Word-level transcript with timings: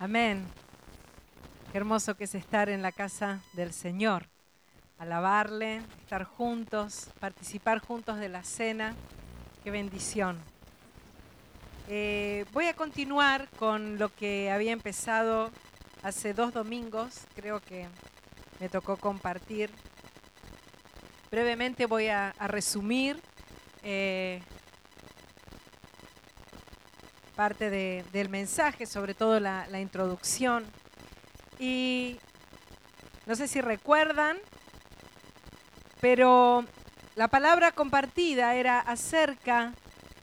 Amén. 0.00 0.44
Qué 1.70 1.78
hermoso 1.78 2.16
que 2.16 2.24
es 2.24 2.34
estar 2.34 2.68
en 2.68 2.82
la 2.82 2.90
casa 2.90 3.40
del 3.52 3.72
Señor, 3.72 4.26
alabarle, 4.98 5.82
estar 6.02 6.24
juntos, 6.24 7.10
participar 7.20 7.78
juntos 7.78 8.18
de 8.18 8.28
la 8.28 8.42
cena. 8.42 8.94
Qué 9.62 9.70
bendición. 9.70 10.38
Eh, 11.88 12.44
voy 12.52 12.66
a 12.66 12.74
continuar 12.74 13.48
con 13.56 13.98
lo 13.98 14.08
que 14.08 14.50
había 14.50 14.72
empezado 14.72 15.50
hace 16.02 16.34
dos 16.34 16.52
domingos, 16.52 17.20
creo 17.36 17.60
que 17.60 17.86
me 18.58 18.68
tocó 18.68 18.96
compartir. 18.96 19.70
Brevemente 21.30 21.86
voy 21.86 22.08
a, 22.08 22.34
resumir 22.48 23.20
eh, 23.82 24.42
parte 27.34 27.70
del 28.12 28.28
mensaje, 28.28 28.86
sobre 28.86 29.14
todo 29.14 29.40
la, 29.40 29.66
la 29.68 29.80
introducción. 29.80 30.64
Y 31.58 32.18
no 33.26 33.34
sé 33.36 33.48
si 33.48 33.60
recuerdan, 33.60 34.38
pero 36.00 36.64
la 37.16 37.28
palabra 37.28 37.72
compartida 37.72 38.54
era 38.54 38.80
acerca 38.80 39.72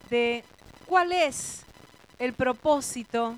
de 0.10 0.44
cuál 0.86 1.12
es 1.12 1.62
el 2.20 2.34
propósito 2.34 3.36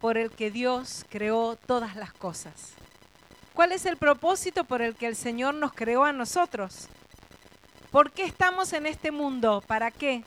por 0.00 0.18
el 0.18 0.30
que 0.30 0.50
Dios 0.50 1.04
creó 1.08 1.56
todas 1.56 1.96
las 1.96 2.12
cosas. 2.12 2.74
¿Cuál 3.54 3.72
es 3.72 3.86
el 3.86 3.96
propósito 3.96 4.64
por 4.64 4.82
el 4.82 4.94
que 4.94 5.06
el 5.06 5.16
Señor 5.16 5.54
nos 5.54 5.72
creó 5.72 6.04
a 6.04 6.12
nosotros? 6.12 6.88
¿Por 7.90 8.10
qué 8.10 8.24
estamos 8.24 8.72
en 8.72 8.86
este 8.86 9.10
mundo? 9.10 9.62
¿Para 9.66 9.90
qué? 9.90 10.24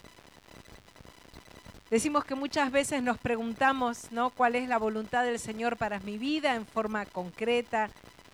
Decimos 1.95 2.26
que 2.26 2.35
muchas 2.35 2.73
veces 2.73 3.02
nos 3.02 3.17
preguntamos, 3.17 4.12
¿no? 4.12 4.30
¿Cuál 4.30 4.55
es 4.55 4.67
la 4.67 4.77
voluntad 4.77 5.23
del 5.23 5.40
Señor 5.40 5.77
para 5.77 6.02
mi 6.02 6.17
vida 6.17 6.53
en 6.53 6.66
forma 6.66 7.06
concreta? 7.06 7.89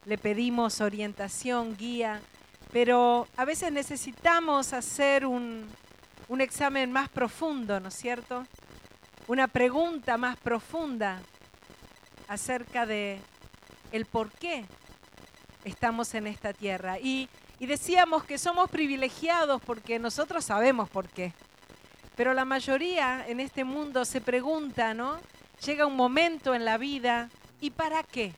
Le 0.06 0.18
pedimos 0.18 0.82
orientación, 0.82 1.78
guía, 1.78 2.22
pero 2.72 3.28
a 3.38 3.46
veces 3.46 3.72
necesitamos 3.72 4.74
hacer 4.74 5.28
un, 5.28 5.68
un 6.28 6.42
examen 6.42 6.92
más 6.92 7.08
profundo, 7.10 7.80
¿no 7.80 7.90
es 7.90 7.94
cierto? 7.94 8.48
Una 9.28 9.48
pregunta 9.48 10.18
más 10.18 10.38
profunda 10.38 11.22
acerca 12.28 12.88
de 12.88 13.20
el 13.92 14.08
por 14.08 14.32
qué 14.32 14.66
estamos 15.66 16.16
en 16.16 16.26
esta 16.26 16.52
tierra. 16.52 16.98
Y, 16.98 17.30
y 17.60 17.68
decíamos 17.68 18.24
que 18.24 18.40
somos 18.40 18.72
privilegiados 18.72 19.62
porque 19.62 20.00
nosotros 20.00 20.46
sabemos 20.46 20.90
por 20.90 21.08
qué. 21.08 21.32
Pero 22.22 22.36
la 22.36 22.46
mayoría 22.46 23.26
en 23.28 23.40
este 23.40 23.64
mundo 23.64 24.06
se 24.06 24.22
pregunta, 24.22 24.94
¿no? 24.94 25.18
Llega 25.66 25.88
un 25.88 25.96
momento 25.96 26.54
en 26.54 26.66
la 26.66 26.78
vida, 26.78 27.32
¿y 27.60 27.72
para 27.72 28.04
qué? 28.04 28.36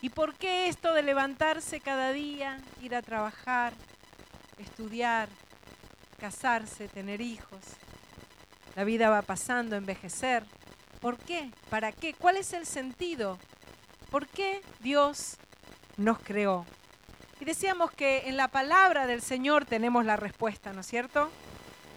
¿Y 0.00 0.10
por 0.10 0.34
qué 0.34 0.68
esto 0.68 0.94
de 0.94 1.02
levantarse 1.02 1.80
cada 1.80 2.12
día, 2.12 2.60
ir 2.80 2.94
a 2.94 3.02
trabajar, 3.02 3.72
estudiar, 4.58 5.28
casarse, 6.20 6.86
tener 6.86 7.20
hijos? 7.20 7.58
La 8.76 8.84
vida 8.84 9.10
va 9.10 9.22
pasando, 9.22 9.74
envejecer. 9.74 10.44
¿Por 11.00 11.18
qué? 11.18 11.50
¿Para 11.70 11.90
qué? 11.90 12.14
¿Cuál 12.14 12.36
es 12.36 12.52
el 12.52 12.66
sentido? 12.66 13.36
¿Por 14.12 14.28
qué 14.28 14.62
Dios 14.78 15.38
nos 15.96 16.20
creó? 16.20 16.64
Y 17.40 17.46
decíamos 17.46 17.90
que 17.90 18.28
en 18.28 18.36
la 18.36 18.46
palabra 18.46 19.08
del 19.08 19.22
Señor 19.22 19.64
tenemos 19.64 20.04
la 20.04 20.14
respuesta, 20.14 20.72
¿no 20.72 20.82
es 20.82 20.86
cierto? 20.86 21.32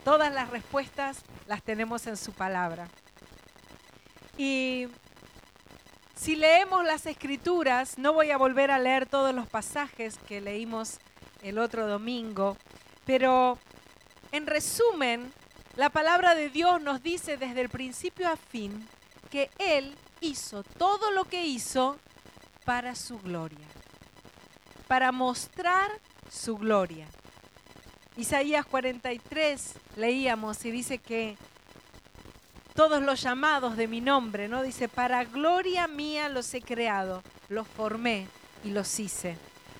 Todas 0.04 0.34
las 0.34 0.50
respuestas 0.50 1.24
las 1.48 1.64
tenemos 1.64 2.08
en 2.08 2.18
su 2.18 2.32
palabra. 2.34 2.88
Y 4.38 4.88
si 6.16 6.36
leemos 6.36 6.84
las 6.86 7.06
escrituras, 7.06 7.98
no 7.98 8.14
voy 8.14 8.32
a 8.32 8.38
volver 8.38 8.72
a 8.72 8.80
leer 8.80 9.06
todos 9.06 9.34
los 9.34 9.48
pasajes 9.48 10.18
que 10.28 10.42
leímos 10.42 11.00
el 11.42 11.58
otro 11.58 11.88
domingo, 11.88 12.58
pero 13.06 13.58
en 14.32 14.48
resumen, 14.48 15.32
la 15.76 15.90
palabra 15.90 16.36
de 16.36 16.50
Dios 16.50 16.82
nos 16.82 17.04
dice 17.04 17.38
desde 17.38 17.62
el 17.62 17.70
principio 17.70 18.30
a 18.30 18.38
fin 18.38 18.88
que 19.30 19.50
Él 19.58 19.96
hizo 20.22 20.64
todo 20.64 21.12
lo 21.12 21.26
que 21.26 21.46
hizo 21.46 21.98
para 22.66 22.96
su 22.96 23.20
gloria, 23.20 23.68
para 24.88 25.12
mostrar 25.12 25.92
su 26.32 26.58
gloria. 26.58 27.08
Isaías 28.16 28.66
43 28.66 29.74
leíamos 29.96 30.64
y 30.66 30.72
dice 30.72 31.00
que 31.00 31.36
todos 32.76 33.02
los 33.02 33.22
llamados 33.22 33.76
de 33.76 33.88
mi 33.88 34.02
nombre, 34.02 34.48
¿no? 34.48 34.62
Dice, 34.62 34.88
para 34.88 35.24
gloria 35.24 35.88
mía 35.88 36.30
los 36.30 36.54
he 36.54 36.62
creado, 36.62 37.24
los 37.50 37.68
formé 37.68 38.28
y 38.64 38.70
los 38.70 39.00
hice. 39.00 39.36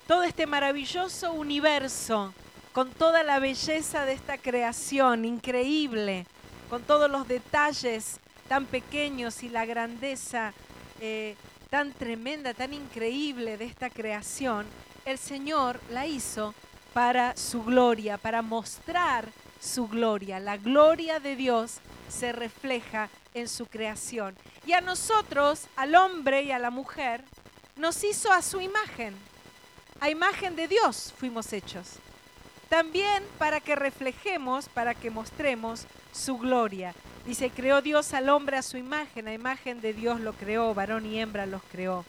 Todo 0.08 0.24
este 0.24 0.48
maravilloso 0.48 1.34
universo, 1.34 2.34
con 2.72 2.90
toda 2.92 3.22
la 3.22 3.38
belleza 3.38 4.06
de 4.06 4.14
esta 4.14 4.38
creación 4.40 5.26
increíble, 5.26 6.26
con 6.70 6.82
todos 6.82 7.10
los 7.12 7.28
detalles 7.28 8.20
tan 8.48 8.66
pequeños 8.66 9.44
y 9.44 9.50
la 9.50 9.66
grandeza 9.66 10.54
eh, 11.00 11.36
tan 11.70 11.94
tremenda, 11.94 12.54
tan 12.54 12.74
increíble 12.74 13.58
de 13.58 13.66
esta 13.66 13.92
creación, 13.92 14.66
el 15.06 15.18
Señor 15.20 15.80
la 15.92 16.08
hizo 16.08 16.54
para 16.94 17.36
su 17.36 17.64
gloria, 17.64 18.18
para 18.18 18.42
mostrar 18.42 19.28
su 19.60 19.88
gloria. 19.88 20.40
La 20.40 20.58
gloria 20.58 21.20
de 21.20 21.36
Dios 21.36 21.78
se 22.08 22.32
refleja 22.32 23.10
en 23.34 23.48
su 23.48 23.66
creación. 23.66 24.36
Y 24.66 24.74
a 24.74 24.82
nosotros, 24.82 25.68
al 25.76 25.96
hombre 25.96 26.44
y 26.44 26.52
a 26.52 26.60
la 26.60 26.70
mujer, 26.70 27.24
nos 27.76 28.04
hizo 28.04 28.32
a 28.32 28.42
su 28.42 28.62
imagen. 28.62 29.16
A 30.00 30.10
imagen 30.10 30.56
de 30.56 30.68
Dios 30.68 31.14
fuimos 31.18 31.52
hechos. 31.54 31.94
También 32.70 33.24
para 33.38 33.60
que 33.60 33.76
reflejemos, 33.76 34.70
para 34.70 34.94
que 34.94 35.10
mostremos 35.10 35.86
su 36.12 36.38
gloria. 36.38 36.94
Dice, 37.26 37.50
creó 37.50 37.82
Dios 37.82 38.14
al 38.14 38.30
hombre 38.30 38.58
a 38.58 38.62
su 38.62 38.78
imagen, 38.78 39.28
a 39.28 39.34
imagen 39.34 39.80
de 39.80 39.94
Dios 39.94 40.20
lo 40.20 40.34
creó, 40.34 40.74
varón 40.74 41.06
y 41.06 41.20
hembra 41.20 41.46
los 41.46 41.62
creó. 41.72 42.06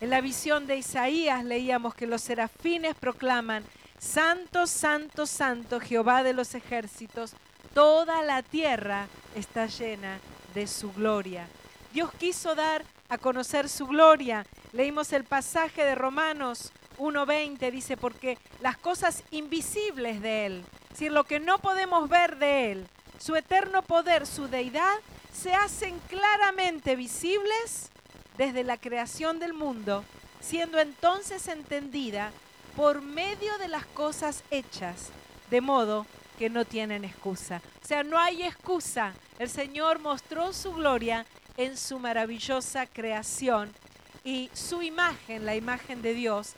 En 0.00 0.10
la 0.10 0.20
visión 0.20 0.66
de 0.66 0.76
Isaías 0.76 1.44
leíamos 1.44 1.94
que 1.94 2.08
los 2.08 2.22
serafines 2.22 2.96
proclaman, 2.96 3.62
Santo, 4.02 4.66
santo, 4.66 5.26
santo, 5.26 5.78
Jehová 5.78 6.24
de 6.24 6.32
los 6.32 6.56
ejércitos, 6.56 7.34
toda 7.72 8.20
la 8.22 8.42
tierra 8.42 9.06
está 9.36 9.66
llena 9.66 10.18
de 10.54 10.66
su 10.66 10.92
gloria. 10.92 11.46
Dios 11.94 12.10
quiso 12.18 12.56
dar 12.56 12.84
a 13.08 13.16
conocer 13.16 13.68
su 13.68 13.86
gloria. 13.86 14.44
Leímos 14.72 15.12
el 15.12 15.22
pasaje 15.22 15.84
de 15.84 15.94
Romanos 15.94 16.72
1.20, 16.98 17.70
dice, 17.70 17.96
porque 17.96 18.38
las 18.60 18.76
cosas 18.76 19.22
invisibles 19.30 20.20
de 20.20 20.46
Él, 20.46 20.64
es 20.82 20.90
decir, 20.90 21.12
lo 21.12 21.22
que 21.22 21.38
no 21.38 21.58
podemos 21.58 22.08
ver 22.08 22.38
de 22.38 22.72
Él, 22.72 22.88
su 23.18 23.36
eterno 23.36 23.82
poder, 23.82 24.26
su 24.26 24.48
deidad, 24.48 24.98
se 25.32 25.54
hacen 25.54 25.98
claramente 26.08 26.96
visibles 26.96 27.90
desde 28.36 28.64
la 28.64 28.78
creación 28.78 29.38
del 29.38 29.54
mundo, 29.54 30.04
siendo 30.40 30.80
entonces 30.80 31.46
entendida 31.46 32.32
por 32.76 33.02
medio 33.02 33.56
de 33.58 33.68
las 33.68 33.86
cosas 33.86 34.42
hechas, 34.50 35.10
de 35.50 35.60
modo 35.60 36.06
que 36.38 36.50
no 36.50 36.64
tienen 36.64 37.04
excusa. 37.04 37.60
O 37.82 37.86
sea, 37.86 38.02
no 38.02 38.18
hay 38.18 38.42
excusa. 38.42 39.12
El 39.38 39.50
Señor 39.50 39.98
mostró 39.98 40.52
su 40.52 40.72
gloria 40.72 41.26
en 41.56 41.76
su 41.76 41.98
maravillosa 41.98 42.86
creación 42.86 43.70
y 44.24 44.50
su 44.52 44.82
imagen, 44.82 45.44
la 45.44 45.56
imagen 45.56 46.00
de 46.02 46.14
Dios, 46.14 46.54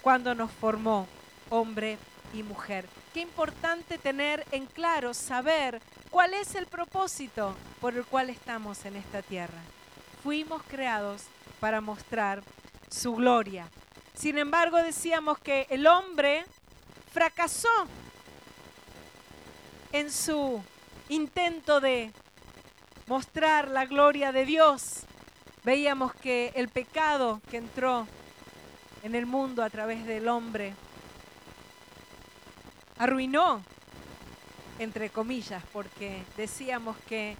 cuando 0.00 0.34
nos 0.34 0.50
formó 0.50 1.06
hombre 1.50 1.98
y 2.32 2.42
mujer. 2.42 2.86
Qué 3.12 3.20
importante 3.20 3.98
tener 3.98 4.44
en 4.50 4.66
claro, 4.66 5.14
saber 5.14 5.80
cuál 6.10 6.34
es 6.34 6.54
el 6.54 6.66
propósito 6.66 7.54
por 7.80 7.94
el 7.94 8.04
cual 8.04 8.30
estamos 8.30 8.84
en 8.84 8.96
esta 8.96 9.22
tierra. 9.22 9.60
Fuimos 10.22 10.62
creados 10.64 11.22
para 11.60 11.80
mostrar 11.80 12.42
su 12.90 13.14
gloria. 13.14 13.68
Sin 14.14 14.38
embargo, 14.38 14.78
decíamos 14.78 15.38
que 15.38 15.66
el 15.70 15.86
hombre 15.86 16.44
fracasó 17.12 17.68
en 19.92 20.10
su 20.10 20.62
intento 21.08 21.80
de 21.80 22.10
mostrar 23.06 23.68
la 23.68 23.86
gloria 23.86 24.32
de 24.32 24.46
Dios. 24.46 25.00
Veíamos 25.64 26.14
que 26.14 26.52
el 26.54 26.68
pecado 26.68 27.40
que 27.50 27.58
entró 27.58 28.06
en 29.02 29.14
el 29.14 29.26
mundo 29.26 29.62
a 29.62 29.70
través 29.70 30.06
del 30.06 30.28
hombre 30.28 30.74
arruinó, 32.98 33.60
entre 34.78 35.10
comillas, 35.10 35.62
porque 35.72 36.22
decíamos 36.36 36.96
que 37.08 37.36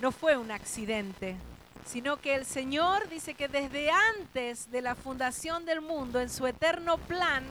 no 0.00 0.12
fue 0.12 0.36
un 0.36 0.50
accidente, 0.50 1.36
sino 1.84 2.18
que 2.18 2.34
el 2.34 2.46
Señor 2.46 3.08
dice 3.08 3.34
que 3.34 3.48
desde 3.48 3.90
antes 3.90 4.70
de 4.70 4.82
la 4.82 4.94
fundación 4.94 5.64
del 5.64 5.80
mundo, 5.80 6.20
en 6.20 6.30
su 6.30 6.46
eterno 6.46 6.98
plan, 6.98 7.44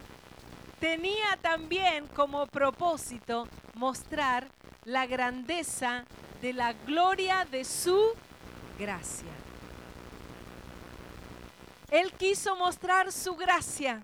tenía 0.79 1.37
también 1.41 2.07
como 2.07 2.47
propósito 2.47 3.47
mostrar 3.73 4.47
la 4.85 5.05
grandeza 5.05 6.05
de 6.41 6.53
la 6.53 6.73
gloria 6.73 7.45
de 7.45 7.65
su 7.65 8.13
gracia. 8.77 9.27
Él 11.91 12.11
quiso 12.13 12.55
mostrar 12.55 13.11
su 13.11 13.35
gracia. 13.35 14.03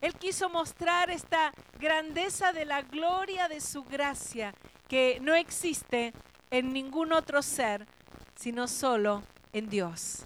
Él 0.00 0.14
quiso 0.14 0.48
mostrar 0.48 1.10
esta 1.10 1.52
grandeza 1.78 2.52
de 2.52 2.64
la 2.64 2.82
gloria 2.82 3.48
de 3.48 3.60
su 3.60 3.84
gracia 3.84 4.54
que 4.88 5.18
no 5.20 5.34
existe 5.34 6.12
en 6.50 6.72
ningún 6.72 7.12
otro 7.12 7.40
ser, 7.40 7.86
sino 8.42 8.66
solo 8.66 9.22
en 9.52 9.68
Dios, 9.68 10.24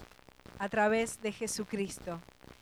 a 0.57 0.67
través 0.69 1.21
de 1.21 1.31
Jesucristo. 1.31 2.19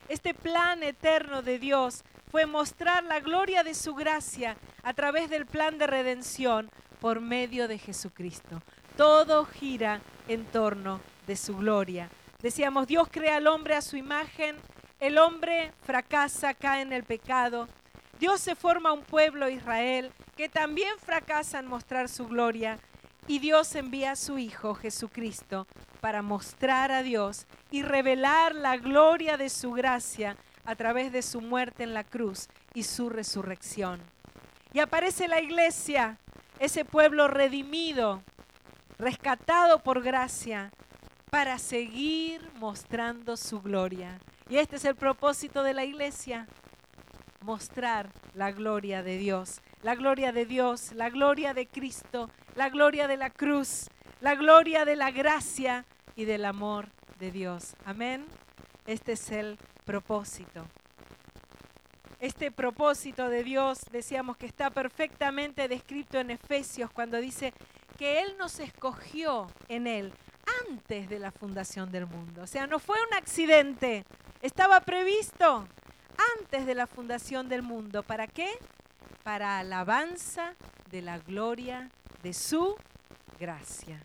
Este 0.09 0.33
plan 0.33 0.83
eterno 0.83 1.41
de 1.41 1.59
Dios 1.59 2.03
fue 2.29 2.45
mostrar 2.45 3.05
la 3.05 3.21
gloria 3.21 3.63
de 3.63 3.73
su 3.73 3.95
gracia 3.95 4.57
a 4.83 4.93
través 4.93 5.29
del 5.29 5.45
plan 5.45 5.77
de 5.77 5.87
redención 5.87 6.69
por 6.99 7.21
medio 7.21 7.69
de 7.69 7.77
Jesucristo. 7.77 8.61
Todo 8.97 9.45
gira 9.45 10.01
en 10.27 10.43
torno 10.43 10.99
de 11.25 11.37
su 11.37 11.55
gloria. 11.55 12.09
Decíamos, 12.41 12.85
Dios 12.85 13.07
crea 13.09 13.37
al 13.37 13.47
hombre 13.47 13.75
a 13.75 13.81
su 13.81 13.95
imagen, 13.95 14.57
el 14.99 15.17
hombre 15.17 15.71
fracasa, 15.83 16.53
cae 16.53 16.81
en 16.81 16.91
el 16.91 17.05
pecado. 17.05 17.69
Dios 18.19 18.41
se 18.41 18.55
forma 18.55 18.91
un 18.91 19.03
pueblo, 19.03 19.47
Israel, 19.47 20.11
que 20.35 20.49
también 20.49 20.99
fracasa 20.99 21.59
en 21.59 21.67
mostrar 21.67 22.09
su 22.09 22.27
gloria. 22.27 22.77
Y 23.27 23.39
Dios 23.39 23.73
envía 23.75 24.11
a 24.11 24.15
su 24.15 24.37
Hijo 24.37 24.75
Jesucristo 24.75 25.67
para 25.99 26.21
mostrar 26.21 26.91
a 26.91 27.01
Dios 27.01 27.47
y 27.71 27.81
revelar 27.81 28.53
la 28.53 28.77
gloria 28.77 29.37
de 29.37 29.49
su 29.49 29.71
gracia 29.71 30.37
a 30.63 30.75
través 30.75 31.11
de 31.11 31.21
su 31.21 31.41
muerte 31.41 31.83
en 31.83 31.93
la 31.93 32.03
cruz 32.03 32.47
y 32.73 32.83
su 32.83 33.09
resurrección. 33.09 33.99
Y 34.73 34.79
aparece 34.79 35.27
la 35.27 35.41
iglesia, 35.41 36.19
ese 36.59 36.85
pueblo 36.85 37.27
redimido, 37.27 38.21
rescatado 38.99 39.79
por 39.79 40.03
gracia, 40.03 40.71
para 41.31 41.57
seguir 41.57 42.49
mostrando 42.59 43.35
su 43.35 43.61
gloria. 43.61 44.19
Y 44.47 44.57
este 44.57 44.75
es 44.75 44.85
el 44.85 44.95
propósito 44.95 45.63
de 45.63 45.73
la 45.73 45.83
iglesia, 45.83 46.47
mostrar 47.41 48.09
la 48.33 48.51
gloria 48.51 49.01
de 49.01 49.17
Dios, 49.17 49.61
la 49.81 49.95
gloria 49.95 50.31
de 50.31 50.45
Dios, 50.45 50.91
la 50.93 51.09
gloria 51.09 51.53
de 51.53 51.67
Cristo, 51.67 52.29
la 52.55 52.69
gloria 52.69 53.07
de 53.07 53.17
la 53.17 53.29
cruz, 53.29 53.89
la 54.21 54.35
gloria 54.35 54.85
de 54.85 54.95
la 54.95 55.11
gracia 55.11 55.85
y 56.15 56.25
del 56.25 56.45
amor 56.45 56.87
de 57.19 57.31
Dios. 57.31 57.75
Amén. 57.85 58.25
Este 58.87 59.13
es 59.13 59.31
el 59.31 59.57
propósito. 59.83 60.65
Este 62.19 62.51
propósito 62.51 63.29
de 63.29 63.43
Dios, 63.43 63.79
decíamos 63.91 64.37
que 64.37 64.45
está 64.45 64.69
perfectamente 64.69 65.67
descrito 65.67 66.17
en 66.17 66.31
Efesios 66.31 66.89
cuando 66.91 67.19
dice 67.19 67.53
que 67.97 68.21
Él 68.21 68.35
nos 68.37 68.59
escogió 68.59 69.47
en 69.67 69.85
Él 69.85 70.13
antes 70.69 71.09
de 71.09 71.19
la 71.19 71.31
fundación 71.31 71.91
del 71.91 72.05
mundo. 72.05 72.43
O 72.43 72.47
sea, 72.47 72.67
no 72.67 72.79
fue 72.79 72.97
un 73.09 73.13
accidente, 73.15 74.05
estaba 74.41 74.79
previsto 74.79 75.67
antes 76.39 76.65
de 76.65 76.75
la 76.75 76.87
fundación 76.87 77.49
del 77.49 77.63
mundo. 77.63 78.01
¿Para 78.01 78.27
qué? 78.27 78.49
Para 79.23 79.59
alabanza 79.59 80.53
de 80.89 81.01
la 81.01 81.19
gloria 81.19 81.89
de 82.25 82.33
su 82.33 82.75
gracia. 83.39 84.01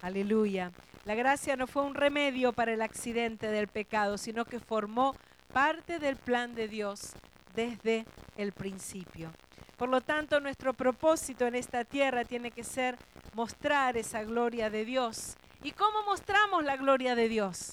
Aleluya. 0.00 0.70
La 1.04 1.16
gracia 1.16 1.56
no 1.56 1.66
fue 1.66 1.82
un 1.82 1.96
remedio 1.96 2.52
para 2.52 2.72
el 2.72 2.80
accidente 2.80 3.48
del 3.48 3.66
pecado, 3.66 4.16
sino 4.16 4.44
que 4.44 4.60
formó 4.60 5.16
parte 5.52 5.98
del 5.98 6.14
plan 6.14 6.54
de 6.54 6.68
Dios 6.68 7.14
desde 7.56 8.06
el 8.36 8.52
principio. 8.52 9.32
Por 9.76 9.88
lo 9.88 10.00
tanto, 10.00 10.38
nuestro 10.38 10.72
propósito 10.72 11.48
en 11.48 11.56
esta 11.56 11.84
tierra 11.84 12.24
tiene 12.24 12.52
que 12.52 12.62
ser 12.62 12.96
mostrar 13.34 13.96
esa 13.96 14.22
gloria 14.22 14.70
de 14.70 14.84
Dios 14.84 15.36
¿Y 15.64 15.72
cómo 15.72 16.04
mostramos 16.04 16.64
la 16.64 16.76
gloria 16.76 17.16
de 17.16 17.28
Dios? 17.28 17.72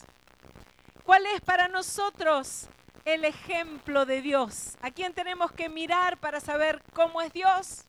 ¿Cuál 1.03 1.23
es 1.27 1.41
para 1.41 1.67
nosotros 1.67 2.67
el 3.05 3.25
ejemplo 3.25 4.07
de 4.07 4.23
Dios? 4.23 4.75
¿A 4.81 4.89
quién 4.89 5.13
tenemos 5.13 5.51
que 5.51 5.69
mirar 5.69 6.17
para 6.17 6.39
saber 6.39 6.81
cómo 6.93 7.21
es 7.21 7.31
Dios? 7.31 7.83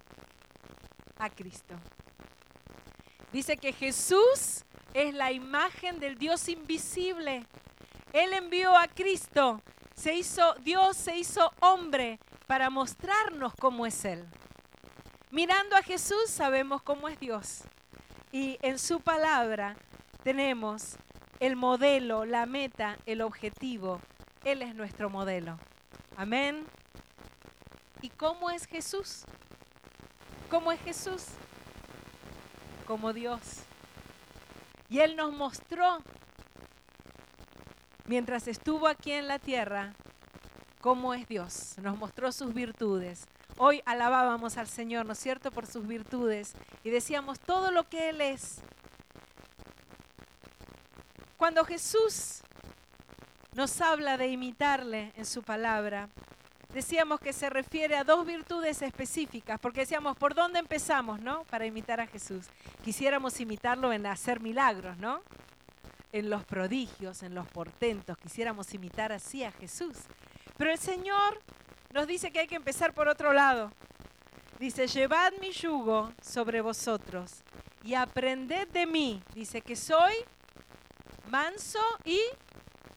A 1.19 1.31
Cristo. 1.31 1.75
Dice 3.33 3.57
que 3.57 3.73
Jesús 3.73 4.65
es 4.95 5.15
la 5.15 5.33
imagen 5.33 5.99
del 6.01 6.17
Dios 6.17 6.49
invisible. 6.49 7.45
Él 8.13 8.33
envió 8.33 8.77
a 8.77 8.89
Cristo, 8.89 9.61
se 9.95 10.15
hizo 10.15 10.55
Dios 10.55 10.97
se 10.97 11.17
hizo 11.17 11.53
hombre 11.61 12.19
para 12.47 12.71
mostrarnos 12.71 13.55
cómo 13.55 13.87
es 13.87 14.05
él. 14.05 14.25
Mirando 15.31 15.77
a 15.77 15.83
Jesús 15.83 16.31
sabemos 16.31 16.83
cómo 16.83 17.09
es 17.09 17.19
Dios. 17.19 17.63
Y 18.33 18.59
en 18.63 18.79
su 18.79 19.01
palabra 19.01 19.77
tenemos 20.23 20.97
el 21.41 21.57
modelo, 21.57 22.25
la 22.25 22.47
meta, 22.47 22.97
el 23.07 23.21
objetivo. 23.21 24.01
Él 24.45 24.63
es 24.63 24.75
nuestro 24.75 25.11
modelo. 25.11 25.59
Amén. 26.17 26.67
¿Y 28.01 28.11
cómo 28.11 28.51
es 28.51 28.67
Jesús? 28.67 29.25
¿Cómo 30.51 30.71
es 30.71 30.81
Jesús? 30.81 31.25
Como 32.87 33.13
Dios. 33.13 33.41
Y 34.89 35.01
Él 35.01 35.17
nos 35.17 35.33
mostró, 35.33 35.99
mientras 38.05 38.47
estuvo 38.47 38.87
aquí 38.87 39.11
en 39.11 39.27
la 39.27 39.41
tierra, 39.41 39.93
cómo 40.81 41.15
es 41.15 41.27
Dios. 41.27 41.75
Nos 41.83 41.99
mostró 41.99 42.31
sus 42.31 42.55
virtudes. 42.55 43.27
Hoy 43.57 43.83
alabábamos 43.87 44.57
al 44.57 44.69
Señor, 44.69 45.05
¿no 45.05 45.15
es 45.15 45.19
cierto?, 45.19 45.51
por 45.51 45.67
sus 45.67 45.85
virtudes. 45.87 46.55
Y 46.85 46.91
decíamos 46.91 47.41
todo 47.41 47.73
lo 47.73 47.89
que 47.89 48.11
Él 48.11 48.21
es. 48.21 48.61
Cuando 51.37 51.65
Jesús 51.65 52.43
nos 53.53 53.81
habla 53.81 54.17
de 54.17 54.29
imitarle 54.29 55.13
en 55.17 55.27
su 55.27 55.43
palabra, 55.43 56.09
decíamos 56.77 57.21
que 57.21 57.33
se 57.33 57.49
refiere 57.49 57.97
a 57.97 58.05
dos 58.05 58.27
virtudes 58.27 58.83
específicas, 58.83 59.59
porque 59.59 59.81
decíamos, 59.81 60.15
¿por 60.19 60.35
dónde 60.35 60.59
empezamos, 60.59 61.19
no? 61.21 61.45
Para 61.45 61.65
imitar 61.65 62.01
a 62.01 62.07
Jesús. 62.07 62.45
Quisiéramos 62.85 63.41
imitarlo 63.41 63.95
en 63.95 64.05
hacer 64.05 64.41
milagros, 64.41 64.99
¿no? 64.99 65.23
En 66.13 66.29
los 66.29 66.45
prodigios, 66.45 67.23
en 67.23 67.35
los 67.35 67.49
portentos, 67.49 68.19
quisiéramos 68.19 68.75
imitar 68.75 69.11
así 69.11 69.43
a 69.43 69.53
Jesús. 69.53 69.97
Pero 70.59 70.71
el 70.71 70.77
Señor 70.79 71.41
nos 71.95 72.07
dice 72.07 72.31
que 72.31 72.41
hay 72.41 72.47
que 72.47 72.57
empezar 72.57 72.93
por 72.93 73.09
otro 73.09 73.33
lado. 73.33 73.73
Dice, 74.61 74.87
llevad 74.87 75.33
mi 75.41 75.53
yugo 75.53 76.13
sobre 76.21 76.61
vosotros 76.61 77.37
y 77.85 77.95
aprended 77.95 78.69
de 78.69 78.85
mí. 78.85 79.23
Dice 79.35 79.63
que 79.63 79.77
soy 79.77 80.13
manso 81.31 81.81
y 82.05 82.21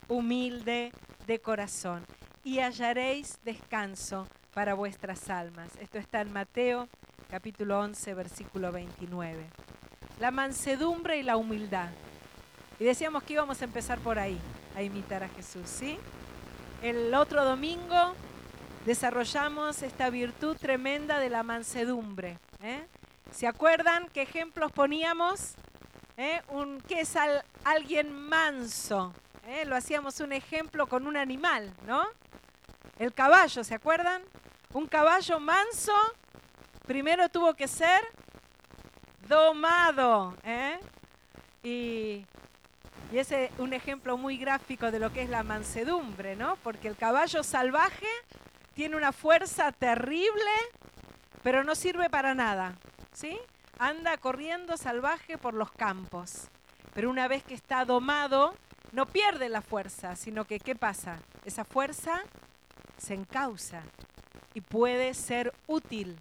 humilde 0.10 0.92
de 1.26 1.40
corazón, 1.40 2.06
y 2.44 2.60
hallaréis 2.60 3.40
descanso 3.44 4.28
para 4.54 4.74
vuestras 4.74 5.30
almas. 5.30 5.70
Esto 5.80 5.98
está 5.98 6.22
en 6.22 6.34
Mateo 6.34 6.88
capítulo 7.30 7.80
11, 7.80 8.14
versículo 8.14 8.72
29. 8.72 9.46
La 10.20 10.32
mansedumbre 10.32 11.18
y 11.18 11.24
la 11.24 11.38
humildad. 11.38 11.90
Y 12.80 12.86
decíamos 12.86 13.24
que 13.24 13.34
íbamos 13.34 13.62
a 13.62 13.66
empezar 13.66 14.00
por 14.00 14.18
ahí, 14.18 14.40
a 14.76 14.82
imitar 14.82 15.24
a 15.24 15.30
Jesús, 15.30 15.68
¿sí? 15.68 15.98
El 16.82 17.14
otro 17.14 17.44
domingo 17.44 18.16
desarrollamos 18.86 19.84
esta 19.84 20.10
virtud 20.10 20.58
tremenda 20.58 21.20
de 21.20 21.30
la 21.30 21.44
mansedumbre. 21.44 22.40
¿eh? 22.64 22.86
¿Se 23.32 23.48
acuerdan 23.48 24.08
qué 24.14 24.22
ejemplos 24.22 24.72
poníamos? 24.72 25.56
¿eh? 26.18 26.42
un, 26.50 26.82
¿Qué 26.88 27.02
es 27.02 27.14
alguien 27.64 28.12
manso? 28.12 29.14
¿Eh? 29.46 29.66
Lo 29.66 29.76
hacíamos 29.76 30.20
un 30.22 30.32
ejemplo 30.32 30.88
con 30.88 31.06
un 31.06 31.18
animal, 31.18 31.74
¿no? 31.86 32.04
El 33.00 33.14
caballo, 33.14 33.64
¿se 33.64 33.74
acuerdan? 33.74 34.22
Un 34.74 34.86
caballo 34.86 35.40
manso 35.40 35.94
primero 36.86 37.30
tuvo 37.30 37.54
que 37.54 37.66
ser 37.66 38.02
domado. 39.26 40.36
¿eh? 40.44 40.78
Y, 41.64 42.26
ese 43.14 43.46
es 43.46 43.52
un 43.58 43.72
ejemplo 43.72 44.18
muy 44.18 44.38
gráfico 44.38 44.92
de 44.92 45.00
lo 45.00 45.14
que 45.14 45.24
es 45.24 45.30
la 45.30 45.44
mansedumbre, 45.44 46.36
¿no? 46.36 46.58
Porque 46.58 46.90
el 46.90 46.98
caballo 46.98 47.42
salvaje 47.42 48.06
tiene 48.76 48.98
una 48.98 49.14
fuerza 49.14 49.72
terrible, 49.72 50.52
pero 51.42 51.64
no 51.64 51.76
sirve 51.76 52.10
para 52.10 52.36
nada, 52.36 52.76
¿sí? 53.14 53.40
anda 53.80 54.18
corriendo 54.18 54.78
salvaje 54.78 55.38
por 55.38 55.54
los 55.54 55.72
campos. 55.72 56.50
Pero 56.94 57.10
una 57.10 57.28
vez 57.28 57.44
que 57.44 57.56
está 57.56 57.86
domado, 57.86 58.54
no 58.92 59.06
pierde 59.06 59.48
la 59.48 59.62
fuerza, 59.62 60.16
sino 60.16 60.46
que 60.46 60.60
¿qué 60.60 60.76
pasa? 60.76 61.20
Esa 61.46 61.64
fuerza 61.64 62.24
se 63.00 63.14
encausa 63.14 63.84
y 64.54 64.62
puede 64.62 65.14
ser 65.14 65.54
útil. 65.68 66.18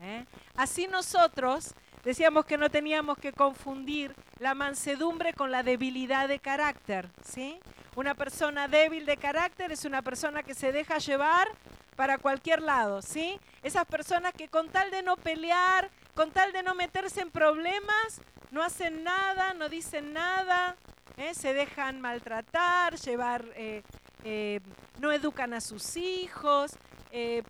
¿eh? 0.00 0.24
Así 0.56 0.86
nosotros 0.86 1.74
decíamos 2.04 2.44
que 2.44 2.58
no 2.58 2.70
teníamos 2.70 3.18
que 3.18 3.32
confundir 3.32 4.14
la 4.38 4.54
mansedumbre 4.54 5.32
con 5.32 5.50
la 5.50 5.62
debilidad 5.62 6.28
de 6.28 6.38
carácter. 6.38 7.08
¿sí? 7.24 7.60
Una 7.94 8.14
persona 8.14 8.68
débil 8.68 9.06
de 9.06 9.16
carácter 9.16 9.72
es 9.72 9.84
una 9.84 10.02
persona 10.02 10.42
que 10.42 10.54
se 10.54 10.72
deja 10.72 10.98
llevar 10.98 11.48
para 11.96 12.18
cualquier 12.18 12.62
lado. 12.62 13.02
¿sí? 13.02 13.38
Esas 13.62 13.86
personas 13.86 14.32
que 14.32 14.48
con 14.48 14.68
tal 14.68 14.90
de 14.90 15.02
no 15.02 15.16
pelear, 15.16 15.90
con 16.14 16.30
tal 16.30 16.52
de 16.52 16.62
no 16.62 16.74
meterse 16.74 17.20
en 17.20 17.30
problemas, 17.30 18.20
no 18.50 18.62
hacen 18.62 19.02
nada, 19.02 19.54
no 19.54 19.68
dicen 19.68 20.12
nada, 20.12 20.76
¿eh? 21.16 21.34
se 21.34 21.54
dejan 21.54 22.00
maltratar, 22.00 22.96
llevar, 22.96 23.44
eh, 23.54 23.82
eh, 24.24 24.60
no 25.00 25.12
educan 25.12 25.54
a 25.54 25.60
sus 25.60 25.96
hijos, 25.96 26.72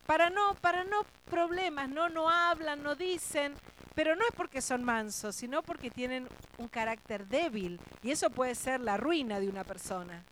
para 0.06 0.28
no, 0.28 0.54
para 0.60 0.82
no 0.82 1.04
problemas, 1.30 1.88
no, 1.88 2.08
no 2.08 2.28
hablan, 2.28 2.82
no 2.82 2.96
dicen, 2.96 3.54
pero 3.94 4.16
no 4.16 4.24
es 4.24 4.34
porque 4.34 4.60
son 4.60 4.82
mansos, 4.82 5.36
sino 5.36 5.62
porque 5.62 5.90
tienen 5.90 6.26
un 6.58 6.68
carácter 6.68 7.26
débil 7.26 7.80
y 8.02 8.10
eso 8.10 8.30
puede 8.30 8.54
ser 8.54 8.80
la 8.80 8.96
ruina 8.96 9.38
de 9.38 9.48
una 9.48 9.64
persona. 9.64 10.24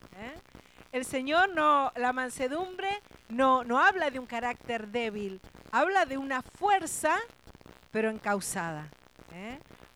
El 0.93 1.05
Señor 1.05 1.51
no, 1.55 1.93
la 1.95 2.13
mansedumbre 2.13 2.89
no, 3.29 3.63
no 3.63 3.79
habla 3.79 4.11
de 4.11 4.19
un 4.19 4.27
carácter 4.27 4.89
débil, 4.89 5.41
habla 5.71 6.05
de 6.05 6.19
una 6.19 6.43
fuerza, 6.43 7.17
pero 7.93 8.11
encausada. 8.11 8.89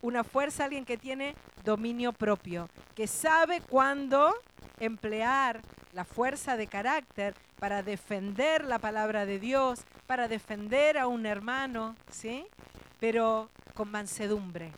Una 0.02 0.22
fuerza, 0.22 0.64
alguien 0.64 0.84
que 0.84 0.96
tiene 0.96 1.34
dominio 1.64 2.12
propio, 2.12 2.68
que 2.94 3.06
sabe 3.06 3.60
cuándo 3.60 4.34
emplear 4.78 5.60
la 5.94 6.04
fuerza 6.04 6.56
de 6.56 6.66
carácter 6.66 7.34
para 7.58 7.82
defender 7.82 8.64
la 8.64 8.78
palabra 8.78 9.24
de 9.26 9.38
Dios, 9.38 9.84
para 10.06 10.28
defender 10.28 10.98
a 10.98 11.06
un 11.06 11.24
hermano, 11.24 11.96
¿sí? 12.10 12.46
Pero 12.98 13.48
con 13.74 13.90
mansedumbre, 13.90 14.72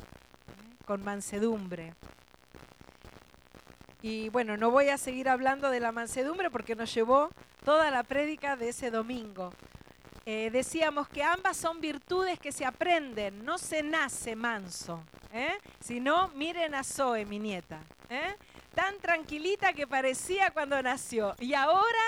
con 0.84 1.02
mansedumbre. 1.02 1.94
Y 4.02 4.28
bueno, 4.28 4.56
no 4.56 4.70
voy 4.70 4.90
a 4.90 4.98
seguir 4.98 5.28
hablando 5.28 5.70
de 5.70 5.80
la 5.80 5.90
mansedumbre 5.90 6.50
porque 6.50 6.76
nos 6.76 6.94
llevó 6.94 7.30
toda 7.64 7.90
la 7.90 8.02
prédica 8.02 8.54
de 8.56 8.68
ese 8.68 8.90
domingo. 8.90 9.52
Eh, 10.26 10.50
decíamos 10.52 11.08
que 11.08 11.22
ambas 11.22 11.56
son 11.56 11.80
virtudes 11.80 12.38
que 12.38 12.52
se 12.52 12.64
aprenden, 12.64 13.44
no 13.44 13.58
se 13.58 13.82
nace 13.82 14.36
manso. 14.36 15.02
¿eh? 15.32 15.56
Si 15.80 15.98
no, 15.98 16.28
miren 16.28 16.74
a 16.74 16.84
Zoe, 16.84 17.24
mi 17.24 17.38
nieta. 17.38 17.80
¿eh? 18.10 18.34
Tan 18.76 18.98
tranquilita 19.00 19.72
que 19.72 19.86
parecía 19.86 20.50
cuando 20.50 20.82
nació. 20.82 21.34
Y 21.40 21.54
ahora 21.54 22.04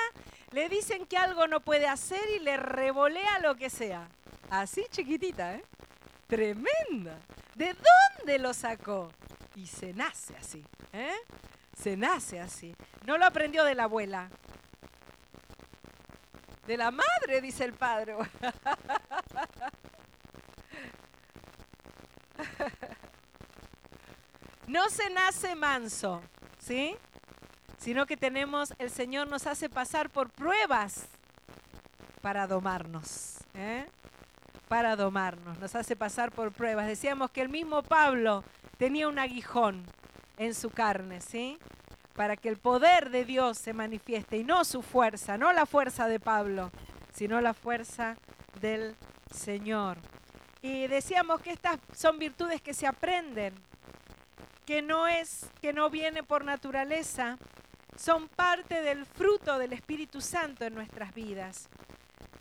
le 0.53 0.69
dicen 0.69 1.07
que 1.07 1.17
algo 1.17 1.47
no 1.47 1.61
puede 1.61 1.87
hacer 1.89 2.21
y 2.37 2.41
le 2.41 2.59
revolea 2.59 3.39
lo 3.39 3.57
que 3.57 3.71
sea. 3.71 4.07
Así 4.51 4.85
chiquitita, 4.91 5.55
¿eh? 5.55 5.65
Tremenda. 6.27 7.19
¿De 7.55 7.75
dónde 8.19 8.39
lo 8.39 8.53
sacó? 8.53 9.11
Y 9.57 9.67
se 9.67 9.95
nace 9.95 10.37
así, 10.37 10.63
¿eh? 10.93 11.17
Se 11.75 11.97
nace 11.97 12.39
así. 12.39 12.77
No 13.07 13.17
lo 13.17 13.25
aprendió 13.25 13.65
de 13.65 13.75
la 13.75 13.85
abuela, 13.85 14.29
de 16.67 16.77
la 16.77 16.91
madre, 16.91 17.41
dice 17.41 17.65
el 17.65 17.73
padre. 17.73 18.15
No 24.69 24.91
se 24.91 25.09
nace 25.09 25.55
manso, 25.55 26.21
¿sí? 26.69 26.95
Sino 27.79 28.07
que 28.07 28.17
tenemos, 28.17 28.75
el 28.79 28.91
Señor 28.91 29.29
nos 29.29 29.47
hace 29.47 29.71
pasar 29.71 30.11
por 30.11 30.31
pruebas 30.31 31.09
para 32.21 32.47
domarnos, 32.47 33.39
¿eh? 33.55 33.87
Para 34.69 34.95
domarnos, 34.95 35.59
nos 35.59 35.75
hace 35.75 35.97
pasar 35.97 36.31
por 36.31 36.53
pruebas. 36.53 36.87
Decíamos 36.87 37.31
que 37.31 37.41
el 37.41 37.49
mismo 37.49 37.83
Pablo 37.83 38.45
tenía 38.77 39.09
un 39.09 39.19
aguijón 39.19 39.83
en 40.37 40.55
su 40.55 40.69
carne, 40.69 41.23
¿sí? 41.23 41.59
para 42.19 42.37
que 42.37 42.49
el 42.49 42.57
poder 42.57 43.11
de 43.11 43.25
Dios 43.25 43.59
se 43.59 43.73
manifieste 43.73 44.39
y 44.39 44.43
no 44.43 44.65
su 44.65 44.83
fuerza, 44.83 45.39
no 45.39 45.53
la 45.53 45.67
fuerza 45.67 46.09
de 46.09 46.19
Pablo, 46.19 46.73
sino 47.15 47.41
la 47.41 47.55
fuerza 47.55 48.17
del 48.61 48.97
Señor. 49.33 49.99
Y 50.61 50.89
decíamos 50.89 51.41
que 51.41 51.53
estas 51.53 51.79
son 51.95 52.19
virtudes 52.19 52.61
que 52.61 52.75
se 52.75 52.89
aprenden, 52.89 53.55
que 54.69 54.83
no 54.83 55.09
es 55.09 55.47
que 55.63 55.73
no 55.73 55.89
viene 55.89 56.23
por 56.23 56.45
naturaleza, 56.45 57.39
son 57.97 58.29
parte 58.29 58.83
del 58.83 59.07
fruto 59.07 59.59
del 59.59 59.73
Espíritu 59.73 60.21
Santo 60.21 60.67
en 60.67 60.75
nuestras 60.75 61.15
vidas. 61.15 61.71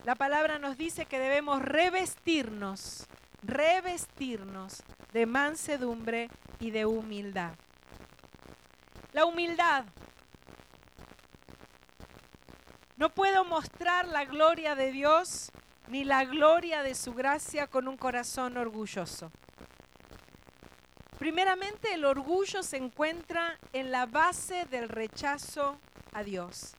La 0.03 0.13
palabra 0.13 0.59
nos 0.59 0.77
dice 0.77 1.05
que 1.05 1.19
debemos 1.19 1.61
revestirnos, 1.61 3.07
revestirnos 3.43 4.83
de 5.13 5.25
mansedumbre 5.25 6.29
y 6.59 6.71
de 6.71 6.85
humildad. 6.85 7.53
La 9.13 9.23
humildad. 9.23 9.85
No 12.97 13.07
puedo 13.07 13.45
mostrar 13.45 14.05
la 14.05 14.25
gloria 14.25 14.75
de 14.75 14.91
Dios 14.91 15.49
ni 15.87 16.03
la 16.03 16.25
gloria 16.25 16.83
de 16.83 16.93
su 16.93 17.13
gracia 17.13 17.67
con 17.67 17.87
un 17.87 17.95
corazón 17.95 18.57
orgulloso. 18.57 19.31
Primeramente, 21.17 21.93
el 21.93 22.05
orgullo 22.05 22.61
se 22.61 22.77
encuentra 22.77 23.57
en 23.73 23.91
la 23.91 24.05
base 24.05 24.65
del 24.65 24.87
rechazo 24.87 25.79
a 26.13 26.23
Dios. 26.23 26.75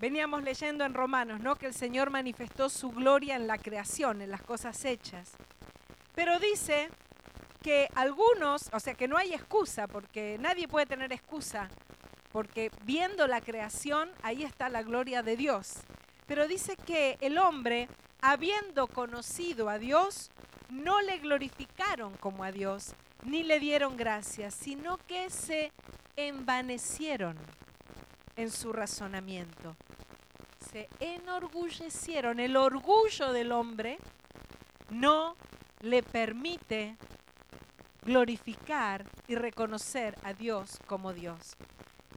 Veníamos 0.00 0.42
leyendo 0.42 0.84
en 0.84 0.94
Romanos, 0.94 1.40
¿no? 1.40 1.56
Que 1.56 1.66
el 1.66 1.74
Señor 1.74 2.10
manifestó 2.10 2.68
su 2.68 2.90
gloria 2.90 3.36
en 3.36 3.46
la 3.46 3.58
creación, 3.58 4.22
en 4.22 4.30
las 4.30 4.42
cosas 4.42 4.84
hechas. 4.84 5.32
Pero 6.14 6.38
dice 6.38 6.88
que 7.62 7.88
algunos, 7.94 8.70
o 8.72 8.80
sea 8.80 8.94
que 8.94 9.08
no 9.08 9.16
hay 9.18 9.34
excusa, 9.34 9.88
porque 9.88 10.38
nadie 10.40 10.66
puede 10.66 10.86
tener 10.86 11.12
excusa, 11.12 11.68
porque 12.32 12.70
viendo 12.84 13.26
la 13.26 13.40
creación, 13.40 14.10
ahí 14.22 14.42
está 14.42 14.68
la 14.68 14.82
gloria 14.82 15.22
de 15.22 15.36
Dios. 15.36 15.74
Pero 16.26 16.48
dice 16.48 16.76
que 16.76 17.18
el 17.20 17.38
hombre, 17.38 17.88
habiendo 18.20 18.86
conocido 18.86 19.68
a 19.68 19.78
Dios, 19.78 20.30
no 20.70 21.00
le 21.02 21.18
glorificaron 21.18 22.14
como 22.16 22.42
a 22.42 22.52
Dios, 22.52 22.94
ni 23.24 23.42
le 23.42 23.58
dieron 23.58 23.96
gracias, 23.96 24.54
sino 24.54 24.98
que 24.98 25.30
se 25.30 25.72
envanecieron 26.16 27.36
en 28.36 28.50
su 28.50 28.72
razonamiento. 28.72 29.76
Se 30.70 30.88
enorgullecieron. 31.00 32.40
El 32.40 32.56
orgullo 32.56 33.32
del 33.32 33.52
hombre 33.52 33.98
no 34.90 35.36
le 35.80 36.02
permite 36.02 36.96
glorificar 38.02 39.04
y 39.26 39.34
reconocer 39.34 40.16
a 40.22 40.34
Dios 40.34 40.78
como 40.86 41.12
Dios. 41.12 41.56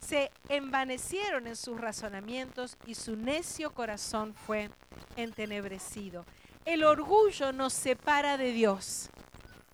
Se 0.01 0.31
envanecieron 0.49 1.47
en 1.47 1.55
sus 1.55 1.79
razonamientos 1.79 2.77
y 2.85 2.95
su 2.95 3.15
necio 3.15 3.73
corazón 3.73 4.33
fue 4.33 4.69
entenebrecido. 5.15 6.25
El 6.65 6.83
orgullo 6.83 7.51
nos 7.51 7.73
separa 7.73 8.37
de 8.37 8.51
Dios. 8.51 9.09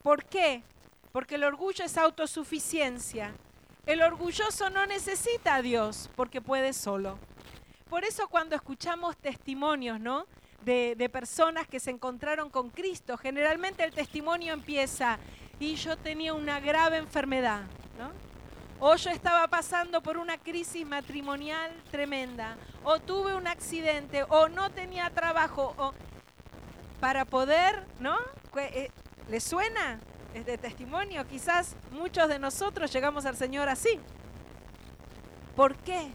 ¿Por 0.01 0.25
qué? 0.25 0.63
Porque 1.13 1.35
el 1.35 1.43
orgullo 1.43 1.85
es 1.85 1.95
autosuficiencia. 1.95 3.35
El 3.85 4.01
orgulloso 4.01 4.71
no 4.71 4.87
necesita 4.87 5.53
a 5.53 5.61
Dios 5.61 6.09
porque 6.15 6.41
puede 6.41 6.73
solo. 6.73 7.19
Por 7.87 8.03
eso 8.03 8.27
cuando 8.27 8.55
escuchamos 8.55 9.15
testimonios, 9.17 9.99
¿no? 9.99 10.25
De, 10.65 11.09
personas 11.13 11.67
que 11.67 11.79
se 11.79 11.91
encontraron 11.91 12.49
con 12.49 12.71
Cristo. 12.71 13.15
Generalmente 13.15 13.83
el 13.83 13.93
testimonio 13.93 14.53
empieza, 14.53 15.19
y 15.59 15.75
yo 15.75 15.97
tenía 15.97 16.33
una 16.33 16.59
grave 16.59 16.97
enfermedad, 16.97 17.61
¿no? 17.99 18.09
O 18.79 18.95
yo 18.95 19.11
estaba 19.11 19.47
pasando 19.47 20.01
por 20.01 20.17
una 20.17 20.39
crisis 20.39 20.83
matrimonial 20.83 21.71
tremenda, 21.91 22.57
o 22.83 22.97
tuve 22.97 23.35
un 23.35 23.45
accidente, 23.45 24.23
o 24.29 24.49
no 24.49 24.71
tenía 24.71 25.11
trabajo, 25.11 25.75
o 25.77 25.93
para 26.99 27.23
poder, 27.25 27.85
¿no? 27.99 28.17
Eh, 28.57 28.89
¿Le 29.29 29.39
suena 29.39 29.99
este 30.33 30.57
testimonio? 30.57 31.25
Quizás 31.27 31.75
muchos 31.91 32.27
de 32.27 32.39
nosotros 32.39 32.91
llegamos 32.91 33.25
al 33.25 33.35
Señor 33.35 33.69
así. 33.69 33.99
¿Por 35.55 35.75
qué? 35.77 36.07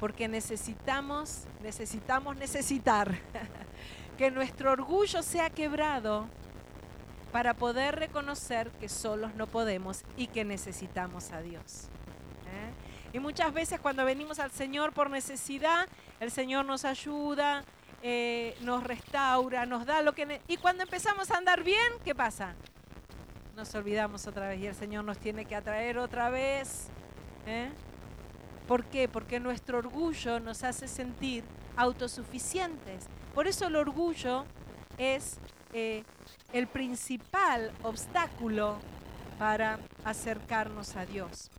Porque 0.00 0.28
necesitamos, 0.28 1.44
necesitamos 1.62 2.36
necesitar 2.36 3.18
que 4.18 4.30
nuestro 4.30 4.72
orgullo 4.72 5.22
sea 5.22 5.50
quebrado 5.50 6.26
para 7.32 7.54
poder 7.54 7.96
reconocer 7.96 8.70
que 8.72 8.88
solos 8.88 9.34
no 9.34 9.46
podemos 9.46 10.02
y 10.16 10.28
que 10.28 10.44
necesitamos 10.44 11.32
a 11.32 11.42
Dios. 11.42 11.88
¿eh? 12.46 13.16
Y 13.16 13.20
muchas 13.20 13.52
veces 13.52 13.80
cuando 13.80 14.04
venimos 14.04 14.38
al 14.38 14.50
Señor 14.50 14.92
por 14.92 15.10
necesidad, 15.10 15.88
el 16.20 16.30
Señor 16.30 16.64
nos 16.64 16.84
ayuda, 16.84 17.64
eh, 18.02 18.56
nos 18.60 18.84
restaura, 18.84 19.66
nos 19.66 19.86
da 19.86 20.02
lo 20.02 20.14
que... 20.14 20.40
Y 20.48 20.56
cuando 20.56 20.82
empezamos 20.82 21.30
a 21.30 21.38
andar 21.38 21.62
bien, 21.62 21.92
¿qué 22.04 22.14
pasa? 22.14 22.54
Nos 23.56 23.72
olvidamos 23.76 24.26
otra 24.26 24.48
vez 24.48 24.60
y 24.60 24.66
el 24.66 24.74
Señor 24.74 25.04
nos 25.04 25.18
tiene 25.18 25.44
que 25.44 25.54
atraer 25.54 25.98
otra 25.98 26.28
vez. 26.28 26.88
¿eh? 27.46 27.70
¿Por 28.66 28.84
qué? 28.84 29.08
Porque 29.08 29.38
nuestro 29.38 29.78
orgullo 29.78 30.40
nos 30.40 30.64
hace 30.64 30.88
sentir 30.88 31.44
autosuficientes. 31.76 33.06
Por 33.32 33.46
eso 33.46 33.68
el 33.68 33.76
orgullo 33.76 34.44
es 34.98 35.38
el 35.72 36.66
principal 36.66 37.72
obstáculo 37.82 38.78
para 39.38 39.78
acercarnos 40.04 40.96
a 40.96 41.06
Dios. 41.06 41.50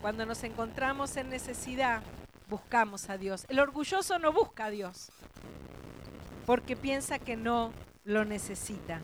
Cuando 0.00 0.26
nos 0.26 0.42
encontramos 0.42 1.16
en 1.16 1.28
necesidad, 1.28 2.02
buscamos 2.48 3.10
a 3.10 3.16
Dios. 3.16 3.44
El 3.48 3.60
orgulloso 3.60 4.18
no 4.18 4.32
busca 4.32 4.66
a 4.66 4.70
Dios 4.70 5.10
porque 6.46 6.76
piensa 6.76 7.18
que 7.18 7.36
no 7.36 7.72
lo 8.04 8.24
necesita. 8.24 9.00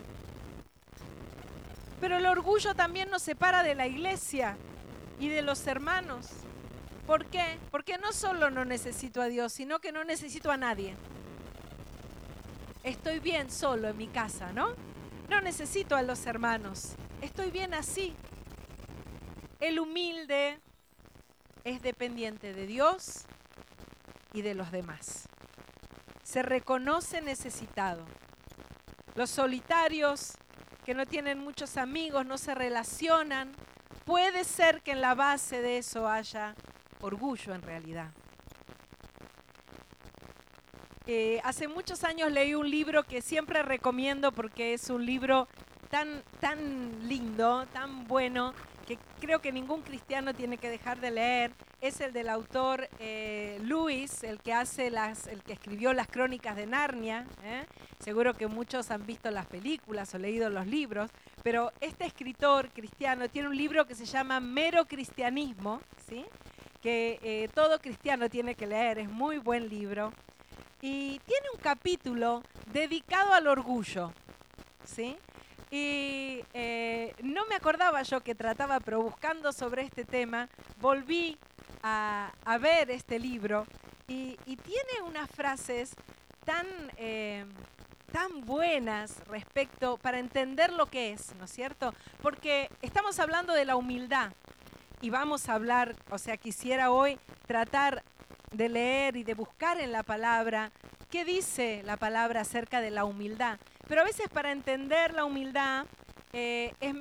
Pero 2.00 2.16
el 2.16 2.26
orgullo 2.26 2.74
también 2.74 3.10
nos 3.10 3.22
separa 3.22 3.62
de 3.62 3.74
la 3.74 3.86
iglesia. 3.86 4.56
y 5.20 5.28
de 5.28 5.42
los 5.42 5.66
hermanos. 5.68 6.28
¿Por 7.06 7.26
qué? 7.26 7.58
Porque 7.70 7.98
no 7.98 8.12
solo 8.12 8.50
no 8.50 8.64
necesito 8.64 9.22
a 9.22 9.26
Dios, 9.26 9.52
sino 9.52 9.78
que 9.78 9.92
no 9.92 10.04
necesito 10.04 10.50
a 10.50 10.56
nadie. 10.56 10.96
Estoy 12.82 13.20
bien 13.20 13.50
solo 13.50 13.88
en 13.88 13.96
mi 13.96 14.08
casa, 14.08 14.52
¿no? 14.52 14.74
No 15.28 15.40
necesito 15.40 15.96
a 15.96 16.02
los 16.02 16.26
hermanos. 16.26 16.94
Estoy 17.22 17.50
bien 17.50 17.74
así. 17.74 18.14
El 19.60 19.78
humilde 19.78 20.58
es 21.64 21.80
dependiente 21.80 22.52
de 22.52 22.66
Dios 22.66 23.24
y 24.32 24.42
de 24.42 24.54
los 24.54 24.70
demás. 24.70 25.28
Se 26.22 26.42
reconoce 26.42 27.22
necesitado. 27.22 28.04
Los 29.14 29.30
solitarios 29.30 30.32
que 30.84 30.94
no 30.94 31.06
tienen 31.06 31.38
muchos 31.38 31.76
amigos, 31.76 32.26
no 32.26 32.38
se 32.38 32.54
relacionan, 32.54 33.52
puede 34.04 34.44
ser 34.44 34.82
que 34.82 34.92
en 34.92 35.00
la 35.00 35.14
base 35.14 35.62
de 35.62 35.78
eso 35.78 36.08
haya 36.08 36.54
orgullo 37.00 37.54
en 37.54 37.62
realidad. 37.62 38.10
Eh, 41.06 41.40
hace 41.44 41.68
muchos 41.68 42.02
años 42.04 42.32
leí 42.32 42.54
un 42.54 42.70
libro 42.70 43.02
que 43.02 43.20
siempre 43.20 43.62
recomiendo 43.62 44.32
porque 44.32 44.72
es 44.72 44.88
un 44.88 45.04
libro 45.04 45.48
tan, 45.90 46.22
tan 46.40 47.08
lindo, 47.08 47.66
tan 47.66 48.06
bueno, 48.06 48.54
que 48.86 48.98
creo 49.20 49.40
que 49.40 49.52
ningún 49.52 49.82
cristiano 49.82 50.32
tiene 50.32 50.56
que 50.58 50.70
dejar 50.70 51.00
de 51.00 51.10
leer. 51.10 51.52
Es 51.84 52.00
el 52.00 52.14
del 52.14 52.30
autor 52.30 52.88
eh, 52.98 53.58
Luis, 53.60 54.24
el 54.24 54.40
que 54.40 54.54
hace 54.54 54.88
las, 54.90 55.26
el 55.26 55.42
que 55.42 55.52
escribió 55.52 55.92
las 55.92 56.06
crónicas 56.06 56.56
de 56.56 56.64
Narnia. 56.64 57.26
¿eh? 57.44 57.66
Seguro 57.98 58.32
que 58.32 58.46
muchos 58.46 58.90
han 58.90 59.04
visto 59.04 59.30
las 59.30 59.44
películas 59.44 60.14
o 60.14 60.18
leído 60.18 60.48
los 60.48 60.66
libros, 60.66 61.10
pero 61.42 61.72
este 61.82 62.06
escritor 62.06 62.70
cristiano 62.70 63.28
tiene 63.28 63.48
un 63.48 63.56
libro 63.58 63.86
que 63.86 63.94
se 63.94 64.06
llama 64.06 64.40
Mero 64.40 64.86
Cristianismo, 64.86 65.82
¿sí? 66.08 66.24
que 66.80 67.20
eh, 67.22 67.50
todo 67.52 67.78
cristiano 67.78 68.30
tiene 68.30 68.54
que 68.54 68.66
leer, 68.66 69.00
es 69.00 69.10
muy 69.10 69.36
buen 69.36 69.68
libro. 69.68 70.10
Y 70.80 71.18
tiene 71.26 71.48
un 71.52 71.60
capítulo 71.60 72.42
dedicado 72.72 73.34
al 73.34 73.46
orgullo, 73.46 74.10
¿sí? 74.86 75.18
Y 75.70 76.42
eh, 76.54 77.14
no 77.22 77.44
me 77.44 77.56
acordaba 77.56 78.02
yo 78.04 78.22
que 78.22 78.34
trataba, 78.34 78.80
pero 78.80 79.02
buscando 79.02 79.52
sobre 79.52 79.82
este 79.82 80.06
tema, 80.06 80.48
volví 80.80 81.36
a, 81.84 82.58
ver 82.58 82.90
este 82.90 83.18
libro 83.18 83.66
y, 84.08 84.36
tiene 84.46 85.02
unas 85.06 85.30
frases 85.30 85.94
tan, 86.44 86.66
eh, 86.96 87.44
tan 88.10 88.40
buenas 88.42 89.20
respecto 89.28 89.98
para 89.98 90.18
entender 90.18 90.72
lo 90.72 90.86
que 90.86 91.12
es, 91.12 91.34
¿no 91.36 91.44
es 91.44 91.50
cierto? 91.50 91.94
Porque 92.22 92.70
estamos 92.82 93.18
hablando 93.18 93.52
de 93.52 93.64
la 93.64 93.76
humildad, 93.76 94.32
y 95.04 95.10
vamos 95.10 95.50
a 95.50 95.54
hablar, 95.54 95.94
o 96.10 96.16
sea, 96.16 96.38
quisiera 96.38 96.90
hoy 96.90 97.18
tratar 97.46 98.02
de 98.52 98.70
leer 98.70 99.16
y 99.16 99.24
de 99.24 99.34
buscar 99.34 99.78
en 99.78 99.92
la 99.92 100.02
palabra 100.02 100.72
qué 101.10 101.26
dice 101.26 101.82
la 101.84 101.98
palabra 101.98 102.40
acerca 102.40 102.80
de 102.80 102.90
la 102.90 103.04
humildad. 103.04 103.58
Pero 103.86 104.00
a 104.00 104.04
veces 104.04 104.30
para 104.30 104.50
entender 104.50 105.12
la 105.12 105.26
humildad 105.26 105.84
eh, 106.32 106.72
es, 106.80 106.94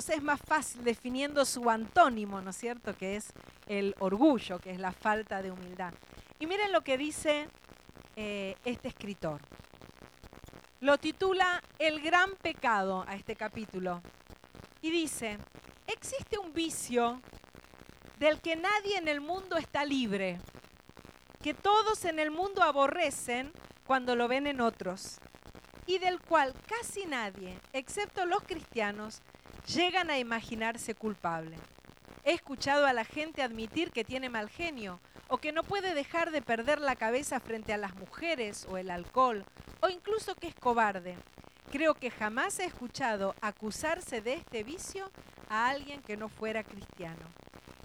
sé, 0.00 0.14
es 0.14 0.22
más 0.22 0.40
fácil 0.40 0.84
definiendo 0.84 1.44
su 1.44 1.68
antónimo, 1.70 2.40
¿no 2.40 2.50
es 2.50 2.56
cierto? 2.56 2.96
Que 2.96 3.16
es 3.16 3.32
el 3.66 3.94
orgullo, 3.98 4.58
que 4.58 4.70
es 4.70 4.78
la 4.78 4.92
falta 4.92 5.42
de 5.42 5.50
humildad. 5.50 5.94
Y 6.38 6.46
miren 6.46 6.72
lo 6.72 6.82
que 6.82 6.98
dice 6.98 7.48
eh, 8.16 8.56
este 8.64 8.88
escritor. 8.88 9.40
Lo 10.80 10.98
titula 10.98 11.62
El 11.78 12.00
gran 12.00 12.34
pecado 12.36 13.04
a 13.06 13.14
este 13.14 13.36
capítulo. 13.36 14.02
Y 14.82 14.90
dice, 14.90 15.38
existe 15.86 16.38
un 16.38 16.52
vicio 16.52 17.20
del 18.18 18.40
que 18.40 18.56
nadie 18.56 18.96
en 18.96 19.08
el 19.08 19.20
mundo 19.20 19.56
está 19.56 19.84
libre, 19.84 20.40
que 21.42 21.54
todos 21.54 22.04
en 22.04 22.18
el 22.18 22.30
mundo 22.30 22.62
aborrecen 22.62 23.52
cuando 23.86 24.14
lo 24.14 24.28
ven 24.28 24.46
en 24.46 24.60
otros, 24.60 25.18
y 25.86 25.98
del 25.98 26.20
cual 26.20 26.54
casi 26.66 27.06
nadie, 27.06 27.58
excepto 27.72 28.26
los 28.26 28.42
cristianos, 28.42 29.22
llegan 29.74 30.10
a 30.10 30.18
imaginarse 30.18 30.94
culpable. 30.94 31.56
He 32.24 32.32
escuchado 32.32 32.86
a 32.86 32.92
la 32.92 33.04
gente 33.04 33.42
admitir 33.42 33.92
que 33.92 34.04
tiene 34.04 34.28
mal 34.28 34.50
genio 34.50 35.00
o 35.28 35.38
que 35.38 35.52
no 35.52 35.62
puede 35.62 35.94
dejar 35.94 36.32
de 36.32 36.42
perder 36.42 36.80
la 36.80 36.96
cabeza 36.96 37.38
frente 37.38 37.72
a 37.72 37.78
las 37.78 37.94
mujeres 37.94 38.66
o 38.68 38.76
el 38.76 38.90
alcohol, 38.90 39.44
o 39.80 39.88
incluso 39.88 40.34
que 40.34 40.48
es 40.48 40.54
cobarde. 40.54 41.16
Creo 41.70 41.94
que 41.94 42.10
jamás 42.10 42.58
he 42.58 42.64
escuchado 42.64 43.34
acusarse 43.40 44.20
de 44.20 44.34
este 44.34 44.64
vicio 44.64 45.10
a 45.48 45.68
alguien 45.68 46.02
que 46.02 46.16
no 46.16 46.28
fuera 46.28 46.64
cristiano. 46.64 47.26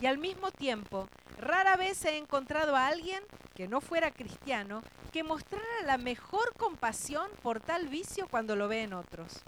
Y 0.01 0.07
al 0.07 0.17
mismo 0.17 0.51
tiempo, 0.51 1.07
rara 1.37 1.77
vez 1.77 2.03
he 2.03 2.17
encontrado 2.17 2.75
a 2.75 2.87
alguien 2.87 3.23
que 3.53 3.67
no 3.67 3.79
fuera 3.79 4.11
cristiano 4.11 4.81
que 5.13 5.23
mostrara 5.23 5.83
la 5.85 5.97
mejor 5.97 6.53
compasión 6.57 7.29
por 7.43 7.61
tal 7.61 7.87
vicio 7.87 8.27
cuando 8.27 8.55
lo 8.55 8.67
ve 8.67 8.81
en 8.81 8.93
otros. 8.93 9.43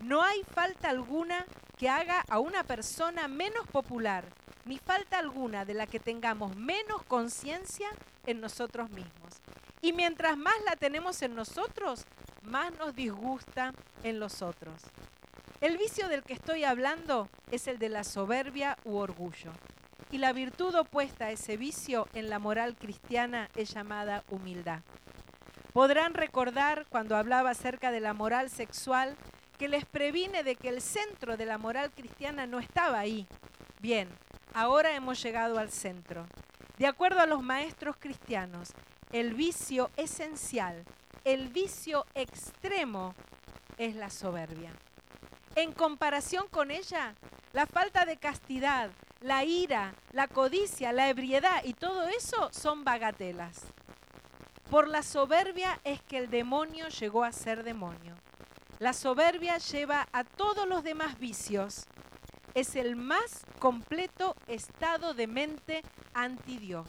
No 0.00 0.22
hay 0.22 0.42
falta 0.54 0.88
alguna 0.88 1.44
que 1.76 1.88
haga 1.88 2.24
a 2.28 2.38
una 2.38 2.64
persona 2.64 3.28
menos 3.28 3.66
popular, 3.66 4.24
ni 4.64 4.78
falta 4.78 5.18
alguna 5.18 5.64
de 5.64 5.74
la 5.74 5.86
que 5.86 6.00
tengamos 6.00 6.56
menos 6.56 7.02
conciencia 7.04 7.88
en 8.26 8.40
nosotros 8.40 8.90
mismos. 8.90 9.40
Y 9.82 9.92
mientras 9.92 10.36
más 10.36 10.54
la 10.64 10.76
tenemos 10.76 11.20
en 11.22 11.34
nosotros, 11.34 12.04
más 12.42 12.72
nos 12.78 12.94
disgusta 12.94 13.74
en 14.02 14.20
los 14.20 14.42
otros. 14.42 14.82
El 15.60 15.76
vicio 15.76 16.08
del 16.08 16.22
que 16.22 16.32
estoy 16.32 16.64
hablando 16.64 17.28
es 17.50 17.66
el 17.66 17.78
de 17.78 17.90
la 17.90 18.04
soberbia 18.04 18.78
u 18.84 18.96
orgullo. 18.96 19.52
Y 20.10 20.18
la 20.18 20.32
virtud 20.32 20.74
opuesta 20.74 21.26
a 21.26 21.30
ese 21.30 21.56
vicio 21.56 22.08
en 22.14 22.30
la 22.30 22.38
moral 22.38 22.74
cristiana 22.74 23.50
es 23.54 23.74
llamada 23.74 24.24
humildad. 24.30 24.80
Podrán 25.72 26.14
recordar 26.14 26.86
cuando 26.88 27.16
hablaba 27.16 27.50
acerca 27.50 27.90
de 27.90 28.00
la 28.00 28.12
moral 28.12 28.50
sexual 28.50 29.16
que 29.60 29.68
les 29.68 29.84
previne 29.84 30.42
de 30.42 30.56
que 30.56 30.70
el 30.70 30.80
centro 30.80 31.36
de 31.36 31.44
la 31.44 31.58
moral 31.58 31.90
cristiana 31.90 32.46
no 32.46 32.60
estaba 32.60 32.98
ahí. 32.98 33.26
Bien, 33.78 34.08
ahora 34.54 34.94
hemos 34.94 35.22
llegado 35.22 35.58
al 35.58 35.70
centro. 35.70 36.26
De 36.78 36.86
acuerdo 36.86 37.20
a 37.20 37.26
los 37.26 37.42
maestros 37.42 37.96
cristianos, 37.98 38.70
el 39.12 39.34
vicio 39.34 39.90
esencial, 39.98 40.82
el 41.24 41.48
vicio 41.48 42.06
extremo 42.14 43.14
es 43.76 43.96
la 43.96 44.08
soberbia. 44.08 44.72
En 45.56 45.72
comparación 45.72 46.48
con 46.48 46.70
ella, 46.70 47.14
la 47.52 47.66
falta 47.66 48.06
de 48.06 48.16
castidad, 48.16 48.90
la 49.20 49.44
ira, 49.44 49.92
la 50.12 50.26
codicia, 50.26 50.90
la 50.90 51.10
ebriedad 51.10 51.62
y 51.64 51.74
todo 51.74 52.08
eso 52.08 52.48
son 52.50 52.82
bagatelas. 52.82 53.60
Por 54.70 54.88
la 54.88 55.02
soberbia 55.02 55.78
es 55.84 56.00
que 56.00 56.16
el 56.16 56.30
demonio 56.30 56.88
llegó 56.88 57.24
a 57.24 57.32
ser 57.32 57.62
demonio. 57.62 58.16
La 58.80 58.94
soberbia 58.94 59.58
lleva 59.58 60.08
a 60.10 60.24
todos 60.24 60.66
los 60.66 60.82
demás 60.82 61.18
vicios. 61.18 61.84
Es 62.54 62.76
el 62.76 62.96
más 62.96 63.44
completo 63.58 64.34
estado 64.46 65.12
de 65.12 65.26
mente 65.26 65.82
anti 66.14 66.56
Dios. 66.56 66.88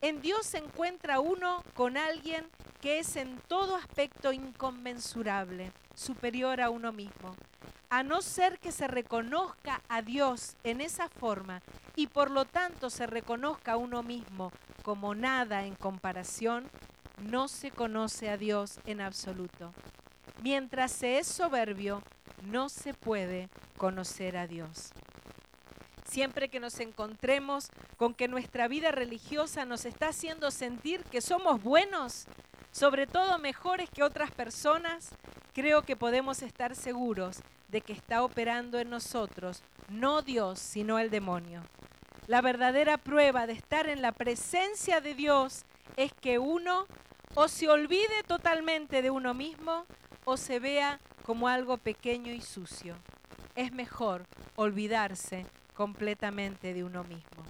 En 0.00 0.22
Dios 0.22 0.46
se 0.46 0.56
encuentra 0.56 1.20
uno 1.20 1.62
con 1.74 1.98
alguien 1.98 2.46
que 2.80 2.98
es 2.98 3.16
en 3.16 3.38
todo 3.46 3.76
aspecto 3.76 4.32
inconmensurable 4.32 5.70
superior 5.94 6.62
a 6.62 6.70
uno 6.70 6.92
mismo. 6.92 7.36
A 7.90 8.02
no 8.02 8.22
ser 8.22 8.58
que 8.58 8.72
se 8.72 8.88
reconozca 8.88 9.82
a 9.90 10.00
Dios 10.00 10.56
en 10.64 10.80
esa 10.80 11.10
forma 11.10 11.60
y 11.94 12.06
por 12.06 12.30
lo 12.30 12.46
tanto 12.46 12.88
se 12.88 13.06
reconozca 13.06 13.72
a 13.72 13.76
uno 13.76 14.02
mismo 14.02 14.50
como 14.82 15.14
nada 15.14 15.66
en 15.66 15.74
comparación, 15.74 16.70
no 17.18 17.48
se 17.48 17.70
conoce 17.70 18.30
a 18.30 18.38
Dios 18.38 18.80
en 18.86 19.02
absoluto. 19.02 19.74
Mientras 20.42 20.92
se 20.92 21.18
es 21.18 21.26
soberbio, 21.26 22.02
no 22.44 22.68
se 22.68 22.94
puede 22.94 23.48
conocer 23.76 24.36
a 24.36 24.46
Dios. 24.46 24.92
Siempre 26.04 26.48
que 26.48 26.60
nos 26.60 26.80
encontremos 26.80 27.68
con 27.96 28.14
que 28.14 28.28
nuestra 28.28 28.68
vida 28.68 28.92
religiosa 28.92 29.64
nos 29.64 29.84
está 29.84 30.08
haciendo 30.08 30.50
sentir 30.50 31.02
que 31.04 31.20
somos 31.20 31.62
buenos, 31.62 32.26
sobre 32.70 33.06
todo 33.06 33.38
mejores 33.38 33.90
que 33.90 34.02
otras 34.02 34.30
personas, 34.30 35.10
creo 35.52 35.82
que 35.82 35.96
podemos 35.96 36.42
estar 36.42 36.76
seguros 36.76 37.40
de 37.68 37.80
que 37.80 37.92
está 37.92 38.22
operando 38.22 38.78
en 38.78 38.90
nosotros 38.90 39.62
no 39.88 40.22
Dios, 40.22 40.58
sino 40.58 40.98
el 40.98 41.10
demonio. 41.10 41.62
La 42.26 42.42
verdadera 42.42 42.98
prueba 42.98 43.46
de 43.46 43.54
estar 43.54 43.88
en 43.88 44.02
la 44.02 44.12
presencia 44.12 45.00
de 45.00 45.14
Dios 45.14 45.64
es 45.96 46.12
que 46.12 46.38
uno 46.38 46.86
o 47.34 47.48
se 47.48 47.68
olvide 47.68 48.22
totalmente 48.26 49.02
de 49.02 49.10
uno 49.10 49.34
mismo 49.34 49.86
o 50.28 50.36
se 50.36 50.58
vea 50.58 51.00
como 51.24 51.48
algo 51.48 51.78
pequeño 51.78 52.34
y 52.34 52.42
sucio. 52.42 52.96
Es 53.56 53.72
mejor 53.72 54.26
olvidarse 54.56 55.46
completamente 55.72 56.74
de 56.74 56.84
uno 56.84 57.02
mismo. 57.02 57.42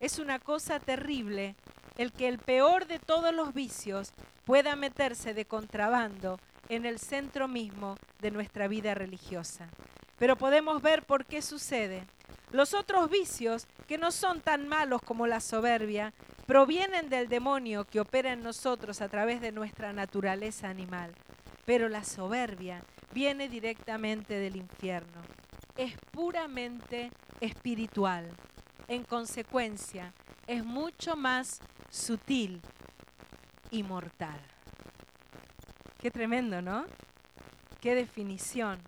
Es 0.00 0.18
una 0.18 0.38
cosa 0.38 0.80
terrible 0.80 1.54
el 1.98 2.10
que 2.12 2.28
el 2.28 2.38
peor 2.38 2.86
de 2.86 2.98
todos 2.98 3.34
los 3.34 3.52
vicios 3.52 4.14
pueda 4.46 4.74
meterse 4.74 5.34
de 5.34 5.44
contrabando 5.44 6.40
en 6.70 6.86
el 6.86 6.98
centro 6.98 7.46
mismo 7.46 7.96
de 8.22 8.30
nuestra 8.30 8.68
vida 8.68 8.94
religiosa. 8.94 9.68
pero 10.18 10.36
podemos 10.36 10.80
ver 10.80 11.02
por 11.02 11.26
qué 11.26 11.42
sucede. 11.42 12.04
Los 12.52 12.74
otros 12.74 13.10
vicios, 13.10 13.66
que 13.88 13.98
no 13.98 14.12
son 14.12 14.40
tan 14.40 14.68
malos 14.68 15.02
como 15.02 15.26
la 15.26 15.40
soberbia, 15.40 16.14
provienen 16.46 17.10
del 17.10 17.28
demonio 17.28 17.84
que 17.84 18.00
opera 18.00 18.32
en 18.32 18.42
nosotros 18.42 19.02
a 19.02 19.08
través 19.08 19.40
de 19.40 19.50
nuestra 19.50 19.92
naturaleza 19.92 20.68
animal. 20.68 21.12
Pero 21.64 21.88
la 21.88 22.04
soberbia 22.04 22.82
viene 23.12 23.48
directamente 23.48 24.38
del 24.38 24.56
infierno. 24.56 25.22
Es 25.76 25.94
puramente 26.10 27.10
espiritual. 27.40 28.28
En 28.88 29.04
consecuencia, 29.04 30.12
es 30.46 30.64
mucho 30.64 31.16
más 31.16 31.60
sutil 31.88 32.60
y 33.70 33.82
mortal. 33.82 34.40
Qué 35.98 36.10
tremendo, 36.10 36.60
¿no? 36.60 36.84
Qué 37.80 37.94
definición. 37.94 38.80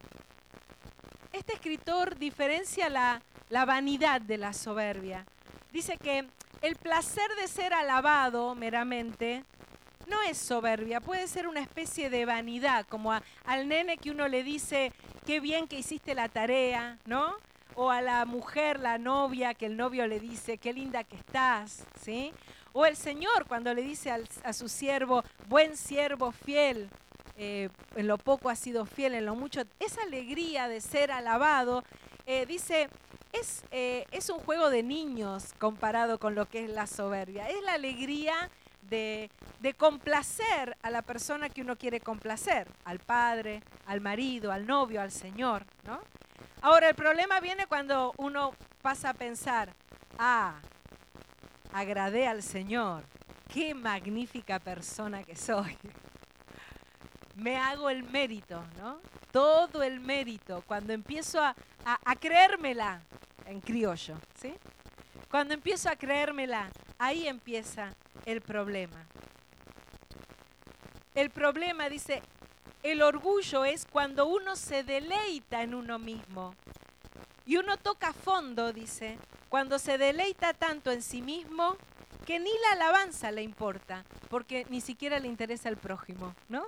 Este 1.33 1.53
escritor 1.53 2.17
diferencia 2.17 2.89
la, 2.89 3.23
la 3.51 3.65
vanidad 3.65 4.21
de 4.21 4.39
la 4.39 4.53
soberbia. 4.53 5.25
Dice 5.73 5.97
que 5.97 6.29
el 6.63 6.77
placer 6.77 7.29
de 7.41 7.49
ser 7.49 7.73
alabado 7.73 8.55
meramente 8.55 9.45
no 10.07 10.23
es 10.23 10.39
soberbia, 10.39 11.01
puede 11.01 11.27
ser 11.27 11.47
una 11.49 11.61
especie 11.61 12.11
de 12.11 12.25
vanidad, 12.25 12.87
como 12.89 13.13
al 13.13 13.69
nene 13.69 13.97
que 13.97 14.11
uno 14.11 14.29
le 14.29 14.43
dice, 14.43 14.93
qué 15.27 15.41
bien 15.41 15.67
que 15.67 15.79
hiciste 15.79 16.15
la 16.15 16.29
tarea, 16.29 16.99
¿no? 17.07 17.35
O 17.75 17.91
a 17.91 18.01
la 18.01 18.25
mujer, 18.25 18.81
la 18.81 18.99
novia, 18.99 19.55
que 19.55 19.67
el 19.67 19.77
novio 19.77 20.07
le 20.07 20.21
dice, 20.21 20.59
qué 20.59 20.73
linda 20.73 21.05
que 21.05 21.17
estás, 21.17 21.85
¿sí? 22.01 22.33
O 22.73 22.87
el 22.87 22.97
Señor 22.97 23.47
cuando 23.47 23.73
le 23.73 23.83
dice 23.83 24.11
a 24.11 24.53
su 24.53 24.69
siervo, 24.69 25.23
buen 25.49 25.77
siervo 25.77 26.33
fiel, 26.33 26.89
eh, 27.37 27.69
en 27.97 28.07
lo 28.07 28.17
poco 28.17 28.49
ha 28.49 28.57
sido 28.57 28.87
fiel, 28.87 29.15
en 29.15 29.27
lo 29.27 29.35
mucho, 29.35 29.63
esa 29.81 30.03
alegría 30.03 30.69
de 30.69 30.81
ser 30.81 31.11
alabado, 31.11 31.83
eh, 32.27 32.47
dice, 32.47 32.89
es, 33.33 33.65
eh, 33.73 34.07
es 34.13 34.31
un 34.31 34.39
juego 34.39 34.71
de 34.71 34.83
niños 34.83 35.53
comparado 35.59 36.19
con 36.19 36.35
lo 36.35 36.47
que 36.47 36.65
es 36.65 36.71
la 36.71 36.87
soberbia. 36.87 37.49
Es 37.49 37.61
la 37.63 37.75
alegría 37.75 38.51
de, 38.89 39.31
complacer 39.77 40.77
a 40.83 40.91
la 40.91 41.03
persona 41.03 41.49
que 41.49 41.63
uno 41.63 41.77
quiere 41.77 42.01
complacer, 42.01 42.69
al 42.85 42.99
padre, 42.99 43.63
al 43.87 44.01
marido, 44.01 44.53
al 44.53 44.67
novio, 44.67 45.01
al 45.01 45.11
Señor, 45.11 45.65
¿no? 45.85 46.01
Ahora, 46.61 46.89
el 46.89 46.95
problema 46.95 47.41
viene 47.41 47.67
cuando 47.67 48.13
uno 48.17 48.55
pasa 48.83 49.11
a 49.11 49.15
pensar, 49.15 49.75
ah, 50.19 50.55
agradé 51.73 52.27
al 52.27 52.43
Señor, 52.43 53.05
qué 53.53 53.75
magnífica 53.75 54.59
persona 54.59 55.23
que 55.25 55.37
soy. 55.37 55.77
Me 57.37 57.57
hago 57.57 57.91
el 57.91 58.03
mérito, 58.05 58.65
¿no? 58.79 59.01
Todo 59.33 59.83
el 59.83 59.99
mérito. 60.01 60.63
Cuando 60.67 60.93
empiezo 60.93 61.43
a, 61.43 61.55
a 61.85 62.17
creérmela 62.17 63.01
en 63.47 63.61
criollo, 63.61 64.17
¿sí? 64.41 64.55
Cuando 65.31 65.53
empiezo 65.53 65.91
a 65.91 65.97
creérmela, 65.97 66.71
ahí 66.99 67.29
empieza 67.29 67.95
el 68.27 68.41
problema. 68.41 69.07
El 71.15 71.31
problema, 71.31 71.89
dice, 71.89 72.23
el 72.83 73.03
orgullo 73.03 73.65
es 73.65 73.87
cuando 73.87 74.27
uno 74.27 74.57
se 74.57 74.83
deleita 74.85 75.63
en 75.63 75.75
uno 75.75 75.99
mismo. 75.99 76.55
Y 77.47 77.57
uno 77.57 77.77
toca 77.77 78.13
fondo, 78.13 78.73
dice, 78.73 79.19
cuando 79.49 79.79
se 79.79 79.99
deleita 79.99 80.55
tanto 80.55 80.91
en 80.91 81.03
sí 81.03 81.23
mismo 81.23 81.77
que 82.27 82.39
ni 82.39 82.51
la 82.51 82.73
alabanza 82.73 83.31
le 83.31 83.43
importa, 83.43 84.05
porque 84.29 84.67
ni 84.71 84.81
siquiera 84.81 85.19
le 85.19 85.29
interesa 85.29 85.69
el 85.69 85.77
prójimo, 85.77 86.35
¿no? 86.49 86.67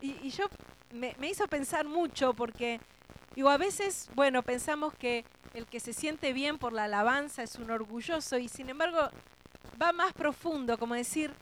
Y, 0.00 0.30
yo 0.30 0.46
me, 0.92 1.14
hizo 1.28 1.46
pensar 1.48 1.86
mucho 1.86 2.34
porque, 2.34 2.80
digo, 3.34 3.50
a 3.50 3.56
veces, 3.56 4.08
bueno, 4.14 4.42
pensamos 4.42 4.94
que 4.94 5.24
el 5.54 5.66
que 5.66 5.80
se 5.80 5.92
siente 5.92 6.32
bien 6.32 6.58
por 6.58 6.72
la 6.72 6.84
alabanza 6.84 7.42
es 7.42 7.56
un 7.56 7.70
orgulloso 7.70 8.38
y 8.38 8.48
sin 8.48 8.68
embargo 8.70 8.98
va 9.80 9.92
más 9.92 10.12
profundo, 10.12 10.78
como 10.78 10.94
decir, 10.94 11.32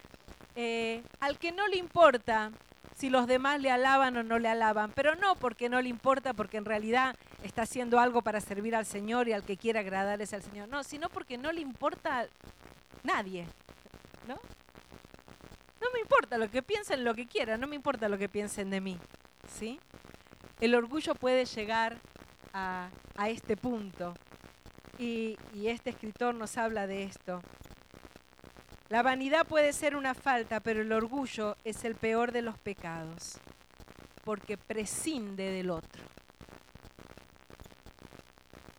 eh, 0.55 1.03
al 1.19 1.39
que 1.39 1.51
no 1.51 1.67
le 1.67 1.77
importa 1.77 2.51
si 2.95 3.09
los 3.09 3.25
demás 3.27 3.59
le 3.59 3.71
alaban 3.71 4.15
o 4.17 4.23
no 4.23 4.37
le 4.37 4.47
alaban, 4.47 4.91
pero 4.91 5.15
no 5.15 5.35
porque 5.35 5.67
no 5.67 5.81
le 5.81 5.89
importa, 5.89 6.33
porque 6.33 6.57
en 6.57 6.65
realidad 6.65 7.15
está 7.43 7.63
haciendo 7.63 7.99
algo 7.99 8.21
para 8.21 8.39
servir 8.39 8.75
al 8.75 8.85
Señor 8.85 9.27
y 9.27 9.33
al 9.33 9.43
que 9.43 9.57
quiera 9.57 9.79
agradar 9.79 10.21
es 10.21 10.33
al 10.33 10.43
Señor, 10.43 10.69
no, 10.69 10.83
sino 10.83 11.09
porque 11.09 11.37
no 11.37 11.51
le 11.51 11.61
importa 11.61 12.27
nadie, 13.03 13.47
¿no? 14.27 14.35
No 15.81 15.87
me 15.91 15.99
importa 15.99 16.37
lo 16.37 16.49
que 16.49 16.61
piensen, 16.61 17.03
lo 17.03 17.13
que 17.15 17.27
quieran, 17.27 17.59
no 17.59 17.67
me 17.67 17.75
importa 17.75 18.07
lo 18.07 18.17
que 18.17 18.29
piensen 18.29 18.69
de 18.69 18.79
mí, 18.79 18.97
¿sí? 19.47 19.79
El 20.59 20.75
orgullo 20.75 21.15
puede 21.15 21.45
llegar 21.45 21.99
a, 22.53 22.89
este 23.27 23.57
punto 23.57 24.13
y 24.97 25.37
este 25.53 25.89
escritor 25.91 26.35
nos 26.35 26.57
habla 26.57 26.87
de 26.87 27.03
esto. 27.03 27.41
La 28.93 29.01
vanidad 29.01 29.47
puede 29.47 29.73
ser 29.73 29.95
una 29.95 30.13
falta, 30.13 30.59
pero 30.59 30.83
el 30.83 30.91
orgullo 30.91 31.57
es 31.63 31.83
el 31.83 31.95
peor 31.95 32.31
de 32.31 32.43
los 32.43 32.59
pecados, 32.59 33.39
porque 34.23 34.55
prescinde 34.55 35.49
del 35.49 35.71
otro. 35.71 36.03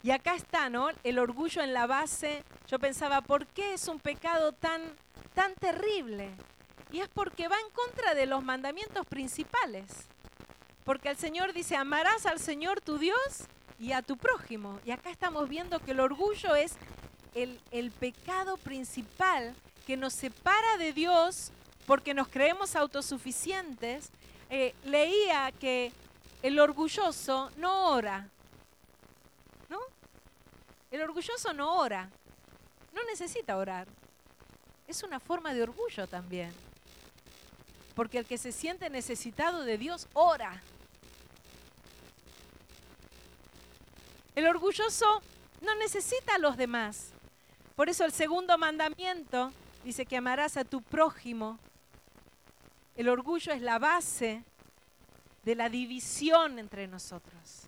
Y 0.04 0.12
acá 0.12 0.36
está, 0.36 0.70
¿no? 0.70 0.90
El 1.02 1.18
orgullo 1.18 1.62
en 1.62 1.72
la 1.72 1.88
base. 1.88 2.44
Yo 2.68 2.78
pensaba, 2.78 3.22
¿por 3.22 3.46
qué 3.48 3.74
es 3.74 3.88
un 3.88 3.98
pecado 3.98 4.52
tan, 4.52 4.82
tan 5.34 5.52
terrible? 5.54 6.30
Y 6.92 7.00
es 7.00 7.08
porque 7.08 7.48
va 7.48 7.56
en 7.58 7.72
contra 7.72 8.14
de 8.14 8.26
los 8.26 8.44
mandamientos 8.44 9.04
principales. 9.06 10.08
Porque 10.84 11.08
el 11.08 11.16
Señor 11.16 11.52
dice, 11.52 11.76
amarás 11.76 12.26
al 12.26 12.38
Señor 12.38 12.80
tu 12.80 12.98
Dios 12.98 13.46
y 13.78 13.92
a 13.92 14.02
tu 14.02 14.16
prójimo. 14.16 14.78
Y 14.84 14.90
acá 14.90 15.10
estamos 15.10 15.48
viendo 15.48 15.80
que 15.80 15.92
el 15.92 16.00
orgullo 16.00 16.54
es 16.54 16.76
el, 17.34 17.90
pecado 17.98 18.56
principal 18.58 19.54
que 19.86 19.96
nos 19.96 20.12
separa 20.12 20.76
de 20.78 20.92
Dios 20.92 21.50
porque 21.86 22.14
nos 22.14 22.28
creemos 22.28 22.76
autosuficientes, 22.76 24.10
eh, 24.48 24.74
leía 24.84 25.52
que 25.52 25.92
el 26.42 26.58
orgulloso 26.58 27.50
no 27.56 27.90
ora. 27.90 28.28
¿No? 29.68 29.78
El 30.90 31.02
orgulloso 31.02 31.52
no 31.52 31.76
ora. 31.76 32.08
No 32.92 33.02
necesita 33.04 33.56
orar. 33.56 33.88
Es 34.86 35.02
una 35.02 35.18
forma 35.18 35.52
de 35.52 35.62
orgullo 35.62 36.06
también. 36.06 36.52
Porque 37.94 38.18
el 38.18 38.26
que 38.26 38.38
se 38.38 38.52
siente 38.52 38.88
necesitado 38.90 39.64
de 39.64 39.78
Dios 39.78 40.08
ora. 40.14 40.62
El 44.34 44.46
orgulloso 44.46 45.22
no 45.60 45.74
necesita 45.76 46.34
a 46.34 46.38
los 46.38 46.56
demás. 46.56 47.12
Por 47.76 47.88
eso 47.88 48.04
el 48.04 48.12
segundo 48.12 48.56
mandamiento 48.58 49.52
Dice 49.84 50.06
que 50.06 50.16
amarás 50.16 50.56
a 50.56 50.64
tu 50.64 50.80
prójimo. 50.80 51.58
El 52.96 53.10
orgullo 53.10 53.52
es 53.52 53.60
la 53.60 53.78
base 53.78 54.42
de 55.44 55.54
la 55.54 55.68
división 55.68 56.58
entre 56.58 56.88
nosotros. 56.88 57.64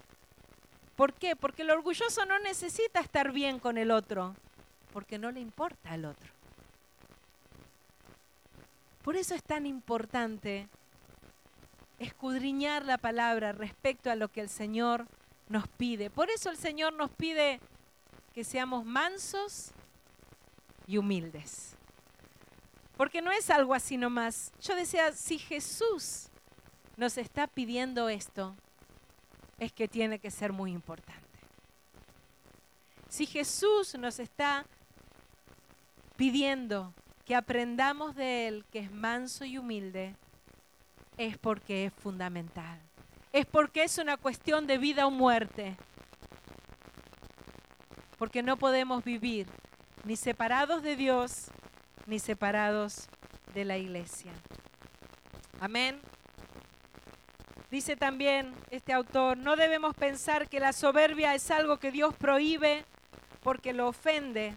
¿Por 0.96 1.12
qué? 1.12 1.36
Porque 1.36 1.60
el 1.60 1.70
orgulloso 1.70 2.24
no 2.24 2.38
necesita 2.38 3.00
estar 3.00 3.32
bien 3.32 3.58
con 3.58 3.76
el 3.76 3.90
otro, 3.90 4.34
porque 4.94 5.18
no 5.18 5.30
le 5.30 5.40
importa 5.40 5.90
al 5.90 6.06
otro. 6.06 6.30
Por 9.02 9.16
eso 9.16 9.34
es 9.34 9.42
tan 9.42 9.66
importante 9.66 10.68
escudriñar 11.98 12.86
la 12.86 12.96
palabra 12.96 13.52
respecto 13.52 14.10
a 14.10 14.16
lo 14.16 14.28
que 14.28 14.40
el 14.40 14.48
Señor 14.48 15.06
nos 15.48 15.68
pide. 15.68 16.10
Por 16.10 16.30
eso 16.30 16.50
el 16.50 16.56
Señor 16.56 16.92
nos 16.92 17.10
pide 17.10 17.60
que 18.34 18.44
seamos 18.44 18.84
mansos 18.84 19.70
y 20.86 20.98
humildes. 20.98 21.76
Porque 22.96 23.20
no 23.20 23.30
es 23.30 23.50
algo 23.50 23.74
así 23.74 23.96
nomás. 23.96 24.52
Yo 24.60 24.74
decía, 24.74 25.12
si 25.12 25.38
Jesús 25.38 26.28
nos 26.96 27.18
está 27.18 27.46
pidiendo 27.46 28.08
esto, 28.08 28.56
es 29.58 29.72
que 29.72 29.88
tiene 29.88 30.18
que 30.18 30.30
ser 30.30 30.52
muy 30.52 30.72
importante. 30.72 31.24
Si 33.08 33.26
Jesús 33.26 33.94
nos 33.98 34.18
está 34.18 34.66
pidiendo 36.16 36.92
que 37.24 37.34
aprendamos 37.34 38.14
de 38.14 38.48
Él, 38.48 38.64
que 38.70 38.80
es 38.80 38.90
manso 38.90 39.44
y 39.44 39.58
humilde, 39.58 40.14
es 41.16 41.38
porque 41.38 41.86
es 41.86 41.92
fundamental. 41.92 42.80
Es 43.32 43.46
porque 43.46 43.84
es 43.84 43.98
una 43.98 44.16
cuestión 44.16 44.66
de 44.66 44.78
vida 44.78 45.06
o 45.06 45.10
muerte. 45.10 45.76
Porque 48.18 48.42
no 48.42 48.56
podemos 48.56 49.04
vivir 49.04 49.46
ni 50.04 50.16
separados 50.16 50.82
de 50.82 50.96
Dios, 50.96 51.48
ni 52.06 52.18
separados 52.18 53.08
de 53.54 53.64
la 53.64 53.76
iglesia. 53.76 54.32
Amén. 55.60 56.00
Dice 57.70 57.96
también 57.96 58.54
este 58.70 58.92
autor, 58.92 59.36
no 59.36 59.56
debemos 59.56 59.94
pensar 59.94 60.48
que 60.48 60.60
la 60.60 60.72
soberbia 60.72 61.34
es 61.34 61.50
algo 61.50 61.78
que 61.78 61.90
Dios 61.90 62.14
prohíbe 62.14 62.84
porque 63.42 63.72
lo 63.72 63.88
ofende, 63.88 64.54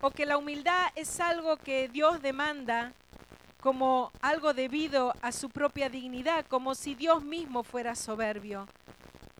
o 0.00 0.10
que 0.10 0.26
la 0.26 0.36
humildad 0.36 0.90
es 0.96 1.20
algo 1.20 1.56
que 1.56 1.88
Dios 1.88 2.22
demanda 2.22 2.92
como 3.62 4.10
algo 4.20 4.54
debido 4.54 5.14
a 5.22 5.30
su 5.30 5.48
propia 5.48 5.88
dignidad, 5.88 6.44
como 6.46 6.74
si 6.74 6.96
Dios 6.96 7.22
mismo 7.22 7.62
fuera 7.62 7.94
soberbio. 7.94 8.66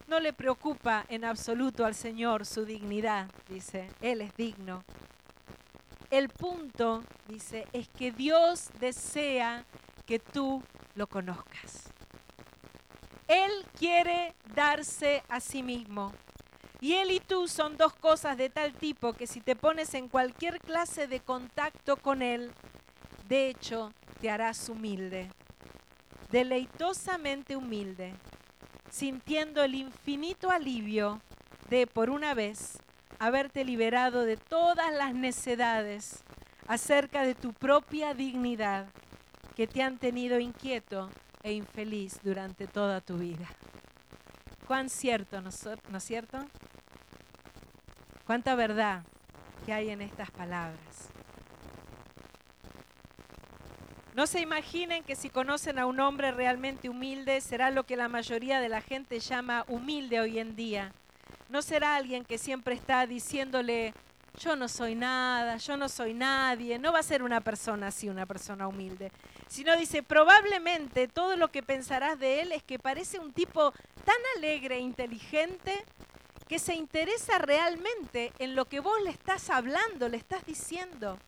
no 0.07 0.21
le 0.21 0.33
preocupa 0.33 1.05
en 1.09 1.25
absoluto 1.25 1.87
al 1.87 1.95
Señor 1.95 2.45
su 2.45 2.65
dignidad, 2.65 3.29
dice, 3.49 3.89
Él 4.01 4.21
es 4.21 4.35
digno. 4.37 4.85
El 6.11 6.29
punto, 6.29 7.03
dice, 7.29 7.67
es 7.73 7.89
que 7.89 8.13
Dios 8.13 8.69
desea 8.79 9.65
que 10.07 10.19
tú 10.19 10.63
lo 10.95 11.07
conozcas. 11.07 11.85
Él 13.27 13.51
quiere 13.79 14.35
darse 14.55 15.23
a 15.31 15.41
sí 15.41 15.63
mismo. 15.63 16.13
Y 16.81 16.93
Él 16.95 17.11
y 17.11 17.21
tú 17.21 17.49
son 17.49 17.77
dos 17.77 17.95
cosas 17.95 18.37
de 18.37 18.51
tal 18.51 18.75
tipo 18.75 19.15
que 19.15 19.27
si 19.27 19.41
te 19.41 19.57
pones 19.57 19.95
en 19.95 20.09
cualquier 20.09 20.61
clase 20.61 21.07
de 21.07 21.21
contacto 21.21 21.97
con 21.97 22.21
Él, 22.21 22.53
de 23.29 23.49
hecho, 23.49 23.93
te 24.23 24.31
harás 24.31 24.69
humilde, 24.69 25.29
deleitosamente 26.31 27.57
humilde, 27.57 28.15
sintiendo 28.89 29.65
el 29.65 29.75
infinito 29.75 30.49
alivio 30.49 31.21
de, 31.69 31.89
por 31.89 32.09
una 32.09 32.33
vez, 32.33 32.79
haberte 33.19 33.65
liberado 33.65 34.23
de 34.23 34.37
todas 34.37 34.95
las 34.95 35.13
necedades 35.13 36.23
acerca 36.69 37.23
de 37.23 37.35
tu 37.35 37.53
propia 37.53 38.15
dignidad 38.15 38.87
que 39.57 39.67
te 39.67 39.83
han 39.83 39.99
tenido 39.99 40.39
inquieto 40.39 41.11
e 41.43 41.55
infeliz 41.55 42.21
durante 42.23 42.69
toda 42.69 43.01
tu 43.01 43.19
vida. 43.19 43.49
Cuán 44.69 44.89
cierto, 44.89 45.43
¿no, 45.43 45.49
es 45.49 46.05
cierto? 46.05 46.39
Cuánta 48.25 48.55
verdad 48.55 49.03
que 49.67 49.73
hay 49.73 49.91
en 49.91 50.01
estas 50.01 50.31
palabras. 50.31 51.12
No 54.15 54.27
se 54.27 54.41
imaginen 54.41 55.05
que 55.05 55.17
si 55.17 55.31
conocen 55.31 55.79
a 55.79 55.87
un 55.87 56.01
hombre 56.01 56.33
realmente 56.33 56.89
humilde, 56.89 57.41
será 57.41 57.71
lo 57.71 57.85
que 57.85 57.97
la 57.97 58.09
mayoría 58.09 58.61
de 58.61 58.69
la 58.69 58.81
gente 58.81 59.21
llama 59.21 59.65
humilde 59.69 60.21
hoy 60.21 60.39
en 60.39 60.55
día 60.55 60.93
no 61.53 61.61
será 61.61 61.97
alguien 61.97 62.25
que 62.25 62.39
siempre 62.39 62.75
está 62.75 63.07
diciéndole, 63.07 63.93
yo 64.39 64.57
no 64.57 64.69
soy 64.69 64.95
nada, 64.95 65.59
yo 65.59 65.77
no 65.77 65.87
soy 65.91 66.15
nadie. 66.15 66.79
No 66.79 66.93
va 66.93 67.01
a 67.01 67.03
ser 67.03 67.23
una 67.23 67.43
persona 67.43 67.89
así, 67.89 68.09
una 68.09 68.25
persona 68.25 68.67
humilde. 68.67 69.13
Sino 69.49 69.77
dice, 69.77 70.03
probablemente 70.03 71.09
todo 71.09 71.37
lo 71.37 71.49
que 71.49 71.63
pensarás 71.63 72.19
de 72.19 72.41
él 72.41 72.53
es 72.53 72.63
que 72.63 72.79
parece 72.79 73.19
un 73.19 73.35
tipo 73.35 73.73
tan 74.03 74.17
alegre 74.39 74.77
e 74.77 74.81
inteligente 74.81 75.85
que 76.49 76.59
se 76.59 76.75
interesa 76.75 77.37
realmente 77.37 78.33
en 78.39 78.57
lo 78.57 78.65
que 78.65 78.81
vos 78.81 78.99
le 79.05 79.11
estás 79.11 79.51
hablando, 79.51 80.09
le 80.09 80.17
estás 80.17 80.47
diciendo. 80.47 81.19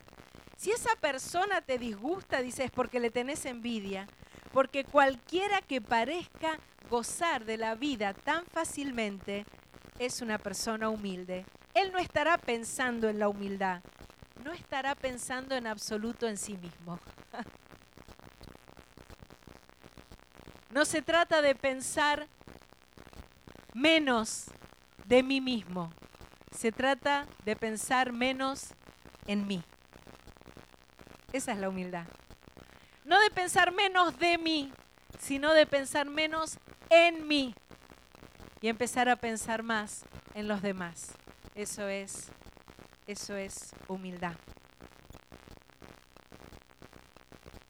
Si 0.65 0.71
esa 0.71 0.97
persona 0.97 1.61
te 1.61 1.77
disgusta, 1.77 2.41
dices, 2.41 2.71
porque 2.71 2.99
le 2.99 3.11
tenés 3.11 3.45
envidia. 3.45 4.07
Porque 4.51 4.83
cualquiera 4.83 5.61
que 5.61 5.83
parezca 5.83 6.59
gozar 6.89 7.45
de 7.45 7.59
la 7.59 7.75
vida 7.75 8.15
tan 8.15 8.47
fácilmente 8.47 9.45
es 9.99 10.23
una 10.23 10.39
persona 10.39 10.89
humilde. 10.89 11.45
Él 11.75 11.93
no 11.93 11.99
estará 11.99 12.39
pensando 12.39 13.11
en 13.11 13.19
la 13.19 13.29
humildad, 13.29 13.83
no 14.43 14.55
estará 14.55 14.95
pensando 14.95 15.55
en 15.55 15.67
absoluto 15.67 16.27
en 16.27 16.39
sí 16.39 16.57
mismo. 16.57 16.99
No 20.71 20.87
se 20.87 21.03
trata 21.03 21.43
de 21.43 21.55
pensar 21.55 22.27
menos 23.75 24.47
de 25.05 25.23
mí 25.23 25.41
mismo, 25.41 25.93
se 26.51 26.73
trata 26.73 27.29
de 27.45 27.55
pensar 27.55 28.13
menos 28.13 28.71
en 29.27 29.47
mí. 29.47 29.63
Esa 31.35 31.51
es 31.51 31.59
la 31.59 31.69
humildad. 31.69 32.07
No 33.05 33.21
de 33.21 33.29
pensar 33.29 33.73
menos 33.73 34.17
de 34.21 34.39
mí, 34.39 34.73
sino 35.19 35.53
de 35.53 35.67
pensar 35.67 36.07
menos 36.07 36.59
en 36.91 37.27
mí 37.27 37.57
y 38.61 38.69
empezar 38.69 39.09
a 39.09 39.17
pensar 39.17 39.65
más 39.65 40.05
en 40.35 40.47
los 40.47 40.63
demás. 40.63 41.11
Eso 41.57 41.89
es, 41.89 42.29
eso 43.09 43.37
es 43.37 43.73
humildad. 43.89 44.35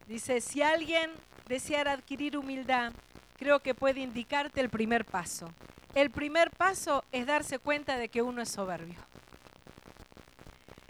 Dice, 0.08 0.42
si 0.42 0.60
alguien 0.60 1.10
deseara 1.48 1.92
adquirir 1.92 2.36
humildad, 2.36 2.92
creo 3.38 3.60
que 3.60 3.74
puede 3.74 4.00
indicarte 4.00 4.60
el 4.60 4.68
primer 4.68 5.06
paso. 5.06 5.48
El 5.94 6.10
primer 6.10 6.50
paso 6.50 7.02
es 7.12 7.24
darse 7.24 7.58
cuenta 7.58 7.96
de 7.96 8.10
que 8.10 8.20
uno 8.20 8.42
es 8.42 8.50
soberbio. 8.50 9.00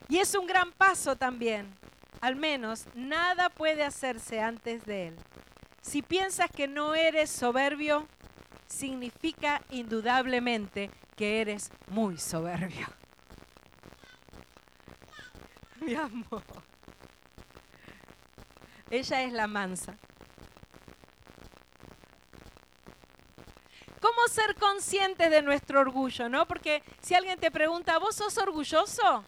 Y 0.09 0.19
es 0.19 0.35
un 0.35 0.49
gran 0.49 0.73
paso 0.73 1.15
también. 1.15 1.84
Al 2.25 2.37
menos 2.37 2.87
nada 2.95 3.51
puede 3.51 3.85
hacerse 3.85 4.41
antes 4.41 4.87
de 4.87 5.09
él. 5.09 5.17
Si 5.83 6.01
piensas 6.01 6.51
que 6.51 6.67
no 6.67 6.95
eres 6.95 7.29
soberbio, 7.29 8.09
significa 8.67 9.61
indudablemente 9.69 10.91
que 11.17 11.43
eres 11.43 11.71
muy 11.89 12.17
soberbio. 12.17 12.87
Mi 15.83 15.95
amor. 15.97 16.43
Ella 18.91 19.23
es 19.23 19.33
la 19.35 19.47
mansa. 19.47 19.95
¿Cómo 24.01 24.29
ser 24.29 24.55
conscientes 24.55 25.31
de 25.31 25.43
nuestro 25.43 25.79
orgullo, 25.79 26.31
no? 26.31 26.49
Porque 26.49 26.83
si 27.03 27.15
alguien 27.15 27.39
te 27.39 27.51
pregunta, 27.51 27.99
¿vos 27.99 28.17
sos 28.17 28.39
orgulloso? 28.39 29.23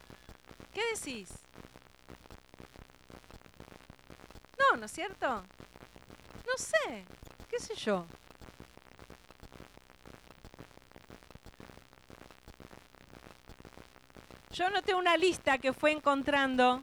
¿Qué 0.73 0.81
decís? 0.95 1.46
No, 4.59 4.77
¿no 4.77 4.87
es 4.87 4.93
cierto? 4.93 5.27
No 5.29 6.57
sé, 6.57 7.05
qué 7.49 7.59
sé 7.59 7.75
yo. 7.75 8.07
Yo 14.53 14.71
noté 14.71 14.95
una 14.95 15.17
lista 15.19 15.59
que 15.59 15.75
fue 15.75 15.93
encontrando 15.93 16.83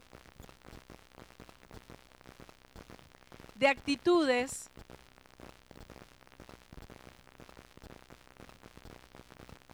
de 3.56 3.68
actitudes 3.68 4.70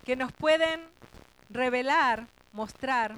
que 0.05 0.15
nos 0.15 0.31
pueden 0.31 0.87
revelar, 1.49 2.27
mostrar 2.53 3.15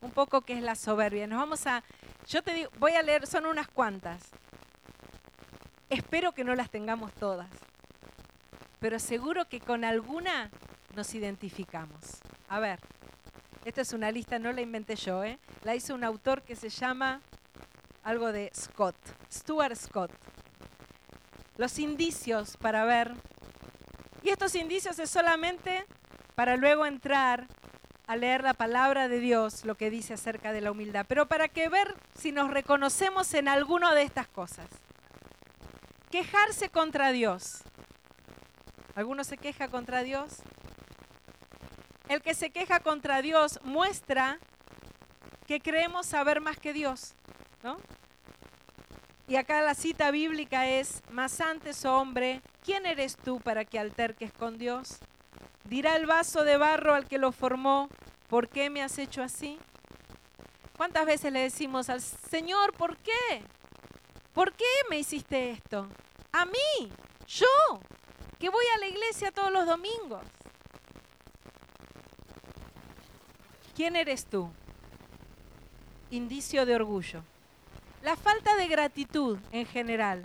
un 0.00 0.10
poco 0.10 0.40
qué 0.40 0.54
es 0.54 0.62
la 0.62 0.74
soberbia. 0.74 1.26
Nos 1.26 1.38
vamos 1.38 1.66
a, 1.66 1.84
yo 2.28 2.42
te 2.42 2.54
digo, 2.54 2.70
voy 2.78 2.92
a 2.92 3.02
leer, 3.02 3.26
son 3.26 3.46
unas 3.46 3.68
cuantas. 3.68 4.22
Espero 5.88 6.32
que 6.32 6.44
no 6.44 6.54
las 6.54 6.70
tengamos 6.70 7.12
todas, 7.12 7.48
pero 8.80 8.98
seguro 8.98 9.48
que 9.48 9.60
con 9.60 9.84
alguna 9.84 10.50
nos 10.94 11.14
identificamos. 11.14 12.20
A 12.48 12.58
ver. 12.58 12.80
Esta 13.66 13.80
es 13.80 13.92
una 13.92 14.12
lista, 14.12 14.38
no 14.38 14.52
la 14.52 14.60
inventé 14.60 14.94
yo, 14.94 15.24
¿eh? 15.24 15.40
la 15.64 15.74
hizo 15.74 15.92
un 15.92 16.04
autor 16.04 16.42
que 16.42 16.54
se 16.54 16.68
llama 16.68 17.20
algo 18.04 18.30
de 18.30 18.52
Scott, 18.54 18.94
Stuart 19.28 19.74
Scott. 19.74 20.12
Los 21.56 21.80
indicios 21.80 22.56
para 22.58 22.84
ver, 22.84 23.12
y 24.22 24.28
estos 24.28 24.54
indicios 24.54 25.00
es 25.00 25.10
solamente 25.10 25.84
para 26.36 26.56
luego 26.56 26.86
entrar 26.86 27.48
a 28.06 28.16
leer 28.16 28.42
la 28.42 28.54
palabra 28.54 29.08
de 29.08 29.18
Dios, 29.18 29.64
lo 29.64 29.74
que 29.74 29.90
dice 29.90 30.14
acerca 30.14 30.52
de 30.52 30.60
la 30.60 30.70
humildad, 30.70 31.06
pero 31.08 31.26
para 31.26 31.48
que 31.48 31.68
ver 31.68 31.94
si 32.14 32.32
nos 32.32 32.50
reconocemos 32.50 33.34
en 33.34 33.48
alguno 33.48 33.92
de 33.94 34.02
estas 34.02 34.28
cosas. 34.28 34.68
Quejarse 36.10 36.68
contra 36.68 37.10
Dios. 37.10 37.62
¿Alguno 38.94 39.24
se 39.24 39.36
queja 39.36 39.68
contra 39.68 40.02
Dios? 40.02 40.36
El 42.08 42.22
que 42.22 42.34
se 42.34 42.50
queja 42.50 42.78
contra 42.80 43.20
Dios 43.22 43.58
muestra 43.64 44.38
que 45.46 45.60
creemos 45.60 46.06
saber 46.06 46.40
más 46.40 46.58
que 46.58 46.72
Dios, 46.72 47.14
¿no? 47.62 47.78
Y 49.28 49.34
acá 49.34 49.60
la 49.62 49.74
cita 49.74 50.12
bíblica 50.12 50.68
es, 50.68 51.02
más 51.10 51.40
antes, 51.40 51.84
oh 51.84 51.98
hombre, 51.98 52.40
¿quién 52.64 52.86
eres 52.86 53.16
tú 53.16 53.40
para 53.40 53.64
que 53.64 53.80
alterques 53.80 54.32
con 54.32 54.56
Dios? 54.56 55.00
Dirá 55.68 55.96
el 55.96 56.06
vaso 56.06 56.44
de 56.44 56.56
barro 56.56 56.94
al 56.94 57.06
que 57.06 57.18
lo 57.18 57.32
formó, 57.32 57.88
¿por 58.28 58.48
qué 58.48 58.70
me 58.70 58.82
has 58.82 58.98
hecho 58.98 59.22
así? 59.22 59.58
¿Cuántas 60.76 61.06
veces 61.06 61.32
le 61.32 61.40
decimos 61.40 61.88
al 61.88 62.00
Señor, 62.00 62.72
¿por 62.74 62.96
qué? 62.98 63.42
¿Por 64.32 64.52
qué 64.52 64.64
me 64.90 64.98
hiciste 64.98 65.50
esto? 65.50 65.88
A 66.32 66.44
mí, 66.44 66.90
yo, 67.26 67.80
que 68.38 68.48
voy 68.48 68.64
a 68.74 68.78
la 68.78 68.86
iglesia 68.86 69.32
todos 69.32 69.50
los 69.50 69.66
domingos. 69.66 70.22
¿Quién 73.74 73.96
eres 73.96 74.26
tú? 74.26 74.50
Indicio 76.10 76.64
de 76.64 76.76
orgullo. 76.76 77.22
La 78.02 78.16
falta 78.16 78.54
de 78.56 78.68
gratitud 78.68 79.38
en 79.50 79.66
general. 79.66 80.24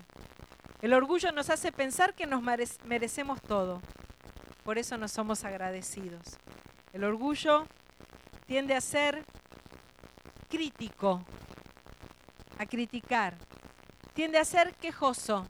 El 0.81 0.93
orgullo 0.93 1.31
nos 1.31 1.49
hace 1.49 1.71
pensar 1.71 2.13
que 2.13 2.27
nos 2.27 2.43
merecemos 2.43 3.41
todo. 3.41 3.81
Por 4.63 4.77
eso 4.77 4.97
no 4.97 5.07
somos 5.07 5.43
agradecidos. 5.43 6.37
El 6.93 7.03
orgullo 7.03 7.67
tiende 8.45 8.75
a 8.75 8.81
ser 8.81 9.25
crítico, 10.49 11.23
a 12.59 12.65
criticar. 12.65 13.35
Tiende 14.13 14.37
a 14.37 14.45
ser 14.45 14.73
quejoso. 14.75 15.47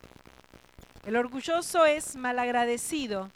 El 1.05 1.15
orgulloso 1.15 1.85
es 1.85 2.15
malagradecido. 2.15 3.31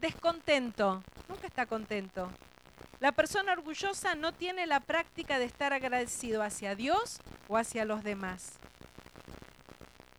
descontento, 0.00 1.02
nunca 1.28 1.46
está 1.46 1.64
contento. 1.64 2.30
La 3.00 3.12
persona 3.12 3.52
orgullosa 3.52 4.14
no 4.14 4.32
tiene 4.32 4.66
la 4.66 4.80
práctica 4.80 5.38
de 5.38 5.46
estar 5.46 5.72
agradecido 5.72 6.42
hacia 6.42 6.74
Dios 6.74 7.20
o 7.48 7.56
hacia 7.56 7.84
los 7.84 8.04
demás. 8.04 8.58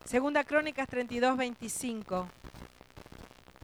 Segunda 0.03 0.43
Crónicas 0.43 0.87
32, 0.87 1.37
25. 1.37 2.27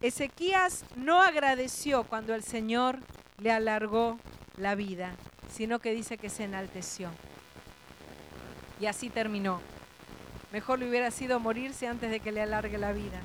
Ezequías 0.03 0.83
no 0.97 1.21
agradeció 1.21 2.03
cuando 2.03 2.35
el 2.35 2.43
Señor 2.43 2.99
le 3.37 3.53
alargó 3.53 4.19
la 4.57 4.75
vida, 4.75 5.15
sino 5.49 5.79
que 5.79 5.93
dice 5.93 6.17
que 6.17 6.29
se 6.29 6.43
enalteció. 6.43 7.09
Y 8.81 8.87
así 8.87 9.09
terminó. 9.09 9.61
Mejor 10.51 10.79
le 10.79 10.89
hubiera 10.89 11.09
sido 11.09 11.39
morirse 11.39 11.87
antes 11.87 12.11
de 12.11 12.19
que 12.19 12.33
le 12.33 12.41
alargue 12.41 12.77
la 12.77 12.91
vida. 12.91 13.21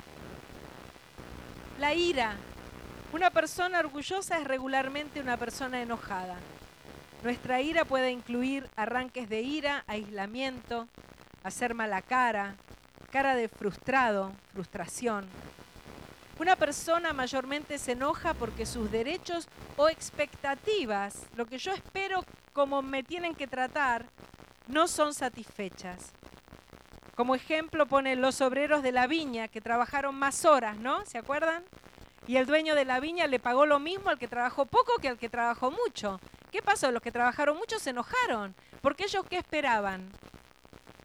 La 1.81 1.93
ira. 1.93 2.37
Una 3.11 3.29
persona 3.29 3.79
orgullosa 3.79 4.39
es 4.39 4.47
regularmente 4.47 5.19
una 5.19 5.35
persona 5.35 5.81
enojada. 5.81 6.37
Nuestra 7.25 7.59
ira 7.59 7.83
puede 7.83 8.11
incluir 8.11 8.69
arranques 8.77 9.27
de 9.27 9.41
ira, 9.41 9.83
aislamiento, 9.85 10.87
hacer 11.43 11.73
mala 11.73 12.01
cara, 12.01 12.55
cara 13.11 13.35
de 13.35 13.49
frustrado, 13.49 14.31
frustración. 14.53 15.25
Una 16.39 16.55
persona 16.55 17.11
mayormente 17.11 17.77
se 17.77 17.91
enoja 17.91 18.33
porque 18.33 18.65
sus 18.65 18.89
derechos 18.89 19.49
o 19.75 19.89
expectativas, 19.89 21.25
lo 21.35 21.45
que 21.45 21.57
yo 21.57 21.73
espero 21.73 22.23
como 22.53 22.81
me 22.81 23.03
tienen 23.03 23.35
que 23.35 23.45
tratar, 23.45 24.05
no 24.67 24.87
son 24.87 25.13
satisfechas. 25.13 26.13
Como 27.15 27.35
ejemplo 27.35 27.87
pone 27.87 28.15
los 28.15 28.39
obreros 28.39 28.81
de 28.83 28.93
la 28.93 29.05
viña 29.05 29.49
que 29.49 29.59
trabajaron 29.59 30.15
más 30.15 30.45
horas, 30.45 30.77
¿no? 30.77 31.05
¿Se 31.05 31.17
acuerdan? 31.17 31.65
Y 32.25 32.37
el 32.37 32.45
dueño 32.45 32.73
de 32.73 32.85
la 32.85 33.01
viña 33.01 33.27
le 33.27 33.39
pagó 33.39 33.65
lo 33.65 33.79
mismo 33.79 34.09
al 34.09 34.17
que 34.17 34.29
trabajó 34.29 34.65
poco 34.65 34.93
que 35.01 35.09
al 35.09 35.17
que 35.17 35.27
trabajó 35.27 35.71
mucho. 35.71 36.21
¿Qué 36.53 36.61
pasó? 36.61 36.89
Los 36.89 37.01
que 37.01 37.11
trabajaron 37.11 37.57
mucho 37.57 37.79
se 37.79 37.89
enojaron. 37.89 38.55
Porque 38.81 39.03
ellos 39.03 39.25
qué 39.29 39.39
esperaban? 39.39 40.09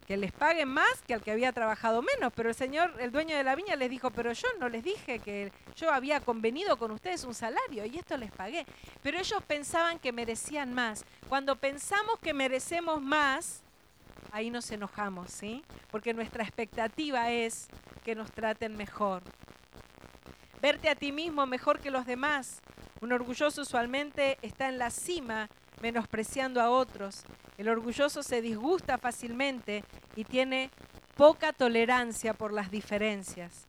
Que 0.06 0.16
les 0.16 0.32
paguen 0.32 0.68
más 0.68 1.02
que 1.06 1.14
al 1.14 1.22
que 1.22 1.30
había 1.30 1.52
trabajado 1.52 2.02
menos. 2.02 2.32
Pero 2.34 2.50
el 2.50 2.54
señor, 2.54 2.94
el 2.98 3.10
dueño 3.10 3.36
de 3.36 3.44
la 3.44 3.54
viña 3.54 3.76
les 3.76 3.90
dijo, 3.90 4.10
pero 4.10 4.32
yo 4.32 4.48
no 4.60 4.68
les 4.68 4.84
dije 4.84 5.18
que 5.18 5.52
yo 5.76 5.92
había 5.92 6.20
convenido 6.20 6.76
con 6.76 6.90
ustedes 6.90 7.24
un 7.24 7.34
salario 7.34 7.86
y 7.86 7.98
esto 7.98 8.16
les 8.16 8.30
pagué. 8.30 8.66
Pero 9.02 9.18
ellos 9.18 9.42
pensaban 9.46 9.98
que 9.98 10.12
merecían 10.12 10.74
más. 10.74 11.04
Cuando 11.28 11.56
pensamos 11.56 12.18
que 12.20 12.34
merecemos 12.34 13.00
más, 13.00 13.62
ahí 14.32 14.50
nos 14.50 14.70
enojamos, 14.70 15.30
¿sí? 15.30 15.64
Porque 15.90 16.12
nuestra 16.12 16.44
expectativa 16.44 17.30
es 17.30 17.68
que 18.04 18.14
nos 18.14 18.30
traten 18.30 18.76
mejor 18.76 19.22
verte 20.64 20.88
a 20.88 20.94
ti 20.94 21.12
mismo 21.12 21.44
mejor 21.44 21.78
que 21.78 21.90
los 21.90 22.06
demás. 22.06 22.62
Un 23.02 23.12
orgulloso 23.12 23.60
usualmente 23.60 24.38
está 24.40 24.66
en 24.70 24.78
la 24.78 24.88
cima, 24.90 25.50
menospreciando 25.82 26.58
a 26.58 26.70
otros. 26.70 27.22
El 27.56 27.68
orgulloso 27.68 28.22
se 28.22 28.42
disgusta 28.42 28.98
fácilmente 28.98 29.84
y 30.16 30.24
tiene 30.24 30.70
poca 31.16 31.52
tolerancia 31.52 32.34
por 32.34 32.52
las 32.52 32.70
diferencias. 32.70 33.66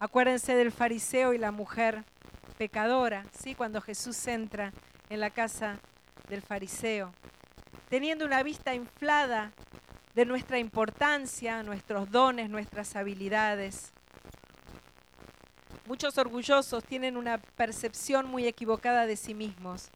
Acuérdense 0.00 0.54
del 0.54 0.72
fariseo 0.72 1.32
y 1.32 1.38
la 1.38 1.52
mujer 1.52 2.04
pecadora, 2.56 3.24
¿sí? 3.38 3.54
cuando 3.54 3.80
Jesús 3.80 4.26
entra 4.26 4.72
en 5.10 5.20
la 5.20 5.30
casa 5.30 5.78
del 6.28 6.42
fariseo, 6.42 7.12
teniendo 7.88 8.24
una 8.24 8.42
vista 8.42 8.74
inflada 8.74 9.52
de 10.14 10.24
nuestra 10.24 10.58
importancia, 10.58 11.62
nuestros 11.62 12.10
dones, 12.10 12.50
nuestras 12.50 12.96
habilidades. 12.96 13.92
Muchos 15.86 16.18
orgullosos 16.18 16.84
tienen 16.84 17.16
una 17.16 17.38
percepción 17.38 18.26
muy 18.26 18.46
equivocada 18.46 19.06
de 19.06 19.16
sí 19.16 19.34
mismos. 19.34 19.90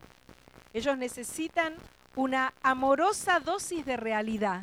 Ellos 0.73 0.97
necesitan 0.97 1.75
una 2.17 2.53
amorosa 2.63 3.41
dosis 3.41 3.85
de 3.85 3.97
realidad. 3.97 4.63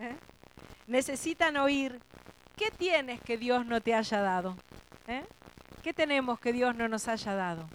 ¿eh? 0.00 0.16
Necesitan 0.86 1.56
oír, 1.56 2.00
¿qué 2.56 2.70
tienes 2.70 3.20
que 3.20 3.38
Dios 3.38 3.66
no 3.66 3.80
te 3.80 3.94
haya 3.94 4.20
dado? 4.20 4.56
¿Eh? 5.06 5.24
¿Qué 5.82 5.92
tenemos 5.92 6.38
que 6.38 6.52
Dios 6.52 6.74
no 6.74 6.88
nos 6.88 7.08
haya 7.08 7.34
dado? 7.34 7.68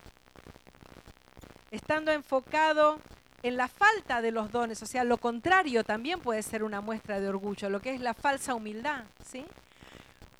Estando 1.72 2.12
enfocado 2.12 3.00
en 3.44 3.58
la 3.58 3.68
falta 3.68 4.22
de 4.22 4.32
los 4.32 4.52
dones, 4.52 4.82
o 4.82 4.86
sea, 4.86 5.04
lo 5.04 5.18
contrario 5.18 5.84
también 5.84 6.20
puede 6.20 6.42
ser 6.42 6.64
una 6.64 6.82
muestra 6.82 7.20
de 7.20 7.30
orgullo, 7.30 7.70
lo 7.70 7.82
que 7.82 7.94
es 7.94 8.02
la 8.02 8.14
falsa 8.14 8.56
humildad, 8.56 9.04
¿sí? 9.24 9.46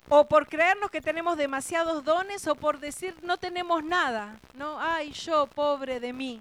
o 0.08 0.24
por 0.26 0.46
creernos 0.46 0.90
que 0.90 1.00
tenemos 1.00 1.36
demasiados 1.36 2.04
dones 2.04 2.46
o 2.46 2.54
por 2.54 2.80
decir 2.80 3.14
no 3.22 3.36
tenemos 3.36 3.84
nada, 3.84 4.40
¿no? 4.54 4.80
Ay, 4.80 5.12
yo, 5.12 5.46
pobre 5.46 6.00
de 6.00 6.12
mí, 6.12 6.40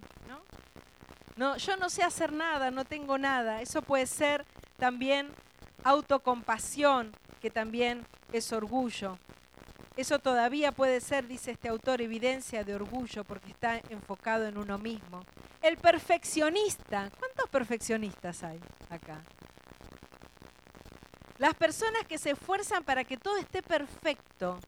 ¿no? 1.37 1.57
Yo 1.57 1.77
no 1.77 1.89
sé 1.89 2.03
hacer 2.03 2.33
nada, 2.33 2.71
no 2.71 2.83
tengo 2.83 3.17
nada. 3.17 3.61
Eso 3.61 3.81
puede 3.81 4.07
ser 4.07 4.45
también 4.77 5.29
autocompasión, 5.83 7.11
que 7.39 7.49
también 7.49 8.05
es 8.33 8.51
orgullo. 8.51 9.17
Eso 9.95 10.19
todavía 10.19 10.71
puede 10.71 11.01
ser, 11.01 11.27
dice 11.27 11.51
este 11.51 11.69
autor, 11.69 12.01
evidencia 12.01 12.63
de 12.63 12.75
orgullo 12.75 13.23
porque 13.23 13.49
está 13.49 13.81
enfocado 13.89 14.45
en 14.45 14.57
uno 14.57 14.77
mismo. 14.77 15.23
El 15.61 15.77
perfeccionista, 15.77 17.09
¿cuántos 17.17 17.49
perfeccionistas 17.49 18.43
hay 18.43 18.59
acá? 18.89 19.21
Las 21.39 21.55
personas 21.55 22.03
que 22.07 22.17
se 22.17 22.31
esfuerzan 22.31 22.83
para 22.83 23.03
que 23.03 23.17
todo 23.17 23.37
esté 23.37 23.61
perfecto, 23.63 24.59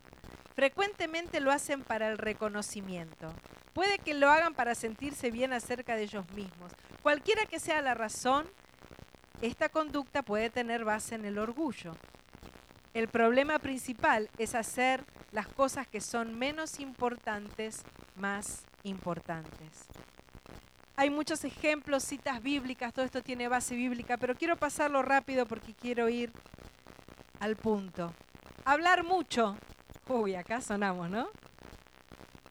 frecuentemente 0.56 1.40
lo 1.40 1.52
hacen 1.52 1.84
para 1.84 2.10
el 2.10 2.18
reconocimiento. 2.18 3.32
Puede 3.80 3.98
que 3.98 4.14
lo 4.14 4.30
hagan 4.30 4.54
para 4.54 4.76
sentirse 4.76 5.32
bien 5.32 5.54
acerca 5.54 5.96
de 5.96 6.04
ellos 6.04 6.30
mismos. 6.34 6.70
Cualquiera 7.02 7.46
que 7.46 7.62
sea 7.62 7.82
la 7.82 7.94
razón, 7.94 8.46
esta 9.42 9.70
conducta 9.70 10.22
puede 10.22 10.50
tener 10.50 10.84
base 10.84 11.16
en 11.16 11.24
el 11.24 11.38
orgullo. 11.38 11.94
El 12.94 13.08
problema 13.08 13.58
principal 13.58 14.30
es 14.38 14.54
hacer 14.54 15.06
las 15.32 15.48
cosas 15.48 15.88
que 15.88 16.02
son 16.02 16.38
menos 16.38 16.82
importantes 16.82 17.84
más 18.18 18.66
importantes. 18.84 19.88
Hay 20.98 21.10
muchos 21.10 21.46
ejemplos, 21.46 22.04
citas 22.04 22.44
bíblicas, 22.44 22.94
todo 22.94 23.06
esto 23.06 23.24
tiene 23.24 23.48
base 23.48 23.78
bíblica, 23.78 24.18
pero 24.18 24.36
quiero 24.36 24.58
pasarlo 24.58 25.04
rápido 25.04 25.46
porque 25.46 25.74
quiero 25.74 26.10
ir 26.10 26.34
al 27.40 27.56
punto. 27.56 28.14
Hablar 28.66 29.06
mucho. 29.06 29.56
Uy, 30.10 30.36
acá 30.36 30.60
sonamos, 30.60 31.10
¿no? 31.10 31.30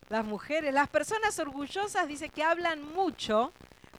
Las 0.09 0.25
mujeres, 0.25 0.73
las 0.73 0.89
personas 0.89 1.39
orgullosas 1.39 2.09
dicen 2.09 2.31
que 2.31 2.43
hablan 2.43 2.83
mucho, 2.95 3.53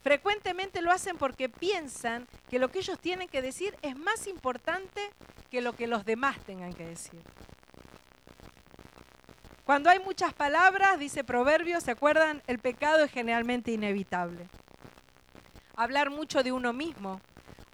frecuentemente 0.03 0.81
lo 0.81 0.91
hacen 0.91 1.17
porque 1.17 1.49
piensan 1.49 2.27
que 2.49 2.57
lo 2.57 2.69
que 2.69 2.79
ellos 2.79 2.99
tienen 2.99 3.27
que 3.27 3.41
decir 3.41 3.75
es 3.81 3.95
más 3.95 4.25
importante 4.27 5.01
que 5.51 5.61
lo 5.61 5.73
que 5.73 5.87
los 5.87 6.05
demás 6.05 6.39
tengan 6.45 6.73
que 6.73 6.85
decir. 6.85 7.21
Cuando 9.65 9.91
hay 9.91 9.99
muchas 9.99 10.33
palabras, 10.33 10.97
dice 10.97 11.23
Proverbios, 11.23 11.83
¿se 11.83 11.91
acuerdan? 11.91 12.41
El 12.47 12.57
pecado 12.57 13.03
es 13.03 13.11
generalmente 13.11 13.71
inevitable. 13.71 14.47
Hablar 15.75 16.09
mucho 16.09 16.41
de 16.41 16.51
uno 16.51 16.73
mismo, 16.73 17.21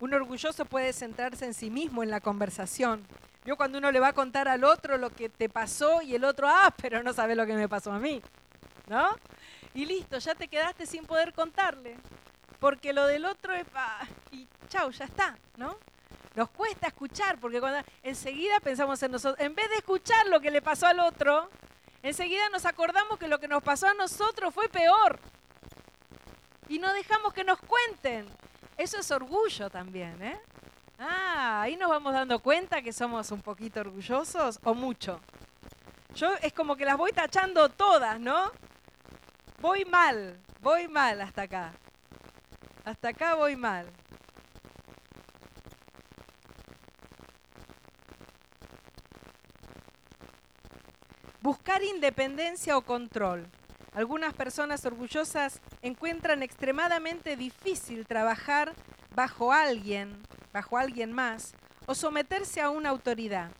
un 0.01 0.13
orgulloso 0.13 0.65
puede 0.65 0.91
centrarse 0.91 1.45
en 1.45 1.53
sí 1.53 1.69
mismo 1.69 2.03
en 2.03 2.11
la 2.11 2.19
conversación. 2.19 3.07
Yo 3.45 3.55
cuando 3.55 3.77
uno 3.77 3.91
le 3.91 3.99
va 3.99 4.07
a 4.07 4.13
contar 4.13 4.47
al 4.47 4.63
otro 4.63 4.97
lo 4.97 5.11
que 5.11 5.29
te 5.29 5.49
pasó 5.49 6.01
y 6.01 6.15
el 6.15 6.25
otro, 6.25 6.47
ah, 6.49 6.73
pero 6.81 7.03
no 7.03 7.13
sabe 7.13 7.35
lo 7.35 7.45
que 7.45 7.53
me 7.53 7.69
pasó 7.69 7.91
a 7.91 7.99
mí. 7.99 8.21
¿No? 8.87 9.15
Y 9.75 9.85
listo, 9.85 10.17
ya 10.17 10.33
te 10.33 10.47
quedaste 10.47 10.87
sin 10.87 11.05
poder 11.05 11.31
contarle. 11.31 11.97
Porque 12.59 12.91
lo 12.91 13.05
del 13.05 13.25
otro 13.25 13.53
es, 13.53 13.67
ah, 13.75 14.07
y 14.31 14.47
chau, 14.67 14.89
ya 14.89 15.05
está, 15.05 15.37
¿no? 15.57 15.77
Nos 16.33 16.49
cuesta 16.49 16.87
escuchar, 16.87 17.37
porque 17.39 17.59
cuando 17.59 17.79
enseguida 18.01 18.59
pensamos 18.61 19.01
en 19.03 19.11
nosotros, 19.11 19.39
en 19.39 19.53
vez 19.53 19.69
de 19.69 19.75
escuchar 19.75 20.25
lo 20.27 20.39
que 20.39 20.49
le 20.49 20.61
pasó 20.61 20.87
al 20.87 20.99
otro, 20.99 21.49
enseguida 22.01 22.49
nos 22.49 22.65
acordamos 22.65 23.19
que 23.19 23.27
lo 23.27 23.39
que 23.39 23.47
nos 23.47 23.61
pasó 23.61 23.87
a 23.87 23.93
nosotros 23.93 24.53
fue 24.53 24.69
peor. 24.69 25.19
Y 26.67 26.79
no 26.79 26.91
dejamos 26.93 27.31
que 27.31 27.43
nos 27.43 27.59
cuenten. 27.59 28.25
Eso 28.75 28.97
es 28.97 29.11
orgullo 29.11 29.69
también, 29.69 30.19
¿eh? 30.23 30.39
Ah, 30.97 31.61
ahí 31.61 31.75
nos 31.75 31.89
vamos 31.89 32.13
dando 32.13 32.39
cuenta 32.39 32.81
que 32.81 32.93
somos 32.93 33.31
un 33.31 33.41
poquito 33.41 33.81
orgullosos 33.81 34.59
o 34.63 34.73
mucho. 34.73 35.19
Yo 36.15 36.33
es 36.41 36.53
como 36.53 36.75
que 36.75 36.85
las 36.85 36.97
voy 36.97 37.11
tachando 37.11 37.67
todas, 37.69 38.19
¿no? 38.19 38.51
Voy 39.59 39.83
mal, 39.83 40.39
voy 40.61 40.87
mal 40.87 41.19
hasta 41.21 41.43
acá. 41.43 41.73
Hasta 42.85 43.09
acá 43.09 43.35
voy 43.35 43.55
mal. 43.55 43.87
Buscar 51.41 51.83
independencia 51.83 52.77
o 52.77 52.81
control. 52.81 53.45
Algunas 53.93 54.33
personas 54.33 54.85
orgullosas 54.85 55.61
encuentran 55.81 56.41
extremadamente 56.41 57.35
difícil 57.35 58.05
trabajar 58.07 58.73
bajo 59.13 59.53
alguien, 59.53 60.21
bajo 60.55 60.77
alguien 60.77 61.11
más, 61.11 61.53
o 61.85 61.93
someterse 61.93 62.61
a 62.61 62.69
una 62.69 62.87
autoridad. 62.87 63.51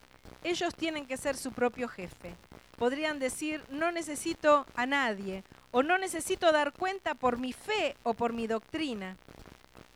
Ellos 0.46 0.74
tienen 0.74 1.06
que 1.06 1.18
ser 1.18 1.36
su 1.36 1.52
propio 1.52 1.90
jefe. 1.90 2.34
podrían 2.78 3.20
decir, 3.20 3.62
no 3.70 3.92
necesito 3.92 4.66
a 4.76 4.86
nadie 4.86 5.44
o 5.72 5.84
no 5.84 5.98
necesito 5.98 6.54
dar 6.54 6.72
cuenta 6.72 7.14
por 7.14 7.38
mi 7.38 7.52
fe 7.52 7.98
o 8.04 8.14
por 8.14 8.32
mi 8.32 8.48
doctrina. 8.48 9.18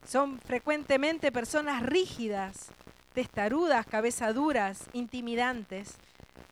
Son 0.05 0.39
frecuentemente 0.39 1.31
personas 1.31 1.83
rígidas, 1.83 2.71
testarudas, 3.13 3.85
cabezaduras, 3.85 4.83
intimidantes. 4.91 5.95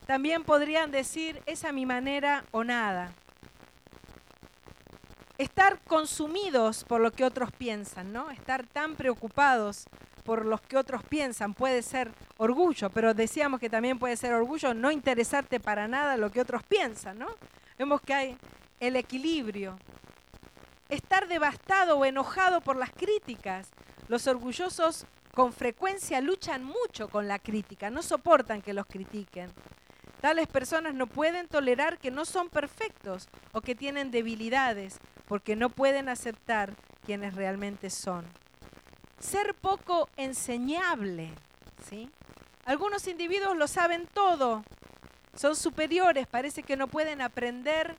También 0.05 0.45
podrían 0.45 0.91
decir, 0.91 1.41
es 1.45 1.65
a 1.65 1.73
mi 1.73 1.85
manera 1.85 2.45
o 2.51 2.63
nada. 2.63 3.11
Estar 5.37 5.79
consumidos 5.81 6.85
por 6.85 7.01
lo 7.01 7.11
que 7.11 7.25
otros 7.25 7.51
piensan, 7.51 8.13
¿no? 8.13 8.31
Estar 8.31 8.65
tan 8.65 8.95
preocupados 8.95 9.87
por 10.27 10.45
los 10.45 10.59
que 10.59 10.75
otros 10.75 11.05
piensan 11.05 11.53
puede 11.53 11.81
ser 11.81 12.11
orgullo, 12.35 12.89
pero 12.89 13.13
decíamos 13.13 13.61
que 13.61 13.69
también 13.69 13.97
puede 13.97 14.17
ser 14.17 14.33
orgullo 14.33 14.73
no 14.73 14.91
interesarte 14.91 15.61
para 15.61 15.87
nada 15.87 16.17
lo 16.17 16.29
que 16.29 16.41
otros 16.41 16.63
piensan, 16.63 17.17
¿no? 17.17 17.27
Vemos 17.77 18.01
que 18.01 18.13
hay 18.13 18.37
el 18.81 18.97
equilibrio. 18.97 19.79
Estar 20.89 21.29
devastado 21.29 21.97
o 21.97 22.03
enojado 22.03 22.59
por 22.59 22.75
las 22.75 22.91
críticas. 22.91 23.69
Los 24.09 24.27
orgullosos 24.27 25.05
con 25.33 25.53
frecuencia 25.53 26.19
luchan 26.19 26.61
mucho 26.61 27.07
con 27.07 27.29
la 27.29 27.39
crítica, 27.39 27.89
no 27.89 28.03
soportan 28.03 28.61
que 28.61 28.73
los 28.73 28.85
critiquen. 28.85 29.49
Tales 30.19 30.47
personas 30.47 30.93
no 30.93 31.07
pueden 31.07 31.47
tolerar 31.47 31.99
que 31.99 32.11
no 32.11 32.25
son 32.25 32.49
perfectos 32.49 33.29
o 33.53 33.61
que 33.61 33.75
tienen 33.75 34.11
debilidades, 34.11 34.99
porque 35.25 35.55
no 35.55 35.69
pueden 35.69 36.09
aceptar 36.09 36.73
quienes 37.05 37.33
realmente 37.33 37.89
son. 37.89 38.25
Ser 39.19 39.53
poco 39.55 40.09
enseñable, 40.17 41.31
¿sí? 41.89 42.09
Algunos 42.65 43.07
individuos 43.07 43.57
lo 43.57 43.67
saben 43.67 44.07
todo, 44.13 44.63
son 45.35 45.55
superiores, 45.55 46.27
parece 46.27 46.63
que 46.63 46.77
no 46.77 46.87
pueden 46.87 47.21
aprender 47.21 47.95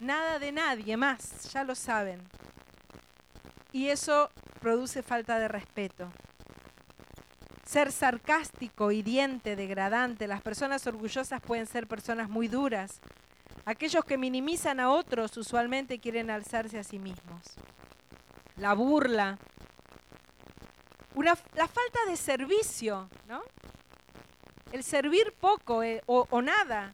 nada 0.00 0.38
de 0.38 0.52
nadie 0.52 0.96
más, 0.96 1.52
ya 1.52 1.64
lo 1.64 1.74
saben. 1.74 2.20
Y 3.72 3.88
eso 3.88 4.30
produce 4.60 5.02
falta 5.02 5.38
de 5.38 5.48
respeto 5.48 6.10
ser 7.70 7.92
sarcástico, 7.92 8.90
hiriente, 8.90 9.54
degradante. 9.54 10.26
Las 10.26 10.42
personas 10.42 10.84
orgullosas 10.88 11.40
pueden 11.40 11.68
ser 11.68 11.86
personas 11.86 12.28
muy 12.28 12.48
duras. 12.48 13.00
Aquellos 13.64 14.04
que 14.04 14.18
minimizan 14.18 14.80
a 14.80 14.90
otros 14.90 15.36
usualmente 15.36 16.00
quieren 16.00 16.30
alzarse 16.30 16.80
a 16.80 16.82
sí 16.82 16.98
mismos. 16.98 17.42
La 18.56 18.72
burla. 18.72 19.38
Una, 21.14 21.36
la 21.54 21.66
falta 21.66 21.98
de 22.06 22.16
servicio, 22.16 23.08
¿no? 23.28 23.42
El 24.72 24.84
servir 24.84 25.32
poco 25.40 25.82
eh, 25.82 26.02
o, 26.06 26.42
nada. 26.42 26.92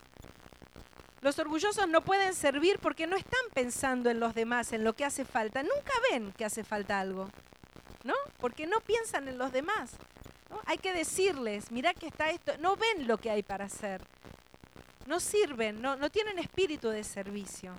Los 1.20 1.38
orgullosos 1.38 1.88
no 1.88 2.00
pueden 2.00 2.34
servir 2.34 2.78
porque 2.78 3.06
no 3.06 3.16
están 3.16 3.40
pensando 3.52 4.08
en 4.10 4.20
los 4.20 4.34
demás, 4.34 4.72
en 4.72 4.84
lo 4.84 4.94
que 4.94 5.04
hace 5.04 5.24
falta. 5.24 5.62
Nunca 5.62 5.92
ven 6.10 6.32
que 6.32 6.44
hace 6.44 6.64
falta 6.64 7.00
algo, 7.00 7.28
¿no? 8.04 8.14
Porque 8.38 8.66
no 8.66 8.80
piensan 8.80 9.28
en 9.28 9.36
los 9.36 9.52
demás. 9.52 9.92
Hay 10.64 10.78
que 10.78 10.92
decirles, 10.92 11.70
mira 11.70 11.92
que 11.92 12.06
está 12.06 12.30
esto, 12.30 12.52
no 12.58 12.76
ven 12.76 13.06
lo 13.06 13.18
que 13.18 13.30
hay 13.30 13.42
para 13.42 13.66
hacer, 13.66 14.00
no 15.06 15.20
sirven, 15.20 15.82
no, 15.82 15.96
no 15.96 16.10
tienen 16.10 16.38
espíritu 16.38 16.88
de 16.88 17.04
servicio. 17.04 17.74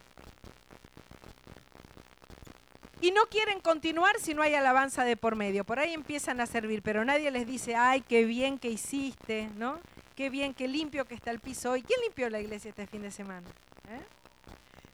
Y 3.01 3.11
no 3.11 3.23
quieren 3.29 3.59
continuar 3.59 4.19
si 4.19 4.33
no 4.33 4.41
hay 4.41 4.55
alabanza 4.55 5.03
de 5.03 5.17
por 5.17 5.35
medio. 5.35 5.63
Por 5.63 5.79
ahí 5.79 5.93
empiezan 5.93 6.41
a 6.41 6.45
servir, 6.45 6.81
pero 6.81 7.05
nadie 7.05 7.29
les 7.31 7.45
dice, 7.45 7.75
ay, 7.75 8.01
qué 8.01 8.25
bien 8.25 8.57
que 8.57 8.69
hiciste, 8.69 9.49
¿no? 9.55 9.79
Qué 10.15 10.29
bien, 10.29 10.53
qué 10.53 10.67
limpio 10.67 11.05
que 11.05 11.13
está 11.13 11.29
el 11.29 11.39
piso 11.39 11.71
hoy. 11.71 11.83
¿Quién 11.83 11.99
limpió 12.01 12.29
la 12.29 12.39
iglesia 12.39 12.69
este 12.69 12.87
fin 12.87 13.03
de 13.03 13.11
semana? 13.11 13.47
¿Eh? 13.89 14.01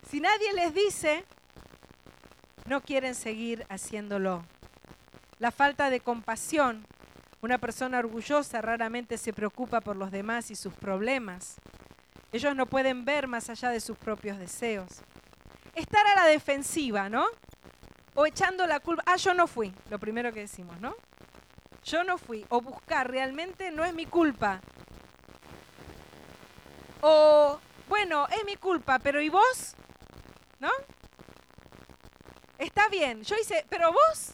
Si 0.09 0.19
nadie 0.19 0.53
les 0.53 0.73
dice, 0.73 1.23
no 2.65 2.81
quieren 2.81 3.15
seguir 3.15 3.65
haciéndolo. 3.69 4.43
La 5.39 5.51
falta 5.51 5.89
de 5.89 6.01
compasión 6.01 6.85
una 7.43 7.57
persona 7.57 7.99
orgullosa 7.99 8.61
raramente 8.61 9.17
se 9.17 9.33
preocupa 9.33 9.81
por 9.81 9.97
los 9.97 10.11
demás 10.11 10.49
y 10.49 10.55
sus 10.55 10.73
problemas. 10.73 11.57
Ellos 12.31 12.55
no 12.55 12.67
pueden 12.67 13.03
ver 13.03 13.27
más 13.27 13.49
allá 13.49 13.69
de 13.69 13.81
sus 13.81 13.97
propios 13.97 14.39
deseos. 14.39 15.01
Estar 15.75 16.07
a 16.07 16.15
la 16.15 16.25
defensiva, 16.25 17.09
¿no? 17.09 17.25
O 18.15 18.25
echando 18.25 18.67
la 18.67 18.79
culpa. 18.79 19.03
Ah, 19.05 19.15
yo 19.15 19.33
no 19.33 19.47
fui, 19.47 19.73
lo 19.89 19.99
primero 19.99 20.31
que 20.31 20.41
decimos, 20.41 20.79
¿no? 20.79 20.95
Yo 21.83 22.03
no 22.03 22.17
fui. 22.17 22.45
O 22.49 22.61
buscar, 22.61 23.09
realmente 23.09 23.71
no 23.71 23.83
es 23.83 23.93
mi 23.93 24.05
culpa. 24.05 24.61
O, 27.01 27.59
bueno, 27.89 28.27
es 28.29 28.45
mi 28.45 28.55
culpa, 28.55 28.99
pero 28.99 29.21
¿y 29.21 29.29
vos? 29.29 29.75
¿No? 30.59 30.69
Está 32.57 32.87
bien, 32.87 33.23
yo 33.23 33.35
hice, 33.35 33.65
pero 33.69 33.91
vos, 33.91 34.33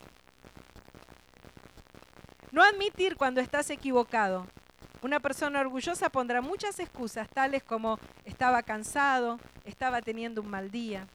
no 2.51 2.63
admitir 2.63 3.15
cuando 3.15 3.41
estás 3.41 3.69
equivocado. 3.71 4.45
Una 5.01 5.19
persona 5.19 5.61
orgullosa 5.61 6.09
pondrá 6.09 6.41
muchas 6.41 6.79
excusas, 6.79 7.29
tales 7.29 7.63
como 7.63 7.97
estaba 8.25 8.61
cansado, 8.63 9.39
estaba 9.65 10.01
teniendo 10.01 10.41
un 10.41 10.49
mal 10.49 10.69
día. 10.69 11.07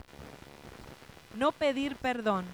No 1.34 1.52
pedir 1.52 1.96
perdón. 1.96 2.44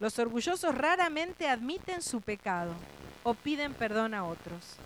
Los 0.00 0.18
orgullosos 0.18 0.74
raramente 0.74 1.48
admiten 1.48 2.02
su 2.02 2.20
pecado 2.20 2.74
o 3.22 3.34
piden 3.34 3.74
perdón 3.74 4.14
a 4.14 4.24
otros. 4.24 4.76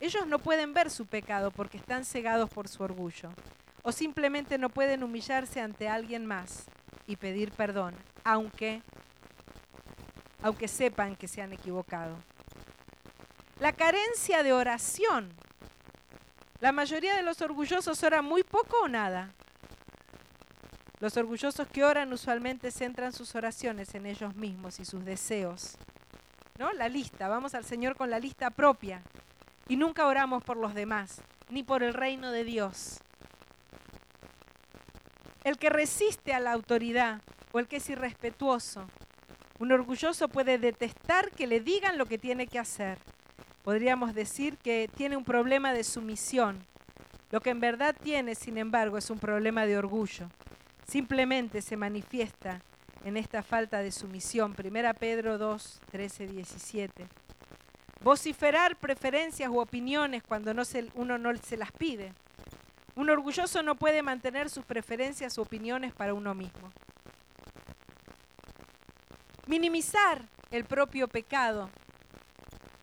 Ellos 0.00 0.26
no 0.26 0.38
pueden 0.38 0.74
ver 0.74 0.90
su 0.90 1.06
pecado 1.06 1.50
porque 1.50 1.78
están 1.78 2.04
cegados 2.04 2.50
por 2.50 2.68
su 2.68 2.82
orgullo 2.82 3.30
o 3.82 3.92
simplemente 3.92 4.58
no 4.58 4.68
pueden 4.68 5.02
humillarse 5.02 5.60
ante 5.60 5.88
alguien 5.88 6.26
más 6.26 6.66
y 7.06 7.16
pedir 7.16 7.52
perdón, 7.52 7.94
aunque 8.24 8.82
aunque 10.42 10.68
sepan 10.68 11.16
que 11.16 11.28
se 11.28 11.42
han 11.42 11.52
equivocado. 11.52 12.16
La 13.58 13.72
carencia 13.72 14.42
de 14.42 14.54
oración. 14.54 15.30
La 16.60 16.72
mayoría 16.72 17.14
de 17.14 17.22
los 17.22 17.42
orgullosos 17.42 18.02
oran 18.02 18.24
muy 18.24 18.42
poco 18.42 18.78
o 18.84 18.88
nada. 18.88 19.30
Los 21.00 21.16
orgullosos 21.16 21.66
que 21.68 21.82
oran 21.82 22.12
usualmente 22.12 22.70
centran 22.70 23.12
sus 23.12 23.34
oraciones 23.34 23.94
en 23.94 24.06
ellos 24.06 24.34
mismos 24.36 24.78
y 24.80 24.84
sus 24.84 25.04
deseos. 25.04 25.76
¿No? 26.58 26.72
La 26.72 26.88
lista, 26.88 27.28
vamos 27.28 27.54
al 27.54 27.64
Señor 27.64 27.96
con 27.96 28.10
la 28.10 28.18
lista 28.18 28.50
propia. 28.50 29.02
Y 29.68 29.76
nunca 29.76 30.06
oramos 30.06 30.44
por 30.44 30.56
los 30.56 30.74
demás, 30.74 31.22
ni 31.48 31.62
por 31.62 31.82
el 31.82 31.94
reino 31.94 32.30
de 32.30 32.44
Dios. 32.44 33.00
El 35.42 35.56
que 35.56 35.70
resiste 35.70 36.34
a 36.34 36.40
la 36.40 36.52
autoridad 36.52 37.22
o 37.52 37.58
el 37.58 37.66
que 37.66 37.76
es 37.76 37.88
irrespetuoso 37.88 38.86
un 39.60 39.72
orgulloso 39.72 40.28
puede 40.28 40.56
detestar 40.56 41.30
que 41.32 41.46
le 41.46 41.60
digan 41.60 41.98
lo 41.98 42.06
que 42.06 42.16
tiene 42.16 42.46
que 42.46 42.58
hacer. 42.58 42.96
Podríamos 43.62 44.14
decir 44.14 44.56
que 44.56 44.88
tiene 44.96 45.18
un 45.18 45.24
problema 45.24 45.74
de 45.74 45.84
sumisión. 45.84 46.64
Lo 47.30 47.42
que 47.42 47.50
en 47.50 47.60
verdad 47.60 47.94
tiene, 48.02 48.34
sin 48.34 48.56
embargo, 48.56 48.96
es 48.96 49.10
un 49.10 49.18
problema 49.18 49.66
de 49.66 49.76
orgullo. 49.76 50.30
Simplemente 50.90 51.62
se 51.62 51.76
manifiesta 51.76 52.60
en 53.04 53.16
esta 53.16 53.42
falta 53.42 53.78
de 53.78 53.92
sumisión. 53.92 54.54
Primera 54.54 54.92
Pedro 54.92 55.38
2, 55.38 55.80
13, 55.92 56.26
17. 56.26 57.06
Vociferar 58.02 58.76
preferencias 58.76 59.48
u 59.50 59.60
opiniones 59.60 60.22
cuando 60.22 60.52
uno 60.94 61.16
no 61.16 61.36
se 61.36 61.56
las 61.56 61.70
pide. 61.70 62.12
Un 62.96 63.08
orgulloso 63.08 63.62
no 63.62 63.76
puede 63.76 64.02
mantener 64.02 64.50
sus 64.50 64.64
preferencias 64.64 65.38
u 65.38 65.42
opiniones 65.42 65.94
para 65.94 66.12
uno 66.12 66.34
mismo 66.34 66.72
minimizar 69.50 70.22
el 70.52 70.64
propio 70.64 71.08
pecado 71.08 71.70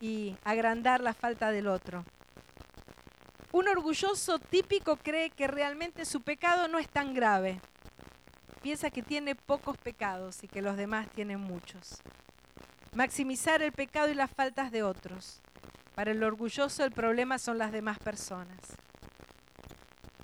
y 0.02 0.36
agrandar 0.44 1.00
la 1.00 1.14
falta 1.14 1.50
del 1.50 1.66
otro. 1.66 2.04
Un 3.52 3.68
orgulloso 3.68 4.38
típico 4.38 4.96
cree 4.96 5.30
que 5.30 5.46
realmente 5.46 6.04
su 6.04 6.20
pecado 6.20 6.68
no 6.68 6.78
es 6.78 6.86
tan 6.90 7.14
grave. 7.14 7.58
Piensa 8.68 8.90
que 8.90 9.02
tiene 9.02 9.34
pocos 9.34 9.78
pecados 9.78 10.44
y 10.44 10.46
que 10.46 10.60
los 10.60 10.76
demás 10.76 11.08
tienen 11.08 11.40
muchos. 11.40 12.02
Maximizar 12.92 13.62
el 13.62 13.72
pecado 13.72 14.10
y 14.10 14.14
las 14.14 14.30
faltas 14.30 14.70
de 14.70 14.82
otros. 14.82 15.40
Para 15.94 16.10
el 16.10 16.22
orgulloso 16.22 16.84
el 16.84 16.92
problema 16.92 17.38
son 17.38 17.56
las 17.56 17.72
demás 17.72 17.98
personas. 17.98 18.58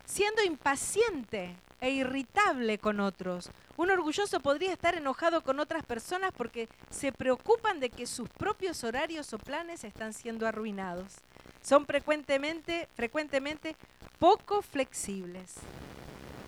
Siendo 0.04 0.42
impaciente 0.42 1.56
e 1.80 1.88
irritable 1.92 2.76
con 2.76 3.00
otros, 3.00 3.50
un 3.78 3.90
orgulloso 3.90 4.40
podría 4.40 4.74
estar 4.74 4.94
enojado 4.94 5.40
con 5.40 5.58
otras 5.58 5.82
personas 5.82 6.30
porque 6.36 6.68
se 6.90 7.12
preocupan 7.12 7.80
de 7.80 7.88
que 7.88 8.04
sus 8.04 8.28
propios 8.28 8.84
horarios 8.84 9.32
o 9.32 9.38
planes 9.38 9.84
están 9.84 10.12
siendo 10.12 10.46
arruinados. 10.46 11.14
Son 11.62 11.86
frecuentemente, 11.86 12.90
frecuentemente 12.94 13.74
poco 14.18 14.60
flexibles, 14.60 15.54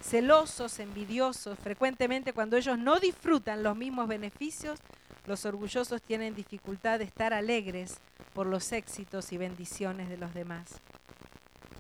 celosos, 0.07 0.79
envidiosos. 0.79 1.59
Frecuentemente 1.59 2.33
cuando 2.33 2.57
ellos 2.57 2.79
no 2.79 3.01
disfrutan 3.01 3.63
los 3.63 3.77
mismos 3.77 4.07
beneficios, 4.07 4.79
los 5.27 5.45
orgullosos 5.45 6.01
tienen 6.01 6.35
dificultad 6.35 6.99
de 7.01 7.05
estar 7.05 7.35
alegres 7.35 7.99
por 8.33 8.47
los 8.47 8.71
éxitos 8.73 9.33
y 9.33 9.39
bendiciones 9.39 10.09
de 10.09 10.17
los 10.17 10.33
demás. 10.35 10.81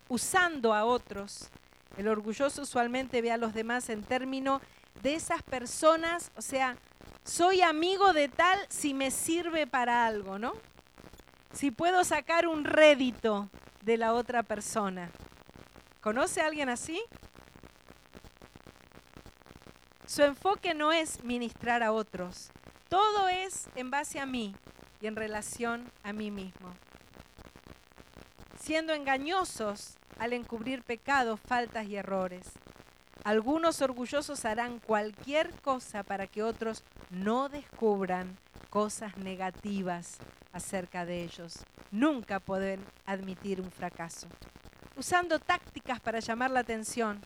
Usando 0.09 0.75
a 0.75 0.85
otros 0.85 1.49
El 1.97 2.09
orgulloso 2.09 2.63
usualmente 2.63 3.23
ve 3.23 3.33
a 3.33 3.39
los 3.39 3.55
demás 3.55 3.89
en 3.89 4.03
términos 4.03 4.61
de 5.03 5.15
esas 5.15 5.43
personas, 5.43 6.31
o 6.37 6.43
sea, 6.43 6.77
soy 7.25 7.63
amigo 7.63 8.13
de 8.13 8.29
tal 8.29 8.59
si 8.69 8.93
me 8.93 9.11
sirve 9.11 9.67
para 9.67 10.07
algo, 10.07 10.39
¿no? 10.39 10.53
Si 11.53 11.71
puedo 11.71 12.05
sacar 12.05 12.47
un 12.49 12.65
rédito 12.65 13.49
de 13.81 13.97
la 13.97 14.13
otra 14.13 14.43
persona. 14.43 15.11
¿Conoce 16.03 16.43
a 16.43 16.47
alguien 16.47 16.69
así? 16.69 17.01
Su 20.07 20.23
enfoque 20.23 20.73
no 20.73 20.93
es 20.93 21.25
ministrar 21.25 21.83
a 21.83 21.91
otros. 21.91 22.51
Todo 22.89 23.29
es 23.29 23.69
en 23.75 23.91
base 23.91 24.21
a 24.21 24.27
mí 24.27 24.55
y 25.01 25.09
en 25.09 25.17
relación 25.17 25.91
a 26.05 26.13
mí 26.13 26.31
mismo. 26.31 26.73
Siendo 28.61 28.93
engañosos 28.95 29.97
al 30.19 30.33
encubrir 30.33 30.83
pecados, 30.85 31.41
faltas 31.41 31.87
y 31.87 31.97
errores. 31.97 32.53
Algunos 33.25 33.83
orgullosos 33.83 34.45
harán 34.45 34.79
cualquier 34.79 35.51
cosa 35.61 36.05
para 36.05 36.29
que 36.29 36.45
otros 36.45 36.85
no 37.11 37.49
descubran 37.49 38.39
cosas 38.71 39.17
negativas 39.17 40.19
acerca 40.53 41.05
de 41.05 41.25
ellos. 41.25 41.65
Nunca 41.91 42.39
pueden 42.39 42.81
admitir 43.07 43.61
un 43.61 43.73
fracaso. 43.73 44.29
Usando 44.97 45.41
tácticas 45.41 45.99
para 45.99 46.21
llamar 46.21 46.53
la 46.53 46.61
atención. 46.61 47.21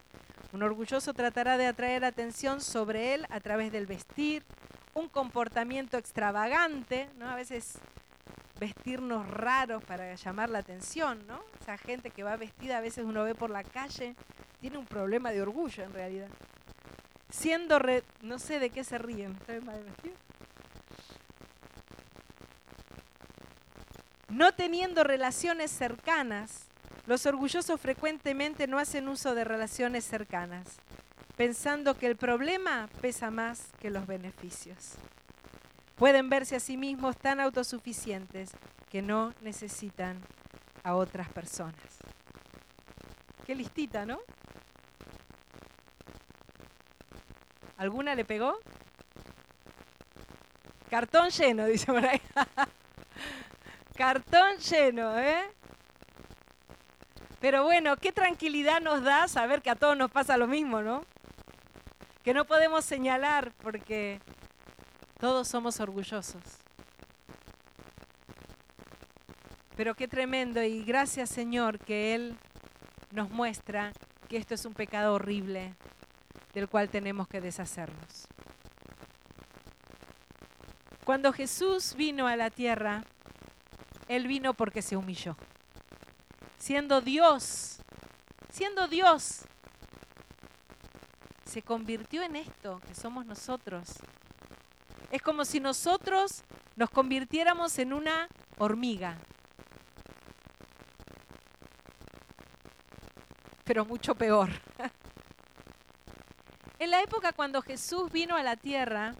Un 0.52 0.62
orgulloso 0.64 1.14
tratará 1.14 1.56
de 1.56 1.66
atraer 1.66 2.04
atención 2.04 2.60
sobre 2.60 3.14
él 3.14 3.26
a 3.30 3.38
través 3.40 3.70
del 3.70 3.86
vestir, 3.86 4.42
un 4.94 5.08
comportamiento 5.08 5.96
extravagante, 5.96 7.08
¿no? 7.18 7.28
A 7.28 7.36
veces 7.36 7.78
vestirnos 8.58 9.28
raros 9.28 9.82
para 9.84 10.14
llamar 10.14 10.50
la 10.50 10.58
atención, 10.58 11.24
¿no? 11.28 11.40
Esa 11.60 11.78
gente 11.78 12.10
que 12.10 12.24
va 12.24 12.36
vestida, 12.36 12.78
a 12.78 12.80
veces 12.80 13.04
uno 13.04 13.22
ve 13.22 13.34
por 13.34 13.50
la 13.50 13.62
calle, 13.62 14.16
tiene 14.60 14.76
un 14.76 14.86
problema 14.86 15.30
de 15.30 15.40
orgullo 15.40 15.84
en 15.84 15.92
realidad. 15.92 16.28
Siendo, 17.30 17.78
no 18.22 18.38
sé 18.40 18.58
de 18.58 18.70
qué 18.70 18.82
se 18.82 18.98
ríen, 18.98 19.38
mal 19.64 19.84
vestido? 19.84 20.16
No 24.28 24.52
teniendo 24.52 25.04
relaciones 25.04 25.70
cercanas, 25.70 26.69
los 27.10 27.26
orgullosos 27.26 27.80
frecuentemente 27.80 28.68
no 28.68 28.78
hacen 28.78 29.08
uso 29.08 29.34
de 29.34 29.42
relaciones 29.42 30.04
cercanas, 30.04 30.76
pensando 31.36 31.98
que 31.98 32.06
el 32.06 32.14
problema 32.14 32.88
pesa 33.00 33.32
más 33.32 33.72
que 33.80 33.90
los 33.90 34.06
beneficios. 34.06 34.92
Pueden 35.96 36.30
verse 36.30 36.54
a 36.54 36.60
sí 36.60 36.76
mismos 36.76 37.16
tan 37.16 37.40
autosuficientes 37.40 38.52
que 38.88 39.02
no 39.02 39.34
necesitan 39.40 40.20
a 40.84 40.94
otras 40.94 41.28
personas. 41.30 41.74
Qué 43.44 43.56
listita, 43.56 44.06
¿no? 44.06 44.20
¿Alguna 47.76 48.14
le 48.14 48.24
pegó? 48.24 48.56
Cartón 50.88 51.30
lleno, 51.30 51.66
dice 51.66 51.86
por 51.86 52.06
ahí. 52.06 52.22
Cartón 53.96 54.58
lleno, 54.58 55.18
¿eh? 55.18 55.50
Pero 57.40 57.64
bueno, 57.64 57.96
qué 57.96 58.12
tranquilidad 58.12 58.80
nos 58.80 59.02
da 59.02 59.26
saber 59.26 59.62
que 59.62 59.70
a 59.70 59.74
todos 59.74 59.96
nos 59.96 60.10
pasa 60.10 60.36
lo 60.36 60.46
mismo, 60.46 60.82
¿no? 60.82 61.02
Que 62.22 62.34
no 62.34 62.44
podemos 62.44 62.84
señalar 62.84 63.52
porque 63.62 64.20
todos 65.18 65.48
somos 65.48 65.80
orgullosos. 65.80 66.42
Pero 69.74 69.94
qué 69.94 70.06
tremendo 70.06 70.62
y 70.62 70.84
gracias 70.84 71.30
Señor 71.30 71.78
que 71.78 72.14
Él 72.14 72.36
nos 73.12 73.30
muestra 73.30 73.92
que 74.28 74.36
esto 74.36 74.54
es 74.54 74.66
un 74.66 74.74
pecado 74.74 75.14
horrible 75.14 75.74
del 76.52 76.68
cual 76.68 76.90
tenemos 76.90 77.26
que 77.26 77.40
deshacernos. 77.40 78.28
Cuando 81.04 81.32
Jesús 81.32 81.94
vino 81.96 82.26
a 82.26 82.36
la 82.36 82.50
tierra, 82.50 83.02
Él 84.08 84.28
vino 84.28 84.52
porque 84.52 84.82
se 84.82 84.96
humilló. 84.96 85.36
Siendo 86.60 87.00
Dios, 87.00 87.78
siendo 88.52 88.86
Dios, 88.86 89.40
se 91.46 91.62
convirtió 91.62 92.22
en 92.22 92.36
esto 92.36 92.82
que 92.86 92.94
somos 92.94 93.24
nosotros, 93.24 93.88
es 95.10 95.22
como 95.22 95.46
si 95.46 95.58
nosotros 95.58 96.42
nos 96.76 96.90
convirtiéramos 96.90 97.78
en 97.78 97.94
una 97.94 98.28
hormiga. 98.58 99.16
Pero 103.64 103.84
mucho 103.84 104.14
peor. 104.14 104.50
En 106.78 106.90
la 106.90 107.02
época 107.02 107.34
cuando 107.34 107.60
Jesús 107.60 108.10
vino 108.10 108.36
a 108.36 108.42
la 108.42 108.56
tierra, 108.56 109.14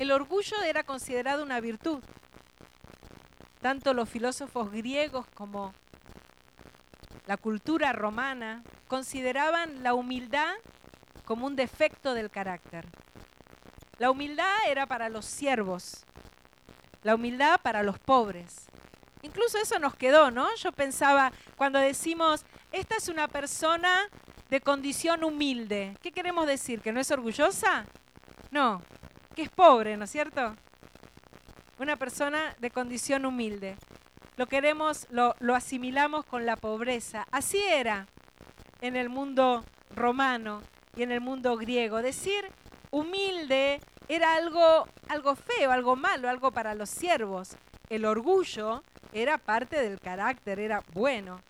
el 0.00 0.10
orgullo 0.10 0.60
era 0.62 0.82
considerado 0.82 1.44
una 1.44 1.60
virtud. 1.60 2.02
Tanto 3.60 3.94
los 3.94 4.08
filósofos 4.08 4.72
griegos 4.72 5.28
como 5.28 5.72
la 7.26 7.36
cultura 7.36 7.92
romana 7.92 8.62
consideraban 8.88 9.82
la 9.82 9.94
humildad 9.94 10.54
como 11.24 11.46
un 11.46 11.56
defecto 11.56 12.14
del 12.14 12.30
carácter. 12.30 12.86
La 13.98 14.10
humildad 14.10 14.68
era 14.68 14.86
para 14.86 15.08
los 15.08 15.24
siervos, 15.24 16.04
la 17.02 17.14
humildad 17.14 17.60
para 17.62 17.82
los 17.82 17.98
pobres. 17.98 18.66
Incluso 19.22 19.58
eso 19.58 19.78
nos 19.78 19.96
quedó, 19.96 20.30
¿no? 20.30 20.54
Yo 20.56 20.70
pensaba, 20.70 21.32
cuando 21.56 21.78
decimos, 21.80 22.44
esta 22.70 22.96
es 22.96 23.08
una 23.08 23.26
persona 23.26 24.08
de 24.50 24.60
condición 24.60 25.24
humilde, 25.24 25.96
¿qué 26.02 26.12
queremos 26.12 26.46
decir? 26.46 26.80
¿Que 26.80 26.92
no 26.92 27.00
es 27.00 27.10
orgullosa? 27.10 27.86
No, 28.52 28.80
que 29.34 29.42
es 29.42 29.50
pobre, 29.50 29.96
¿no 29.96 30.04
es 30.04 30.10
cierto? 30.10 30.54
Una 31.78 31.96
persona 31.96 32.54
de 32.58 32.70
condición 32.70 33.26
humilde. 33.26 33.76
Lo 34.36 34.46
queremos, 34.46 35.06
lo, 35.10 35.34
lo 35.40 35.54
asimilamos 35.54 36.24
con 36.24 36.44
la 36.44 36.56
pobreza. 36.56 37.26
Así 37.30 37.58
era 37.58 38.06
en 38.80 38.96
el 38.96 39.08
mundo 39.08 39.64
romano 39.94 40.62
y 40.94 41.02
en 41.02 41.10
el 41.10 41.20
mundo 41.20 41.56
griego. 41.56 42.02
Decir 42.02 42.50
humilde 42.90 43.80
era 44.08 44.36
algo, 44.36 44.86
algo 45.08 45.34
feo, 45.34 45.72
algo 45.72 45.96
malo, 45.96 46.28
algo 46.28 46.52
para 46.52 46.74
los 46.74 46.90
siervos. 46.90 47.56
El 47.88 48.04
orgullo 48.04 48.82
era 49.12 49.38
parte 49.38 49.80
del 49.80 50.00
carácter, 50.00 50.58
era 50.58 50.82
bueno. 50.92 51.40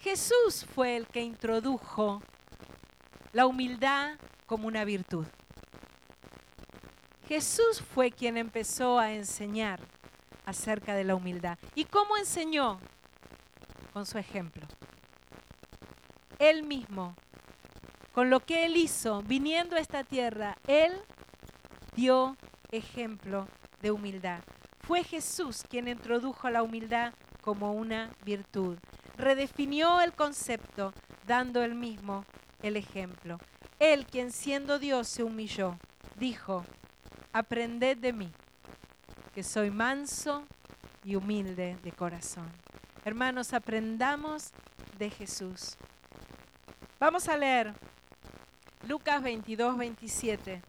Jesús 0.00 0.66
fue 0.74 0.96
el 0.96 1.06
que 1.06 1.20
introdujo 1.20 2.20
la 3.32 3.46
humildad 3.46 4.16
como 4.46 4.66
una 4.66 4.84
virtud. 4.84 5.26
Jesús 7.28 7.80
fue 7.94 8.10
quien 8.10 8.36
empezó 8.36 8.98
a 8.98 9.12
enseñar 9.12 9.80
acerca 10.52 10.94
de 10.94 11.04
la 11.04 11.14
humildad. 11.14 11.58
¿Y 11.74 11.84
cómo 11.84 12.16
enseñó? 12.16 12.78
Con 13.92 14.06
su 14.06 14.16
ejemplo. 14.16 14.66
Él 16.38 16.62
mismo 16.62 17.14
con 18.12 18.28
lo 18.28 18.40
que 18.40 18.66
Él 18.66 18.76
hizo 18.76 19.22
viniendo 19.22 19.76
a 19.76 19.80
esta 19.80 20.04
tierra, 20.04 20.58
Él 20.66 20.92
dio 21.96 22.36
ejemplo 22.70 23.48
de 23.80 23.90
humildad. 23.90 24.40
Fue 24.80 25.02
Jesús 25.02 25.64
quien 25.68 25.88
introdujo 25.88 26.50
la 26.50 26.62
humildad 26.62 27.14
como 27.40 27.72
una 27.72 28.10
virtud. 28.24 28.76
Redefinió 29.16 30.00
el 30.00 30.12
concepto 30.12 30.92
dando 31.26 31.62
él 31.62 31.74
mismo 31.74 32.24
el 32.62 32.76
ejemplo. 32.76 33.38
Él 33.78 34.06
quien 34.06 34.30
siendo 34.30 34.78
Dios 34.78 35.08
se 35.08 35.22
humilló, 35.22 35.78
dijo, 36.16 36.64
aprended 37.32 37.96
de 37.96 38.12
mí, 38.12 38.30
que 39.34 39.42
soy 39.42 39.70
manso 39.70 40.44
y 41.04 41.14
humilde 41.14 41.76
de 41.82 41.92
corazón. 41.92 42.48
Hermanos, 43.04 43.52
aprendamos 43.52 44.50
de 44.98 45.10
Jesús. 45.10 45.76
Vamos 47.00 47.28
a 47.28 47.36
leer 47.36 47.72
Lucas 48.86 49.22
22, 49.22 49.76
27. 49.76 50.62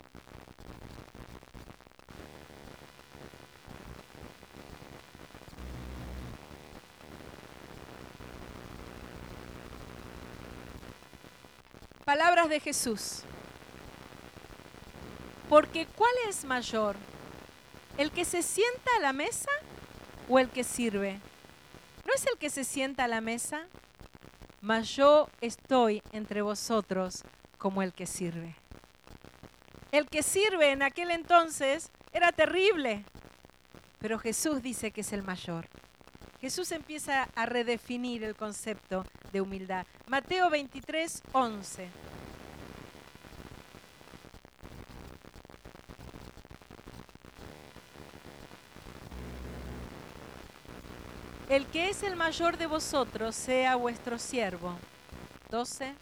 Palabras 12.06 12.50
de 12.50 12.60
Jesús. 12.60 13.24
Porque 15.50 15.86
¿cuál 15.96 16.14
es 16.30 16.46
mayor? 16.46 16.96
¿El 17.98 18.12
que 18.12 18.26
se 18.26 18.42
sienta 18.42 18.90
a 18.98 19.02
la 19.02 19.14
mesa 19.14 19.52
o 20.28 20.40
el 20.40 20.50
que 20.50 20.64
sirve? 20.64 21.20
¿No 22.08 22.14
es 22.14 22.26
el 22.26 22.38
que 22.40 22.50
se 22.50 22.64
sienta 22.64 23.04
a 23.04 23.08
la 23.08 23.22
mesa? 23.22 23.68
Mas 24.62 24.96
yo 24.96 25.30
estoy 25.42 26.02
entre 26.12 26.42
vosotros 26.42 27.24
como 27.60 27.84
el 27.84 27.94
que 27.94 28.08
sirve. 28.08 28.56
El 29.92 30.08
que 30.08 30.24
sirve 30.24 30.72
en 30.72 30.82
aquel 30.82 31.12
entonces 31.12 31.92
era 32.14 32.32
terrible, 32.32 33.06
pero 34.00 34.18
Jesús 34.18 34.64
dice 34.64 34.90
que 34.90 35.02
es 35.02 35.14
el 35.14 35.22
mayor. 35.22 35.68
Jesús 36.42 36.72
empieza 36.72 37.30
a 37.36 37.46
redefinir 37.46 38.24
el 38.24 38.36
concepto 38.36 39.06
de 39.32 39.40
humildad. 39.40 39.86
Mateo 40.08 40.50
23, 40.50 41.22
11. 41.32 41.88
El 51.54 51.68
que 51.68 51.90
es 51.90 52.02
el 52.02 52.16
mayor 52.16 52.58
de 52.58 52.66
vosotros 52.66 53.36
sea 53.36 53.76
vuestro 53.76 54.18
siervo. 54.18 54.76
12. 55.52 55.94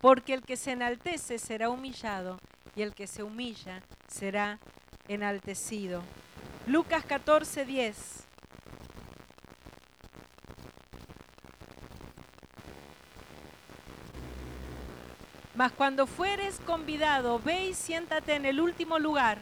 Porque 0.00 0.34
el 0.34 0.42
que 0.42 0.56
se 0.56 0.72
enaltece 0.72 1.38
será 1.38 1.70
humillado 1.70 2.40
y 2.74 2.82
el 2.82 2.92
que 2.92 3.06
se 3.06 3.22
humilla 3.22 3.82
será 4.08 4.58
enaltecido. 5.06 6.02
Lucas 6.66 7.04
14, 7.04 7.64
10. 7.64 8.24
Mas 15.54 15.70
cuando 15.70 16.08
fueres 16.08 16.58
convidado, 16.66 17.38
ve 17.38 17.68
y 17.68 17.74
siéntate 17.74 18.34
en 18.34 18.44
el 18.44 18.60
último 18.60 18.98
lugar, 18.98 19.38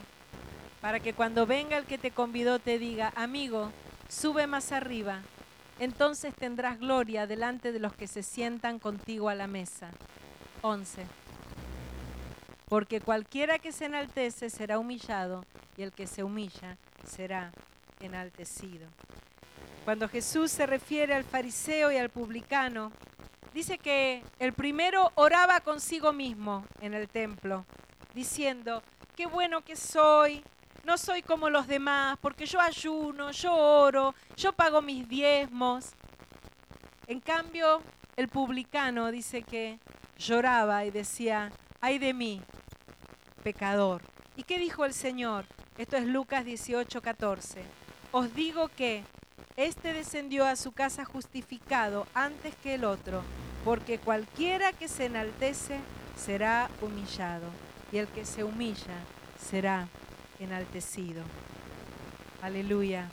para 0.81 0.99
que 0.99 1.13
cuando 1.13 1.45
venga 1.45 1.77
el 1.77 1.85
que 1.85 1.97
te 1.97 2.11
convidó 2.11 2.59
te 2.59 2.79
diga, 2.79 3.13
amigo, 3.15 3.71
sube 4.09 4.47
más 4.47 4.71
arriba. 4.71 5.21
Entonces 5.79 6.33
tendrás 6.35 6.79
gloria 6.79 7.27
delante 7.27 7.71
de 7.71 7.79
los 7.79 7.93
que 7.93 8.07
se 8.07 8.23
sientan 8.23 8.79
contigo 8.79 9.29
a 9.29 9.35
la 9.35 9.47
mesa. 9.47 9.91
11. 10.61 11.05
Porque 12.67 13.01
cualquiera 13.01 13.59
que 13.59 13.71
se 13.71 13.85
enaltece 13.85 14.49
será 14.49 14.79
humillado 14.79 15.45
y 15.77 15.83
el 15.83 15.91
que 15.91 16.07
se 16.07 16.23
humilla 16.23 16.77
será 17.05 17.51
enaltecido. 17.99 18.87
Cuando 19.85 20.07
Jesús 20.07 20.51
se 20.51 20.65
refiere 20.65 21.13
al 21.13 21.23
fariseo 21.23 21.91
y 21.91 21.97
al 21.97 22.09
publicano, 22.09 22.91
dice 23.53 23.77
que 23.77 24.23
el 24.39 24.53
primero 24.53 25.11
oraba 25.15 25.59
consigo 25.61 26.13
mismo 26.13 26.65
en 26.81 26.93
el 26.93 27.09
templo, 27.09 27.65
diciendo, 28.13 28.83
qué 29.15 29.25
bueno 29.25 29.61
que 29.61 29.75
soy, 29.75 30.43
no 30.83 30.97
soy 30.97 31.21
como 31.21 31.49
los 31.49 31.67
demás, 31.67 32.17
porque 32.21 32.45
yo 32.45 32.59
ayuno, 32.59 33.31
yo 33.31 33.55
oro, 33.55 34.15
yo 34.35 34.53
pago 34.53 34.81
mis 34.81 35.07
diezmos. 35.07 35.91
En 37.07 37.19
cambio, 37.19 37.81
el 38.15 38.27
publicano 38.27 39.11
dice 39.11 39.43
que 39.43 39.79
lloraba 40.17 40.85
y 40.85 40.91
decía, 40.91 41.51
ay 41.81 41.99
de 41.99 42.13
mí, 42.13 42.41
pecador. 43.43 44.01
¿Y 44.35 44.43
qué 44.43 44.59
dijo 44.59 44.85
el 44.85 44.93
Señor? 44.93 45.45
Esto 45.77 45.97
es 45.97 46.05
Lucas 46.05 46.45
18, 46.45 47.01
14. 47.01 47.63
Os 48.11 48.33
digo 48.33 48.67
que 48.69 49.03
este 49.57 49.93
descendió 49.93 50.45
a 50.45 50.55
su 50.55 50.71
casa 50.71 51.05
justificado 51.05 52.07
antes 52.13 52.55
que 52.55 52.75
el 52.75 52.85
otro, 52.85 53.23
porque 53.63 53.99
cualquiera 53.99 54.73
que 54.73 54.87
se 54.87 55.05
enaltece 55.05 55.79
será 56.15 56.69
humillado, 56.81 57.47
y 57.91 57.97
el 57.97 58.07
que 58.07 58.25
se 58.25 58.43
humilla 58.43 58.97
será 59.39 59.87
enaltecido. 60.43 61.23
Aleluya. 62.41 63.09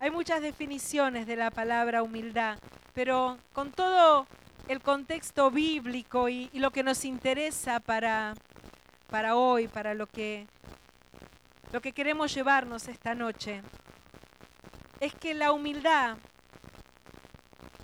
Hay 0.00 0.10
muchas 0.10 0.42
definiciones 0.42 1.26
de 1.26 1.36
la 1.36 1.50
palabra 1.50 2.02
humildad, 2.02 2.58
pero 2.92 3.38
con 3.52 3.72
todo 3.72 4.26
el 4.68 4.80
contexto 4.80 5.50
bíblico 5.50 6.28
y, 6.28 6.50
lo 6.52 6.70
que 6.70 6.82
nos 6.82 7.04
interesa 7.04 7.80
para 7.80 8.34
para 9.10 9.36
hoy, 9.36 9.68
para 9.68 9.94
lo 9.94 10.08
que, 10.08 10.46
lo 11.72 11.80
que 11.80 11.92
queremos 11.92 12.34
llevarnos 12.34 12.88
esta 12.88 13.14
noche, 13.14 13.62
es 14.98 15.14
que 15.14 15.34
la 15.34 15.52
humildad 15.52 16.16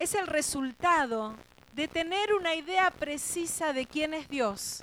es 0.01 0.15
el 0.17 0.27
resultado 0.27 1.37
de 1.73 1.87
tener 1.87 2.35
una 2.35 2.57
idea 2.57 2.91
precisa 2.91 3.73
de 3.73 3.87
quién 3.87 4.13
es 4.13 4.29
Dios 4.29 4.83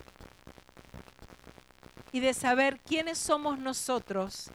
y 2.11 2.19
de 2.19 2.33
saber 2.33 2.79
quiénes 2.79 3.17
somos 3.17 3.59
nosotros, 3.59 4.49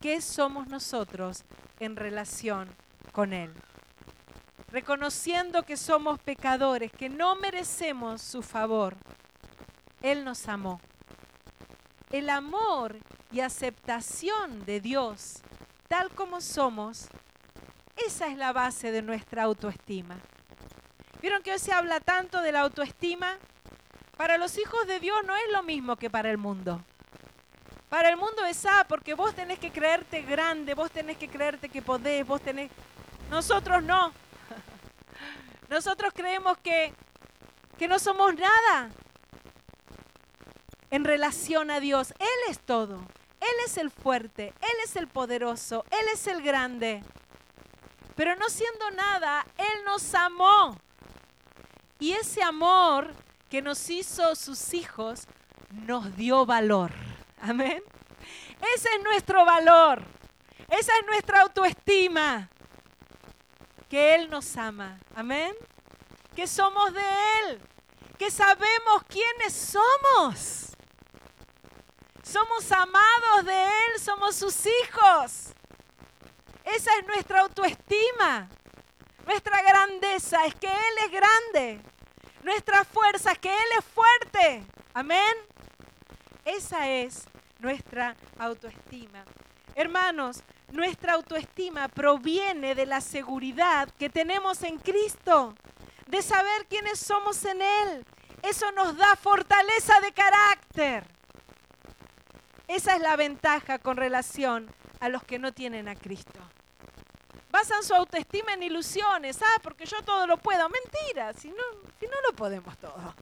qué 0.00 0.20
somos 0.20 0.68
nosotros 0.68 1.44
en 1.80 1.96
relación 1.96 2.68
con 3.12 3.32
Él. 3.32 3.52
Reconociendo 4.70 5.62
que 5.62 5.76
somos 5.76 6.20
pecadores, 6.20 6.92
que 6.92 7.08
no 7.08 7.36
merecemos 7.36 8.20
su 8.20 8.42
favor, 8.42 8.96
Él 10.02 10.24
nos 10.24 10.46
amó 10.48 10.80
el 12.10 12.30
amor 12.30 12.96
y 13.30 13.40
aceptación 13.40 14.64
de 14.64 14.80
Dios 14.80 15.42
tal 15.88 16.10
como 16.10 16.40
somos, 16.40 17.08
esa 17.96 18.28
es 18.28 18.36
la 18.36 18.52
base 18.52 18.92
de 18.92 19.02
nuestra 19.02 19.44
autoestima. 19.44 20.16
¿Vieron 21.20 21.42
que 21.42 21.52
hoy 21.52 21.58
se 21.58 21.72
habla 21.72 22.00
tanto 22.00 22.42
de 22.42 22.52
la 22.52 22.60
autoestima? 22.60 23.38
Para 24.16 24.36
los 24.36 24.58
hijos 24.58 24.86
de 24.86 25.00
Dios 25.00 25.18
no 25.26 25.34
es 25.34 25.50
lo 25.52 25.62
mismo 25.62 25.96
que 25.96 26.10
para 26.10 26.30
el 26.30 26.38
mundo. 26.38 26.82
Para 27.88 28.10
el 28.10 28.16
mundo 28.16 28.44
es 28.44 28.66
ah, 28.66 28.84
porque 28.88 29.14
vos 29.14 29.34
tenés 29.34 29.58
que 29.58 29.70
creerte 29.70 30.22
grande, 30.22 30.74
vos 30.74 30.90
tenés 30.90 31.16
que 31.16 31.28
creerte 31.28 31.68
que 31.68 31.82
podés, 31.82 32.26
vos 32.26 32.40
tenés... 32.40 32.70
Nosotros 33.30 33.82
no. 33.82 34.12
Nosotros 35.68 36.12
creemos 36.14 36.58
que, 36.58 36.92
que 37.78 37.88
no 37.88 37.98
somos 37.98 38.34
nada, 38.34 38.90
en 40.90 41.04
relación 41.04 41.70
a 41.70 41.80
Dios. 41.80 42.12
Él 42.18 42.50
es 42.50 42.60
todo. 42.60 43.00
Él 43.40 43.54
es 43.64 43.76
el 43.78 43.90
fuerte, 43.90 44.52
Él 44.60 44.76
es 44.84 44.96
el 44.96 45.06
poderoso, 45.06 45.84
Él 45.90 46.06
es 46.12 46.26
el 46.26 46.42
grande. 46.42 47.02
Pero 48.16 48.34
no 48.36 48.48
siendo 48.48 48.90
nada, 48.90 49.46
Él 49.56 49.84
nos 49.84 50.14
amó. 50.14 50.76
Y 52.00 52.12
ese 52.12 52.42
amor 52.42 53.12
que 53.48 53.62
nos 53.62 53.88
hizo 53.90 54.34
sus 54.34 54.74
hijos 54.74 55.26
nos 55.70 56.16
dio 56.16 56.44
valor. 56.46 56.90
Amén. 57.40 57.82
Ese 58.74 58.88
es 58.96 59.02
nuestro 59.02 59.44
valor. 59.44 60.02
Esa 60.68 60.92
es 60.98 61.06
nuestra 61.06 61.42
autoestima. 61.42 62.48
Que 63.88 64.14
Él 64.14 64.28
nos 64.28 64.56
ama. 64.56 64.98
Amén. 65.14 65.54
Que 66.34 66.46
somos 66.46 66.92
de 66.92 67.00
Él. 67.40 67.60
Que 68.18 68.30
sabemos 68.30 69.02
quiénes 69.08 69.54
somos. 69.54 70.76
Somos 72.22 72.70
amados 72.72 73.44
de 73.44 73.64
Él, 73.64 74.00
somos 74.00 74.36
sus 74.36 74.66
hijos. 74.66 75.54
Esa 76.64 76.90
es 76.98 77.06
nuestra 77.06 77.40
autoestima. 77.40 78.48
Nuestra 79.24 79.62
grandeza 79.62 80.44
es 80.44 80.54
que 80.54 80.66
Él 80.66 80.94
es 81.06 81.10
grande. 81.10 81.80
Nuestra 82.42 82.84
fuerza 82.84 83.32
es 83.32 83.38
que 83.38 83.48
Él 83.48 83.68
es 83.78 83.84
fuerte. 83.84 84.62
Amén. 84.92 85.47
Esa 86.44 86.88
es 86.88 87.24
nuestra 87.58 88.16
autoestima. 88.38 89.24
Hermanos, 89.74 90.42
nuestra 90.72 91.14
autoestima 91.14 91.88
proviene 91.88 92.74
de 92.74 92.86
la 92.86 93.00
seguridad 93.00 93.88
que 93.98 94.08
tenemos 94.10 94.62
en 94.62 94.78
Cristo, 94.78 95.54
de 96.06 96.22
saber 96.22 96.66
quiénes 96.68 96.98
somos 96.98 97.44
en 97.44 97.62
Él. 97.62 98.04
Eso 98.42 98.70
nos 98.72 98.96
da 98.96 99.16
fortaleza 99.16 100.00
de 100.00 100.12
carácter. 100.12 101.04
Esa 102.66 102.94
es 102.94 103.00
la 103.00 103.16
ventaja 103.16 103.78
con 103.78 103.96
relación 103.96 104.70
a 105.00 105.08
los 105.08 105.22
que 105.24 105.38
no 105.38 105.52
tienen 105.52 105.88
a 105.88 105.94
Cristo. 105.94 106.40
Basan 107.50 107.82
su 107.82 107.94
autoestima 107.94 108.52
en 108.52 108.62
ilusiones. 108.62 109.40
Ah, 109.42 109.60
porque 109.62 109.86
yo 109.86 110.02
todo 110.02 110.26
lo 110.26 110.36
puedo. 110.36 110.68
Mentira, 110.68 111.32
si 111.32 111.48
no, 111.48 111.64
si 111.98 112.06
no 112.06 112.20
lo 112.28 112.36
podemos 112.36 112.76
todo. 112.78 113.14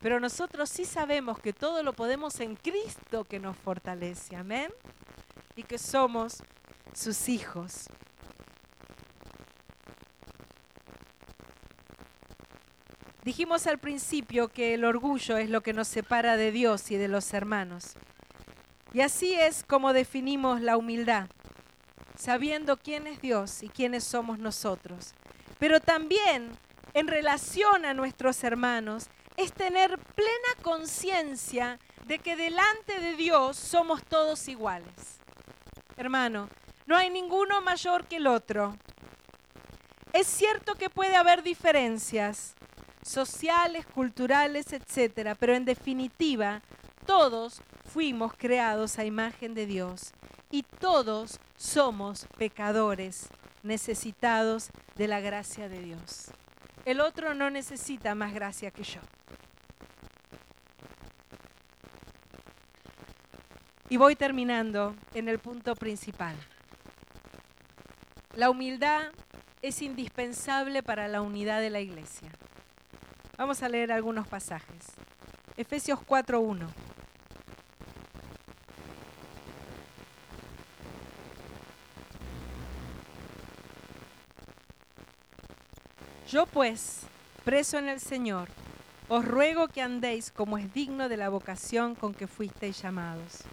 Pero 0.00 0.20
nosotros 0.20 0.68
sí 0.68 0.84
sabemos 0.84 1.40
que 1.40 1.52
todo 1.52 1.82
lo 1.82 1.92
podemos 1.92 2.38
en 2.40 2.54
Cristo 2.56 3.24
que 3.24 3.40
nos 3.40 3.56
fortalece. 3.56 4.36
Amén. 4.36 4.72
Y 5.56 5.64
que 5.64 5.78
somos 5.78 6.42
sus 6.94 7.28
hijos. 7.28 7.88
Dijimos 13.24 13.66
al 13.66 13.78
principio 13.78 14.48
que 14.48 14.72
el 14.74 14.84
orgullo 14.84 15.36
es 15.36 15.50
lo 15.50 15.60
que 15.60 15.74
nos 15.74 15.88
separa 15.88 16.36
de 16.36 16.52
Dios 16.52 16.90
y 16.90 16.96
de 16.96 17.08
los 17.08 17.34
hermanos. 17.34 17.94
Y 18.94 19.02
así 19.02 19.34
es 19.34 19.64
como 19.64 19.92
definimos 19.92 20.62
la 20.62 20.78
humildad, 20.78 21.28
sabiendo 22.16 22.78
quién 22.78 23.06
es 23.06 23.20
Dios 23.20 23.62
y 23.62 23.68
quiénes 23.68 24.04
somos 24.04 24.38
nosotros. 24.38 25.12
Pero 25.58 25.80
también 25.80 26.52
en 26.94 27.06
relación 27.06 27.84
a 27.84 27.92
nuestros 27.92 28.42
hermanos 28.44 29.08
es 29.38 29.52
tener 29.52 29.96
plena 29.98 30.62
conciencia 30.62 31.78
de 32.06 32.18
que 32.18 32.34
delante 32.34 32.98
de 32.98 33.14
Dios 33.14 33.56
somos 33.56 34.02
todos 34.02 34.48
iguales. 34.48 35.20
Hermano, 35.96 36.48
no 36.86 36.96
hay 36.96 37.08
ninguno 37.08 37.62
mayor 37.62 38.06
que 38.06 38.16
el 38.16 38.26
otro. 38.26 38.76
Es 40.12 40.26
cierto 40.26 40.74
que 40.74 40.90
puede 40.90 41.14
haber 41.14 41.44
diferencias, 41.44 42.56
sociales, 43.02 43.86
culturales, 43.86 44.72
etcétera, 44.72 45.36
pero 45.36 45.54
en 45.54 45.64
definitiva, 45.64 46.60
todos 47.06 47.62
fuimos 47.84 48.32
creados 48.36 48.98
a 48.98 49.04
imagen 49.04 49.54
de 49.54 49.66
Dios 49.66 50.14
y 50.50 50.64
todos 50.64 51.38
somos 51.56 52.26
pecadores 52.36 53.28
necesitados 53.62 54.70
de 54.96 55.06
la 55.06 55.20
gracia 55.20 55.68
de 55.68 55.80
Dios. 55.80 56.32
El 56.84 57.00
otro 57.00 57.34
no 57.34 57.50
necesita 57.50 58.16
más 58.16 58.34
gracia 58.34 58.72
que 58.72 58.82
yo. 58.82 59.00
Y 63.90 63.96
voy 63.96 64.16
terminando 64.16 64.94
en 65.14 65.28
el 65.28 65.38
punto 65.38 65.74
principal. 65.74 66.36
La 68.34 68.50
humildad 68.50 69.12
es 69.62 69.80
indispensable 69.80 70.82
para 70.82 71.08
la 71.08 71.22
unidad 71.22 71.60
de 71.60 71.70
la 71.70 71.80
iglesia. 71.80 72.30
Vamos 73.38 73.62
a 73.62 73.68
leer 73.68 73.90
algunos 73.90 74.28
pasajes. 74.28 74.84
Efesios 75.56 76.00
4.1. 76.00 76.68
Yo 86.30 86.44
pues, 86.44 87.04
preso 87.42 87.78
en 87.78 87.88
el 87.88 88.00
Señor, 88.00 88.48
os 89.08 89.24
ruego 89.24 89.68
que 89.68 89.80
andéis 89.80 90.30
como 90.30 90.58
es 90.58 90.74
digno 90.74 91.08
de 91.08 91.16
la 91.16 91.30
vocación 91.30 91.94
con 91.94 92.12
que 92.12 92.26
fuisteis 92.26 92.82
llamados, 92.82 93.44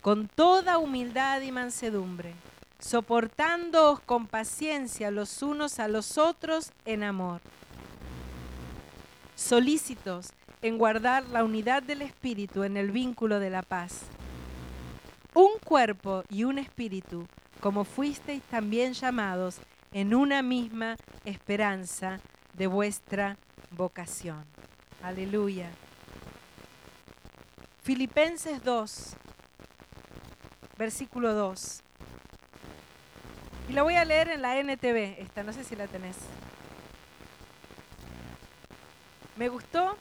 con 0.00 0.28
toda 0.28 0.78
humildad 0.78 1.42
y 1.42 1.52
mansedumbre, 1.52 2.34
soportándoos 2.78 4.00
con 4.00 4.26
paciencia 4.26 5.10
los 5.10 5.42
unos 5.42 5.78
a 5.78 5.88
los 5.88 6.16
otros 6.16 6.72
en 6.86 7.02
amor, 7.02 7.40
solícitos 9.34 10.30
en 10.62 10.78
guardar 10.78 11.24
la 11.28 11.44
unidad 11.44 11.82
del 11.82 12.02
Espíritu 12.02 12.64
en 12.64 12.76
el 12.76 12.90
vínculo 12.90 13.40
de 13.40 13.50
la 13.50 13.62
paz. 13.62 14.02
Un 15.34 15.58
cuerpo 15.64 16.24
y 16.28 16.44
un 16.44 16.58
espíritu, 16.58 17.26
como 17.60 17.84
fuisteis 17.84 18.42
también 18.44 18.94
llamados 18.94 19.58
en 19.92 20.14
una 20.14 20.42
misma 20.42 20.96
esperanza 21.24 22.20
de 22.54 22.66
vuestra 22.66 23.36
vocación. 23.70 24.44
Aleluya. 25.02 25.70
Filipenses 27.82 28.62
2, 28.62 29.16
versículo 30.80 31.34
2. 31.34 31.82
Y 33.68 33.74
la 33.74 33.82
voy 33.82 33.96
a 33.96 34.04
leer 34.06 34.30
en 34.30 34.40
la 34.40 34.58
NTV, 34.58 35.20
esta, 35.20 35.42
no 35.42 35.52
sé 35.52 35.62
si 35.62 35.76
la 35.76 35.86
tenés. 35.86 36.16
Me 39.36 39.50
gustó 39.50 39.94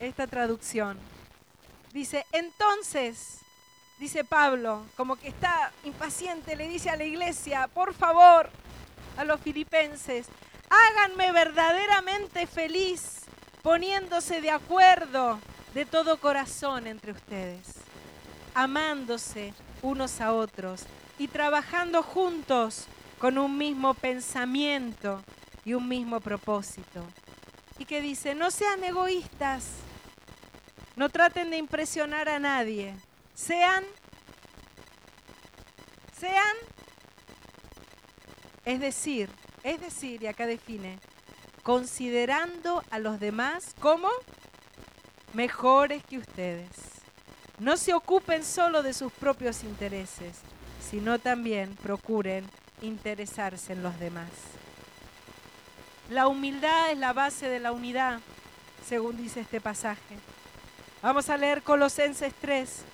esta 0.00 0.26
traducción. 0.26 0.98
Dice, 1.94 2.26
entonces, 2.32 3.38
dice 3.98 4.22
Pablo, 4.22 4.84
como 4.94 5.16
que 5.16 5.28
está 5.28 5.72
impaciente, 5.84 6.56
le 6.56 6.68
dice 6.68 6.90
a 6.90 6.96
la 6.96 7.04
iglesia, 7.04 7.68
por 7.68 7.94
favor, 7.94 8.50
a 9.16 9.24
los 9.24 9.40
filipenses, 9.40 10.26
háganme 10.68 11.32
verdaderamente 11.32 12.46
feliz 12.46 13.22
poniéndose 13.62 14.42
de 14.42 14.50
acuerdo 14.50 15.40
de 15.76 15.84
todo 15.84 16.16
corazón 16.16 16.86
entre 16.86 17.12
ustedes, 17.12 17.66
amándose 18.54 19.52
unos 19.82 20.22
a 20.22 20.32
otros 20.32 20.84
y 21.18 21.28
trabajando 21.28 22.02
juntos 22.02 22.86
con 23.18 23.36
un 23.36 23.58
mismo 23.58 23.92
pensamiento 23.92 25.22
y 25.66 25.74
un 25.74 25.86
mismo 25.86 26.20
propósito. 26.20 27.04
Y 27.78 27.84
que 27.84 28.00
dice, 28.00 28.34
no 28.34 28.50
sean 28.50 28.82
egoístas, 28.84 29.66
no 30.96 31.10
traten 31.10 31.50
de 31.50 31.58
impresionar 31.58 32.30
a 32.30 32.38
nadie, 32.38 32.94
sean, 33.34 33.84
sean, 36.18 36.56
es 38.64 38.80
decir, 38.80 39.28
es 39.62 39.78
decir, 39.78 40.22
y 40.22 40.26
acá 40.26 40.46
define, 40.46 40.98
considerando 41.62 42.82
a 42.90 42.98
los 42.98 43.20
demás 43.20 43.74
como 43.78 44.08
mejores 45.36 46.02
que 46.02 46.16
ustedes. 46.16 46.70
No 47.58 47.76
se 47.76 47.92
ocupen 47.92 48.42
solo 48.42 48.82
de 48.82 48.94
sus 48.94 49.12
propios 49.12 49.64
intereses, 49.64 50.38
sino 50.80 51.18
también 51.18 51.76
procuren 51.76 52.46
interesarse 52.80 53.74
en 53.74 53.82
los 53.82 53.98
demás. 54.00 54.30
La 56.08 56.26
humildad 56.26 56.90
es 56.90 56.96
la 56.96 57.12
base 57.12 57.50
de 57.50 57.60
la 57.60 57.72
unidad, 57.72 58.20
según 58.88 59.18
dice 59.18 59.40
este 59.40 59.60
pasaje. 59.60 60.16
Vamos 61.02 61.28
a 61.28 61.36
leer 61.36 61.62
Colosenses 61.62 62.32
3, 62.40 62.84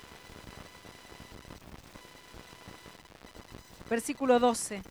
versículo 3.89 4.39
12. 4.39 4.81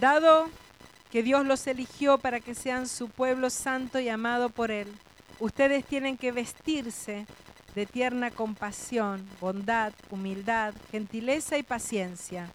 Dado 0.00 0.48
que 1.10 1.22
Dios 1.22 1.44
los 1.44 1.66
eligió 1.66 2.18
para 2.18 2.40
que 2.40 2.54
sean 2.54 2.86
su 2.86 3.08
pueblo 3.08 3.50
santo 3.50 3.98
y 3.98 4.08
amado 4.08 4.50
por 4.50 4.70
Él, 4.70 4.92
ustedes 5.40 5.84
tienen 5.84 6.16
que 6.16 6.30
vestirse 6.30 7.26
de 7.74 7.86
tierna 7.86 8.30
compasión, 8.30 9.26
bondad, 9.40 9.92
humildad, 10.10 10.74
gentileza 10.90 11.58
y 11.58 11.62
paciencia. 11.62 12.50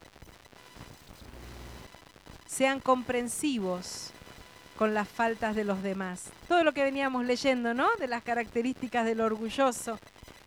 Sean 2.46 2.80
comprensivos 2.80 4.10
con 4.76 4.94
las 4.94 5.08
faltas 5.08 5.54
de 5.54 5.64
los 5.64 5.82
demás. 5.82 6.30
Todo 6.48 6.64
lo 6.64 6.72
que 6.72 6.82
veníamos 6.82 7.24
leyendo, 7.24 7.74
¿no? 7.74 7.88
De 7.98 8.08
las 8.08 8.22
características 8.22 9.04
del 9.04 9.20
orgulloso. 9.20 9.98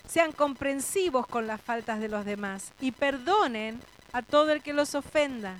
Sean 0.07 0.31
comprensivos 0.31 1.27
con 1.27 1.47
las 1.47 1.61
faltas 1.61 1.99
de 1.99 2.07
los 2.07 2.25
demás 2.25 2.71
y 2.79 2.91
perdonen 2.91 3.79
a 4.13 4.21
todo 4.21 4.51
el 4.51 4.63
que 4.63 4.73
los 4.73 4.95
ofenda. 4.95 5.57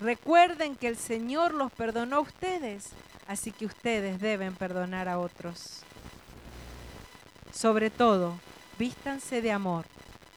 Recuerden 0.00 0.74
que 0.74 0.88
el 0.88 0.96
Señor 0.96 1.54
los 1.54 1.70
perdonó 1.72 2.16
a 2.16 2.20
ustedes, 2.20 2.88
así 3.28 3.52
que 3.52 3.66
ustedes 3.66 4.20
deben 4.20 4.54
perdonar 4.54 5.08
a 5.08 5.18
otros. 5.18 5.82
Sobre 7.52 7.90
todo, 7.90 8.34
vístanse 8.76 9.40
de 9.40 9.52
amor, 9.52 9.86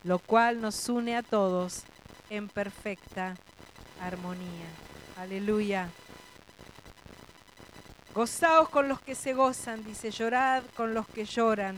lo 0.03 0.19
cual 0.19 0.61
nos 0.61 0.87
une 0.89 1.17
a 1.17 1.23
todos 1.23 1.83
en 2.29 2.47
perfecta 2.49 3.35
armonía. 3.99 4.67
Aleluya. 5.17 5.89
Gozaos 8.13 8.69
con 8.69 8.87
los 8.87 9.01
que 9.01 9.15
se 9.15 9.33
gozan, 9.33 9.83
dice, 9.83 10.11
llorad 10.11 10.63
con 10.75 10.93
los 10.93 11.07
que 11.07 11.25
lloran. 11.25 11.77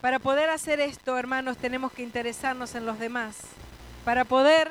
Para 0.00 0.18
poder 0.18 0.50
hacer 0.50 0.80
esto, 0.80 1.16
hermanos, 1.16 1.56
tenemos 1.56 1.92
que 1.92 2.02
interesarnos 2.02 2.74
en 2.74 2.86
los 2.86 2.98
demás. 2.98 3.36
Para 4.08 4.24
poder 4.24 4.70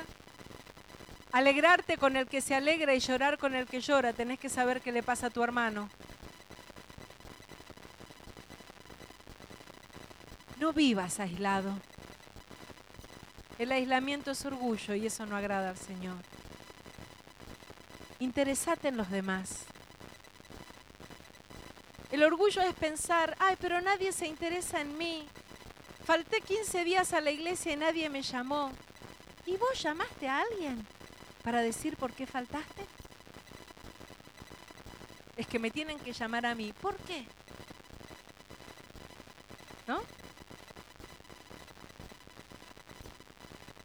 alegrarte 1.30 1.96
con 1.96 2.16
el 2.16 2.26
que 2.26 2.40
se 2.40 2.56
alegra 2.56 2.96
y 2.96 2.98
llorar 2.98 3.38
con 3.38 3.54
el 3.54 3.68
que 3.68 3.80
llora, 3.80 4.12
tenés 4.12 4.40
que 4.40 4.48
saber 4.48 4.80
qué 4.80 4.90
le 4.90 5.04
pasa 5.04 5.28
a 5.28 5.30
tu 5.30 5.44
hermano. 5.44 5.88
No 10.58 10.72
vivas 10.72 11.20
aislado. 11.20 11.72
El 13.60 13.70
aislamiento 13.70 14.32
es 14.32 14.44
orgullo 14.44 14.96
y 14.96 15.06
eso 15.06 15.24
no 15.24 15.36
agrada 15.36 15.70
al 15.70 15.78
Señor. 15.78 16.16
Interesate 18.18 18.88
en 18.88 18.96
los 18.96 19.08
demás. 19.08 19.66
El 22.10 22.24
orgullo 22.24 22.60
es 22.62 22.74
pensar, 22.74 23.36
ay, 23.38 23.54
pero 23.60 23.80
nadie 23.80 24.10
se 24.10 24.26
interesa 24.26 24.80
en 24.80 24.98
mí. 24.98 25.28
Falté 26.04 26.40
15 26.40 26.82
días 26.82 27.12
a 27.12 27.20
la 27.20 27.30
iglesia 27.30 27.74
y 27.74 27.76
nadie 27.76 28.10
me 28.10 28.22
llamó. 28.22 28.72
¿Y 29.48 29.56
vos 29.56 29.82
llamaste 29.82 30.28
a 30.28 30.40
alguien 30.40 30.86
para 31.42 31.62
decir 31.62 31.96
por 31.96 32.12
qué 32.12 32.26
faltaste? 32.26 32.84
Es 35.36 35.46
que 35.46 35.58
me 35.58 35.70
tienen 35.70 35.98
que 35.98 36.12
llamar 36.12 36.44
a 36.46 36.54
mí. 36.54 36.72
¿Por 36.80 36.96
qué? 36.98 37.26
¿No? 39.86 40.02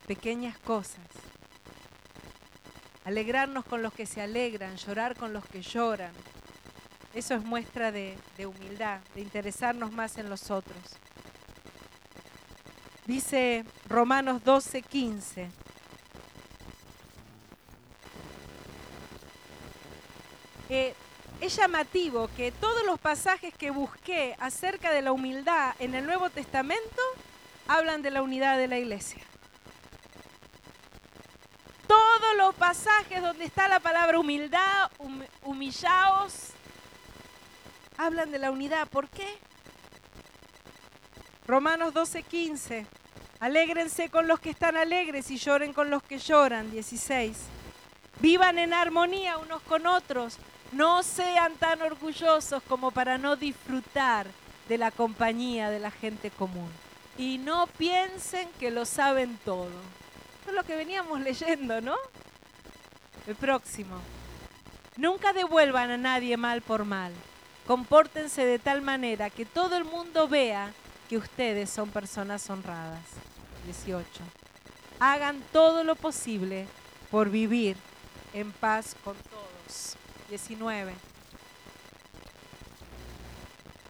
Pequeñas 0.06 0.58
cosas 0.60 1.00
alegrarnos 3.06 3.66
con 3.66 3.82
los 3.82 3.94
que 3.94 4.06
se 4.06 4.22
alegran, 4.22 4.76
llorar 4.78 5.16
con 5.16 5.34
los 5.34 5.46
que 5.46 5.62
lloran. 5.62 6.12
Eso 7.14 7.36
es 7.36 7.44
muestra 7.44 7.92
de, 7.92 8.18
humildad, 8.46 9.02
de 9.14 9.22
interesarnos 9.22 9.92
más 9.92 10.18
en 10.18 10.30
los 10.30 10.50
otros. 10.50 10.98
Dice 13.06 13.66
Romanos 13.88 14.44
12, 14.44 14.82
15. 14.82 15.50
es 21.40 21.56
llamativo 21.56 22.30
que 22.36 22.52
todos 22.52 22.84
los 22.88 23.00
pasajes 23.00 23.54
que 23.54 23.70
busqué 23.70 24.36
acerca 24.40 24.92
de 24.92 25.04
la 25.04 25.12
humildad 25.12 25.76
en 25.78 25.94
el 25.94 26.04
Nuevo 26.04 26.32
Testamento 26.32 27.02
hablan 27.68 28.02
de 28.02 28.10
la 28.10 28.24
unidad 28.24 28.58
de 28.58 28.68
la 28.68 28.80
iglesia 28.80 29.24
todos 32.24 32.38
los 32.38 32.56
pasajes 32.56 33.22
donde 33.22 33.46
está 33.46 33.68
la 33.68 33.80
palabra 33.80 34.20
humildad, 34.20 34.90
humillaos, 35.44 36.50
hablan 37.98 38.32
de 38.32 38.40
la 38.40 38.52
unidad. 38.52 38.88
¿Por 38.88 39.08
qué? 39.10 39.28
Romanos 41.54 41.94
12, 41.94 42.24
15. 42.24 42.86
Alégrense 43.40 44.10
con 44.10 44.28
los 44.28 44.40
que 44.40 44.50
están 44.50 44.76
alegres 44.76 45.30
y 45.30 45.38
lloren 45.38 45.72
con 45.72 45.92
los 45.92 46.02
que 46.02 46.18
lloran. 46.18 46.72
16. 46.72 47.38
Vivan 48.22 48.58
en 48.58 48.74
armonía 48.74 49.38
unos 49.38 49.62
con 49.62 49.86
otros. 49.86 50.40
No 50.72 51.04
sean 51.04 51.54
tan 51.58 51.84
orgullosos 51.84 52.64
como 52.64 52.90
para 52.90 53.20
no 53.20 53.36
disfrutar 53.36 54.26
de 54.68 54.80
la 54.80 54.90
compañía 54.90 55.70
de 55.70 55.80
la 55.80 55.92
gente 55.92 56.32
común. 56.32 56.72
Y 57.20 57.38
no 57.38 57.68
piensen 57.68 58.50
que 58.60 58.72
lo 58.72 58.84
saben 58.86 59.38
todo. 59.46 59.70
Esto 60.40 60.50
es 60.50 60.56
lo 60.56 60.64
que 60.64 60.76
veníamos 60.76 61.22
leyendo, 61.22 61.82
¿no? 61.82 61.98
El 63.28 63.36
próximo. 63.36 63.98
Nunca 64.98 65.34
devuelvan 65.34 65.92
a 65.92 65.98
nadie 65.98 66.36
mal 66.36 66.64
por 66.64 66.84
mal. 66.84 67.14
Compórtense 67.68 68.44
de 68.44 68.58
tal 68.58 68.82
manera 68.82 69.30
que 69.30 69.46
todo 69.46 69.78
el 69.78 69.84
mundo 69.84 70.28
vea 70.28 70.74
ustedes 71.18 71.70
son 71.70 71.90
personas 71.90 72.50
honradas. 72.50 73.02
18. 73.66 74.06
Hagan 75.00 75.42
todo 75.52 75.84
lo 75.84 75.96
posible 75.96 76.68
por 77.12 77.30
vivir 77.30 77.78
en 78.34 78.52
paz 78.52 78.96
con 79.04 79.16
todos. 79.16 79.96
19. 80.30 80.94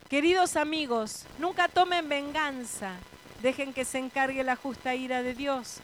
Queridos 0.09 0.57
amigos, 0.57 1.25
nunca 1.39 1.67
tomen 1.67 2.07
venganza, 2.07 2.93
dejen 3.41 3.73
que 3.73 3.85
se 3.85 3.97
encargue 3.97 4.43
la 4.43 4.55
justa 4.55 4.93
ira 4.93 5.23
de 5.23 5.33
Dios, 5.33 5.77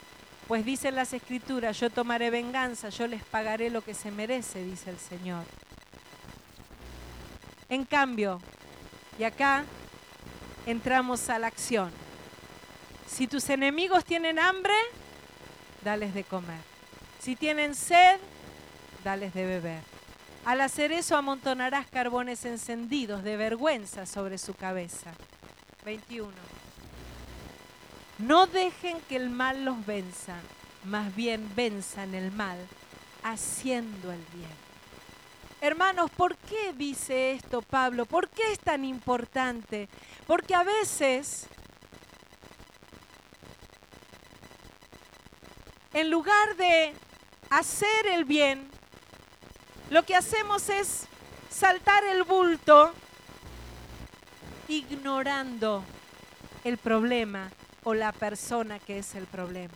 pues 0.46 0.64
dicen 0.64 0.94
las 0.94 1.12
escrituras, 1.12 1.80
yo 1.80 1.90
tomaré 1.90 2.30
venganza, 2.30 2.90
yo 2.90 3.06
les 3.06 3.24
pagaré 3.24 3.70
lo 3.70 3.82
que 3.82 3.94
se 3.94 4.10
merece, 4.10 4.62
dice 4.62 4.90
el 4.90 4.98
Señor. 4.98 5.44
En 7.68 7.84
cambio, 7.84 8.40
y 9.18 9.24
acá 9.24 9.64
entramos 10.66 11.28
a 11.28 11.38
la 11.38 11.46
acción. 11.46 11.90
Si 13.06 13.26
tus 13.26 13.48
enemigos 13.50 14.04
tienen 14.04 14.38
hambre, 14.38 14.74
dales 15.84 16.14
de 16.14 16.24
comer. 16.24 16.60
Si 17.18 17.36
tienen 17.36 17.74
sed, 17.74 18.18
dales 19.04 19.34
de 19.34 19.46
beber. 19.46 19.82
Al 20.44 20.60
hacer 20.62 20.92
eso 20.92 21.16
amontonarás 21.16 21.86
carbones 21.86 22.44
encendidos 22.44 23.22
de 23.22 23.36
vergüenza 23.36 24.06
sobre 24.06 24.38
su 24.38 24.54
cabeza. 24.54 25.12
21. 25.84 26.30
No 28.18 28.46
dejen 28.46 28.98
que 29.08 29.16
el 29.16 29.30
mal 29.30 29.64
los 29.64 29.84
venza, 29.86 30.36
más 30.84 31.14
bien 31.14 31.50
venzan 31.54 32.14
el 32.14 32.30
mal 32.32 32.58
haciendo 33.22 34.12
el 34.12 34.24
bien. 34.34 34.69
Hermanos, 35.62 36.10
¿por 36.10 36.36
qué 36.36 36.72
dice 36.72 37.32
esto 37.32 37.60
Pablo? 37.60 38.06
¿Por 38.06 38.30
qué 38.30 38.50
es 38.50 38.58
tan 38.58 38.82
importante? 38.82 39.90
Porque 40.26 40.54
a 40.54 40.62
veces, 40.62 41.46
en 45.92 46.10
lugar 46.10 46.56
de 46.56 46.94
hacer 47.50 48.06
el 48.06 48.24
bien, 48.24 48.70
lo 49.90 50.02
que 50.02 50.16
hacemos 50.16 50.70
es 50.70 51.06
saltar 51.50 52.04
el 52.04 52.22
bulto 52.22 52.94
ignorando 54.66 55.84
el 56.64 56.78
problema 56.78 57.50
o 57.84 57.92
la 57.92 58.12
persona 58.12 58.78
que 58.78 59.00
es 59.00 59.14
el 59.14 59.26
problema. 59.26 59.74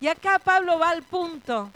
Y 0.00 0.08
acá 0.08 0.40
Pablo 0.40 0.80
va 0.80 0.90
al 0.90 1.04
punto. 1.04 1.70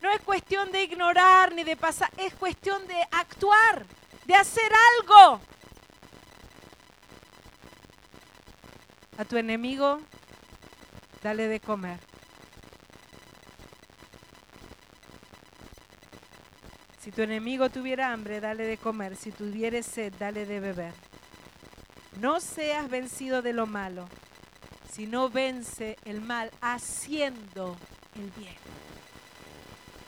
No 0.00 0.10
es 0.10 0.20
cuestión 0.22 0.72
de 0.72 0.82
ignorar 0.82 1.54
ni 1.54 1.64
de 1.64 1.76
pasar, 1.76 2.10
es 2.16 2.34
cuestión 2.34 2.86
de 2.86 2.96
actuar, 3.10 3.84
de 4.24 4.34
hacer 4.34 4.70
algo. 4.98 5.40
A 9.18 9.24
tu 9.24 9.36
enemigo, 9.36 10.00
dale 11.22 11.48
de 11.48 11.60
comer. 11.60 11.98
Si 17.00 17.10
tu 17.12 17.22
enemigo 17.22 17.70
tuviera 17.70 18.12
hambre, 18.12 18.40
dale 18.40 18.64
de 18.64 18.76
comer. 18.76 19.16
Si 19.16 19.32
tuviere 19.32 19.82
sed, 19.82 20.12
dale 20.18 20.46
de 20.46 20.60
beber. 20.60 20.94
No 22.20 22.40
seas 22.40 22.88
vencido 22.88 23.42
de 23.42 23.52
lo 23.52 23.66
malo, 23.66 24.06
sino 24.92 25.30
vence 25.30 25.96
el 26.04 26.20
mal 26.20 26.50
haciendo 26.60 27.76
el 28.16 28.30
bien. 28.32 28.56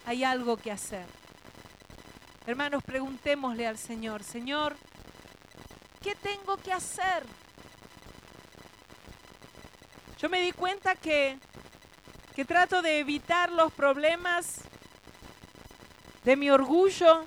Hay 0.06 0.24
algo 0.24 0.56
que 0.56 0.72
hacer. 0.72 1.06
Hermanos, 2.46 2.82
preguntémosle 2.82 3.66
al 3.66 3.78
Señor, 3.78 4.24
Señor, 4.24 4.76
¿qué 6.02 6.14
tengo 6.16 6.56
que 6.56 6.72
hacer? 6.72 7.24
Yo 10.18 10.28
me 10.28 10.40
di 10.40 10.52
cuenta 10.52 10.96
que, 10.96 11.38
que 12.34 12.44
trato 12.44 12.82
de 12.82 12.98
evitar 12.98 13.52
los 13.52 13.72
problemas 13.72 14.62
de 16.24 16.36
mi 16.36 16.50
orgullo, 16.50 17.24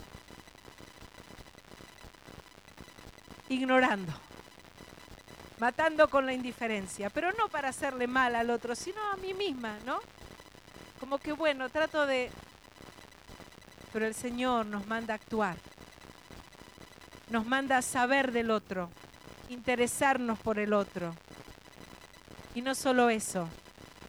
ignorando, 3.50 4.14
matando 5.60 6.10
con 6.10 6.26
la 6.26 6.34
indiferencia, 6.34 7.10
pero 7.10 7.32
no 7.34 7.48
para 7.50 7.70
hacerle 7.70 8.08
mal 8.08 8.36
al 8.36 8.50
otro, 8.50 8.76
sino 8.76 9.02
a 9.12 9.18
mí 9.18 9.34
misma, 9.34 9.78
¿no? 9.86 10.00
Como 11.00 11.18
que 11.18 11.32
bueno, 11.34 11.70
trato 11.70 12.06
de... 12.06 12.32
Pero 13.96 14.08
el 14.08 14.14
Señor 14.14 14.66
nos 14.66 14.86
manda 14.88 15.14
a 15.14 15.16
actuar, 15.16 15.56
nos 17.30 17.46
manda 17.46 17.82
saber 17.82 18.34
del 18.34 18.52
otro, 18.52 18.90
interesarnos 19.48 20.38
por 20.38 20.60
el 20.60 20.74
otro. 20.74 21.16
Y 22.54 22.62
no 22.62 22.76
solo 22.76 23.10
eso, 23.10 23.48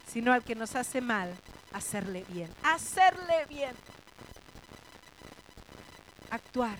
sino 0.05 0.33
al 0.33 0.43
que 0.43 0.57
nos 0.57 0.75
hace 0.75 1.01
mal, 1.01 1.33
hacerle 1.73 2.25
bien, 2.29 2.51
hacerle 2.65 3.47
bien 3.49 3.77
actuar. 6.31 6.77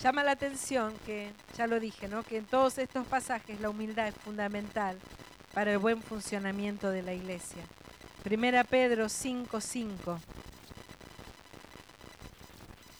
Llama 0.00 0.22
la 0.22 0.30
atención 0.30 0.94
que, 1.04 1.32
ya 1.56 1.66
lo 1.66 1.80
dije, 1.80 2.06
¿no? 2.06 2.22
que 2.22 2.36
en 2.36 2.44
todos 2.44 2.78
estos 2.78 3.04
pasajes 3.08 3.60
la 3.60 3.70
humildad 3.70 4.06
es 4.06 4.14
fundamental 4.14 4.96
para 5.54 5.72
el 5.72 5.78
buen 5.78 6.04
funcionamiento 6.04 6.90
de 6.90 7.02
la 7.02 7.14
iglesia. 7.14 7.64
Primera 8.22 8.62
Pedro 8.62 9.08
5:5. 9.08 10.18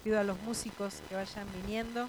Pido 0.02 0.18
a 0.18 0.24
los 0.24 0.40
músicos 0.42 1.02
que 1.08 1.16
vayan 1.16 1.46
viniendo. 1.62 2.08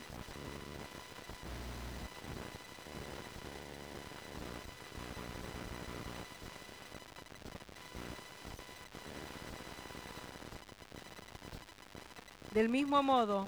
Del 12.53 12.69
mismo 12.69 13.03
modo, 13.03 13.47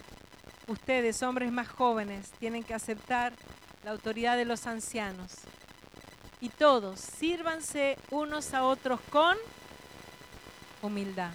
ustedes, 0.68 1.24
hombres 1.24 1.52
más 1.52 1.68
jóvenes, 1.68 2.32
tienen 2.40 2.64
que 2.64 2.74
aceptar 2.74 3.34
la 3.84 3.92
autoridad 3.92 4.38
de 4.38 4.46
los 4.46 4.68
ancianos. 4.68 5.32
Y 6.42 6.50
todos, 6.50 7.00
sírvanse 7.00 7.98
unos 8.10 8.54
a 8.54 8.66
otros 8.66 9.00
con 9.12 9.38
humildad. 10.82 11.32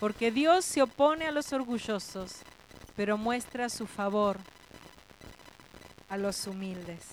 Porque 0.00 0.30
Dios 0.30 0.64
se 0.64 0.82
opone 0.82 1.26
a 1.26 1.32
los 1.32 1.52
orgullosos, 1.52 2.40
pero 2.96 3.16
muestra 3.16 3.68
su 3.68 3.86
favor 3.86 4.38
a 6.08 6.16
los 6.16 6.46
humildes. 6.46 7.04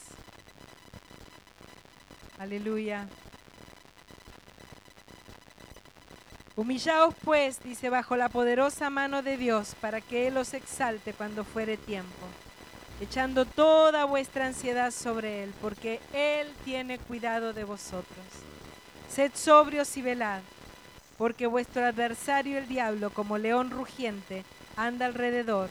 Aleluya. 2.40 3.08
Humillaos 6.56 7.14
pues, 7.24 7.62
dice, 7.62 7.90
bajo 7.90 8.16
la 8.16 8.30
poderosa 8.30 8.90
mano 8.90 9.22
de 9.22 9.38
Dios, 9.38 9.76
para 9.82 10.00
que 10.02 10.28
Él 10.28 10.38
os 10.38 10.54
exalte 10.54 11.14
cuando 11.14 11.44
fuere 11.44 11.76
tiempo, 11.76 12.26
echando 13.02 13.46
toda 13.46 14.06
vuestra 14.06 14.48
ansiedad 14.48 14.92
sobre 14.92 15.44
Él, 15.44 15.54
porque 15.62 16.00
Él 16.14 16.48
tiene 16.64 16.98
cuidado 16.98 17.54
de 17.54 17.64
vosotros. 17.64 18.26
Sed 19.10 19.32
sobrios 19.34 19.96
y 19.98 20.02
velad, 20.02 20.42
porque 21.18 21.48
vuestro 21.48 21.86
adversario 21.86 22.58
el 22.58 22.68
diablo, 22.68 23.10
como 23.10 23.38
león 23.38 23.70
rugiente, 23.72 24.44
anda 24.76 25.06
alrededor 25.06 25.70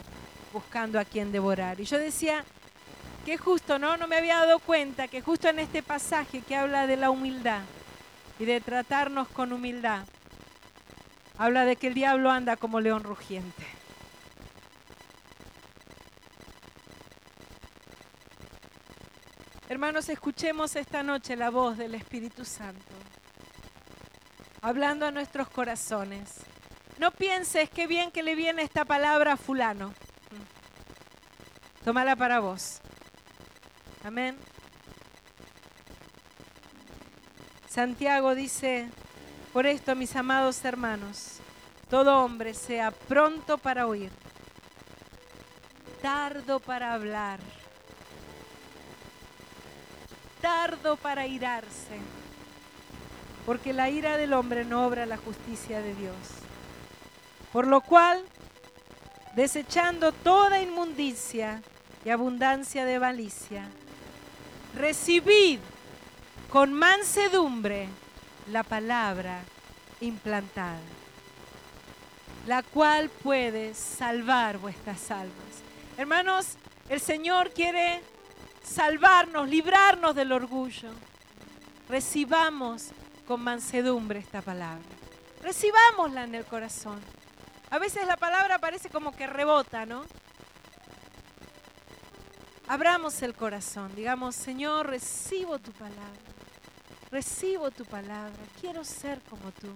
buscando 0.52 0.98
a 1.00 1.04
quien 1.04 1.32
devorar. 1.32 1.80
Y 1.80 1.84
yo 1.84 1.98
decía, 1.98 2.44
que 3.24 3.38
justo, 3.38 3.78
¿no? 3.78 3.96
No 3.96 4.06
me 4.06 4.16
había 4.16 4.36
dado 4.36 4.58
cuenta 4.58 5.08
que 5.08 5.22
justo 5.22 5.48
en 5.48 5.58
este 5.58 5.82
pasaje 5.82 6.42
que 6.42 6.56
habla 6.56 6.86
de 6.86 6.96
la 6.96 7.10
humildad 7.10 7.62
y 8.38 8.44
de 8.44 8.60
tratarnos 8.60 9.28
con 9.28 9.52
humildad, 9.52 10.04
habla 11.38 11.64
de 11.64 11.76
que 11.76 11.88
el 11.88 11.94
diablo 11.94 12.30
anda 12.30 12.56
como 12.56 12.80
león 12.80 13.02
rugiente. 13.02 13.64
Hermanos, 19.84 20.08
escuchemos 20.08 20.76
esta 20.76 21.02
noche 21.02 21.36
la 21.36 21.50
voz 21.50 21.76
del 21.76 21.94
Espíritu 21.94 22.46
Santo, 22.46 22.94
hablando 24.62 25.04
a 25.04 25.10
nuestros 25.10 25.46
corazones. 25.50 26.36
no 26.96 27.10
pienses 27.10 27.68
qué 27.68 27.86
bien 27.86 28.10
que 28.10 28.22
le 28.22 28.34
viene 28.34 28.62
esta 28.62 28.86
palabra 28.86 29.34
a 29.34 29.36
fulano. 29.36 29.92
Tómala 31.84 32.16
para 32.16 32.40
vos. 32.40 32.80
Amén. 34.02 34.38
Santiago 37.68 38.34
dice, 38.34 38.88
por 39.52 39.66
esto, 39.66 39.94
mis 39.94 40.16
amados 40.16 40.64
hermanos, 40.64 41.40
todo 41.90 42.24
hombre 42.24 42.54
sea 42.54 42.90
pronto 42.90 43.58
para 43.58 43.86
oír, 43.86 44.10
tardo 46.00 46.58
para 46.58 46.94
hablar, 46.94 47.38
tardo 50.44 50.96
para 50.96 51.26
irarse, 51.26 51.98
porque 53.46 53.72
la 53.72 53.88
ira 53.88 54.18
del 54.18 54.34
hombre 54.34 54.66
no 54.66 54.84
obra 54.84 55.06
la 55.06 55.16
justicia 55.16 55.80
de 55.80 55.94
Dios. 55.94 56.14
Por 57.50 57.66
lo 57.66 57.80
cual, 57.80 58.22
desechando 59.34 60.12
toda 60.12 60.60
inmundicia 60.60 61.62
y 62.04 62.10
abundancia 62.10 62.84
de 62.84 63.00
malicia, 63.00 63.70
recibid 64.76 65.60
con 66.50 66.74
mansedumbre 66.74 67.88
la 68.52 68.64
palabra 68.64 69.40
implantada, 70.02 70.76
la 72.46 72.62
cual 72.62 73.08
puede 73.08 73.72
salvar 73.72 74.58
vuestras 74.58 75.10
almas. 75.10 75.62
Hermanos, 75.96 76.58
el 76.90 77.00
Señor 77.00 77.50
quiere 77.54 78.02
salvarnos, 78.64 79.48
librarnos 79.48 80.14
del 80.14 80.32
orgullo. 80.32 80.90
Recibamos 81.88 82.88
con 83.26 83.42
mansedumbre 83.42 84.18
esta 84.18 84.42
palabra. 84.42 84.82
Recibámosla 85.42 86.24
en 86.24 86.34
el 86.34 86.44
corazón. 86.44 87.00
A 87.70 87.78
veces 87.78 88.06
la 88.06 88.16
palabra 88.16 88.58
parece 88.58 88.88
como 88.88 89.14
que 89.14 89.26
rebota, 89.26 89.84
¿no? 89.86 90.04
Abramos 92.66 93.20
el 93.22 93.34
corazón, 93.34 93.94
digamos, 93.94 94.34
Señor, 94.34 94.88
recibo 94.88 95.58
tu 95.58 95.70
palabra. 95.72 96.20
Recibo 97.10 97.70
tu 97.70 97.84
palabra. 97.84 98.32
Quiero 98.60 98.84
ser 98.84 99.20
como 99.28 99.52
tú. 99.52 99.68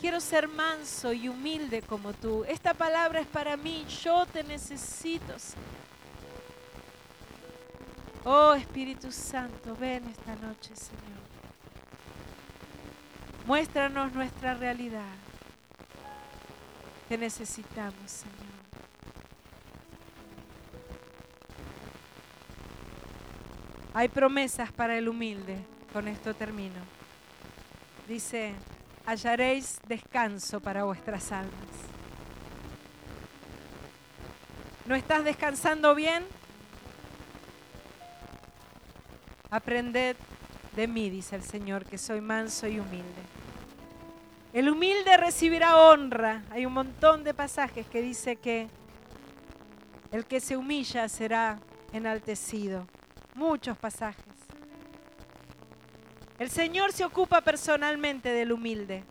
Quiero 0.00 0.20
ser 0.20 0.48
manso 0.48 1.12
y 1.12 1.28
humilde 1.28 1.82
como 1.82 2.12
tú. 2.12 2.44
Esta 2.48 2.74
palabra 2.74 3.20
es 3.20 3.26
para 3.26 3.56
mí. 3.56 3.86
Yo 4.02 4.26
te 4.26 4.42
necesito. 4.42 5.34
Oh 8.24 8.52
Espíritu 8.52 9.10
Santo, 9.10 9.74
ven 9.76 10.06
esta 10.08 10.34
noche, 10.36 10.76
Señor. 10.76 11.20
Muéstranos 13.46 14.12
nuestra 14.12 14.54
realidad. 14.54 15.14
Te 17.08 17.16
necesitamos, 17.16 18.10
Señor. 18.10 18.36
Hay 23.94 24.08
promesas 24.08 24.70
para 24.70 24.96
el 24.96 25.08
humilde. 25.08 25.58
Con 25.92 26.06
esto 26.06 26.34
termino. 26.34 26.80
Dice, 28.06 28.54
hallaréis 29.06 29.80
descanso 29.88 30.60
para 30.60 30.84
vuestras 30.84 31.32
almas. 31.32 31.50
¿No 34.86 34.94
estás 34.94 35.24
descansando 35.24 35.94
bien? 35.94 36.24
Aprended 39.50 40.16
de 40.76 40.86
mí, 40.86 41.10
dice 41.10 41.36
el 41.36 41.42
Señor, 41.42 41.84
que 41.84 41.98
soy 41.98 42.20
manso 42.20 42.66
y 42.68 42.78
humilde. 42.78 43.22
El 44.52 44.68
humilde 44.68 45.16
recibirá 45.16 45.76
honra. 45.76 46.42
Hay 46.50 46.66
un 46.66 46.72
montón 46.72 47.24
de 47.24 47.34
pasajes 47.34 47.86
que 47.86 48.02
dice 48.02 48.36
que 48.36 48.68
el 50.12 50.24
que 50.26 50.40
se 50.40 50.56
humilla 50.56 51.08
será 51.08 51.58
enaltecido. 51.92 52.86
Muchos 53.34 53.76
pasajes. 53.76 54.24
El 56.40 56.50
Señor 56.50 56.92
se 56.92 57.04
ocupa 57.04 57.42
personalmente 57.42 58.30
del 58.30 58.52
humilde, 58.52 59.04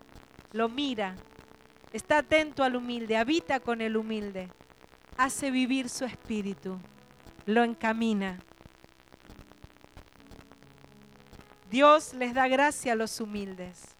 lo 0.51 0.67
mira, 0.67 1.15
está 1.93 2.17
atento 2.17 2.63
al 2.63 2.75
humilde, 2.75 3.17
habita 3.17 3.59
con 3.59 3.81
el 3.81 3.97
humilde, 3.97 4.49
hace 5.15 5.51
vivir 5.51 5.89
su 5.89 6.05
espíritu, 6.05 6.79
lo 7.45 7.63
encamina. 7.63 8.39
Dios 11.69 12.15
les 12.15 12.33
da 12.33 12.47
gracia 12.47 12.93
a 12.93 12.95
los 12.95 13.21
humildes. 13.21 13.95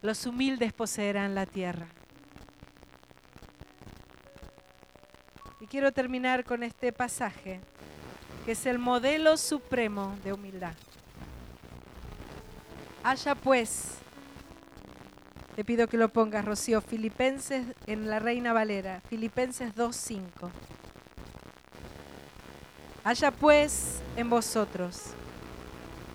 Los 0.00 0.24
humildes 0.24 0.72
poseerán 0.72 1.34
la 1.34 1.44
tierra. 1.44 1.88
Y 5.60 5.66
quiero 5.66 5.90
terminar 5.90 6.44
con 6.44 6.62
este 6.62 6.92
pasaje 6.92 7.60
que 8.44 8.52
es 8.52 8.64
el 8.66 8.78
modelo 8.78 9.36
supremo 9.36 10.16
de 10.22 10.32
humildad. 10.32 10.74
Haya 13.02 13.34
pues, 13.34 13.96
te 15.56 15.64
pido 15.64 15.88
que 15.88 15.96
lo 15.96 16.10
pongas, 16.10 16.44
Rocío, 16.44 16.80
Filipenses 16.80 17.66
en 17.86 18.08
la 18.08 18.20
Reina 18.20 18.52
Valera, 18.52 19.00
Filipenses 19.08 19.74
2.5. 19.74 20.50
Haya 23.02 23.32
pues 23.32 24.00
en 24.16 24.30
vosotros 24.30 25.14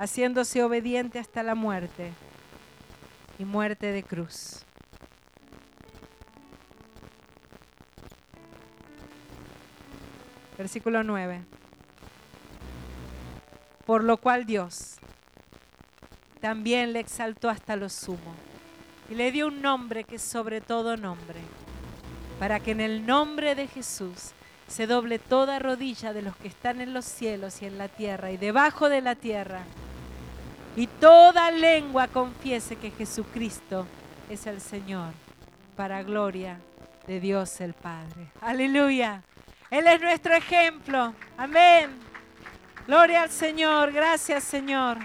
haciéndose 0.00 0.64
obediente 0.64 1.18
hasta 1.18 1.42
la 1.42 1.54
muerte 1.54 2.10
y 3.38 3.44
muerte 3.44 3.92
de 3.92 4.02
cruz. 4.02 4.64
Versículo 10.56 11.02
9. 11.02 11.42
Por 13.84 14.02
lo 14.02 14.16
cual 14.16 14.46
Dios 14.46 14.96
también 16.40 16.94
le 16.94 17.00
exaltó 17.00 17.50
hasta 17.50 17.76
lo 17.76 17.90
sumo 17.90 18.34
y 19.10 19.16
le 19.16 19.30
dio 19.32 19.48
un 19.48 19.60
nombre 19.60 20.04
que 20.04 20.16
es 20.16 20.22
sobre 20.22 20.62
todo 20.62 20.96
nombre, 20.96 21.40
para 22.38 22.58
que 22.58 22.70
en 22.70 22.80
el 22.80 23.04
nombre 23.04 23.54
de 23.54 23.66
Jesús 23.66 24.30
se 24.66 24.86
doble 24.86 25.18
toda 25.18 25.58
rodilla 25.58 26.14
de 26.14 26.22
los 26.22 26.36
que 26.36 26.48
están 26.48 26.80
en 26.80 26.94
los 26.94 27.04
cielos 27.04 27.60
y 27.60 27.66
en 27.66 27.76
la 27.76 27.88
tierra 27.88 28.30
y 28.30 28.38
debajo 28.38 28.88
de 28.88 29.02
la 29.02 29.14
tierra, 29.14 29.64
y 30.76 30.86
toda 30.86 31.50
lengua 31.50 32.08
confiese 32.08 32.76
que 32.76 32.90
Jesucristo 32.90 33.86
es 34.28 34.46
el 34.46 34.60
Señor, 34.60 35.12
para 35.76 36.02
gloria 36.02 36.58
de 37.06 37.20
Dios 37.20 37.60
el 37.60 37.74
Padre. 37.74 38.28
Aleluya. 38.40 39.22
Él 39.70 39.86
es 39.86 40.00
nuestro 40.00 40.34
ejemplo. 40.34 41.14
Amén. 41.36 41.90
Gloria 42.86 43.22
al 43.22 43.30
Señor. 43.30 43.92
Gracias, 43.92 44.44
Señor. 44.44 44.98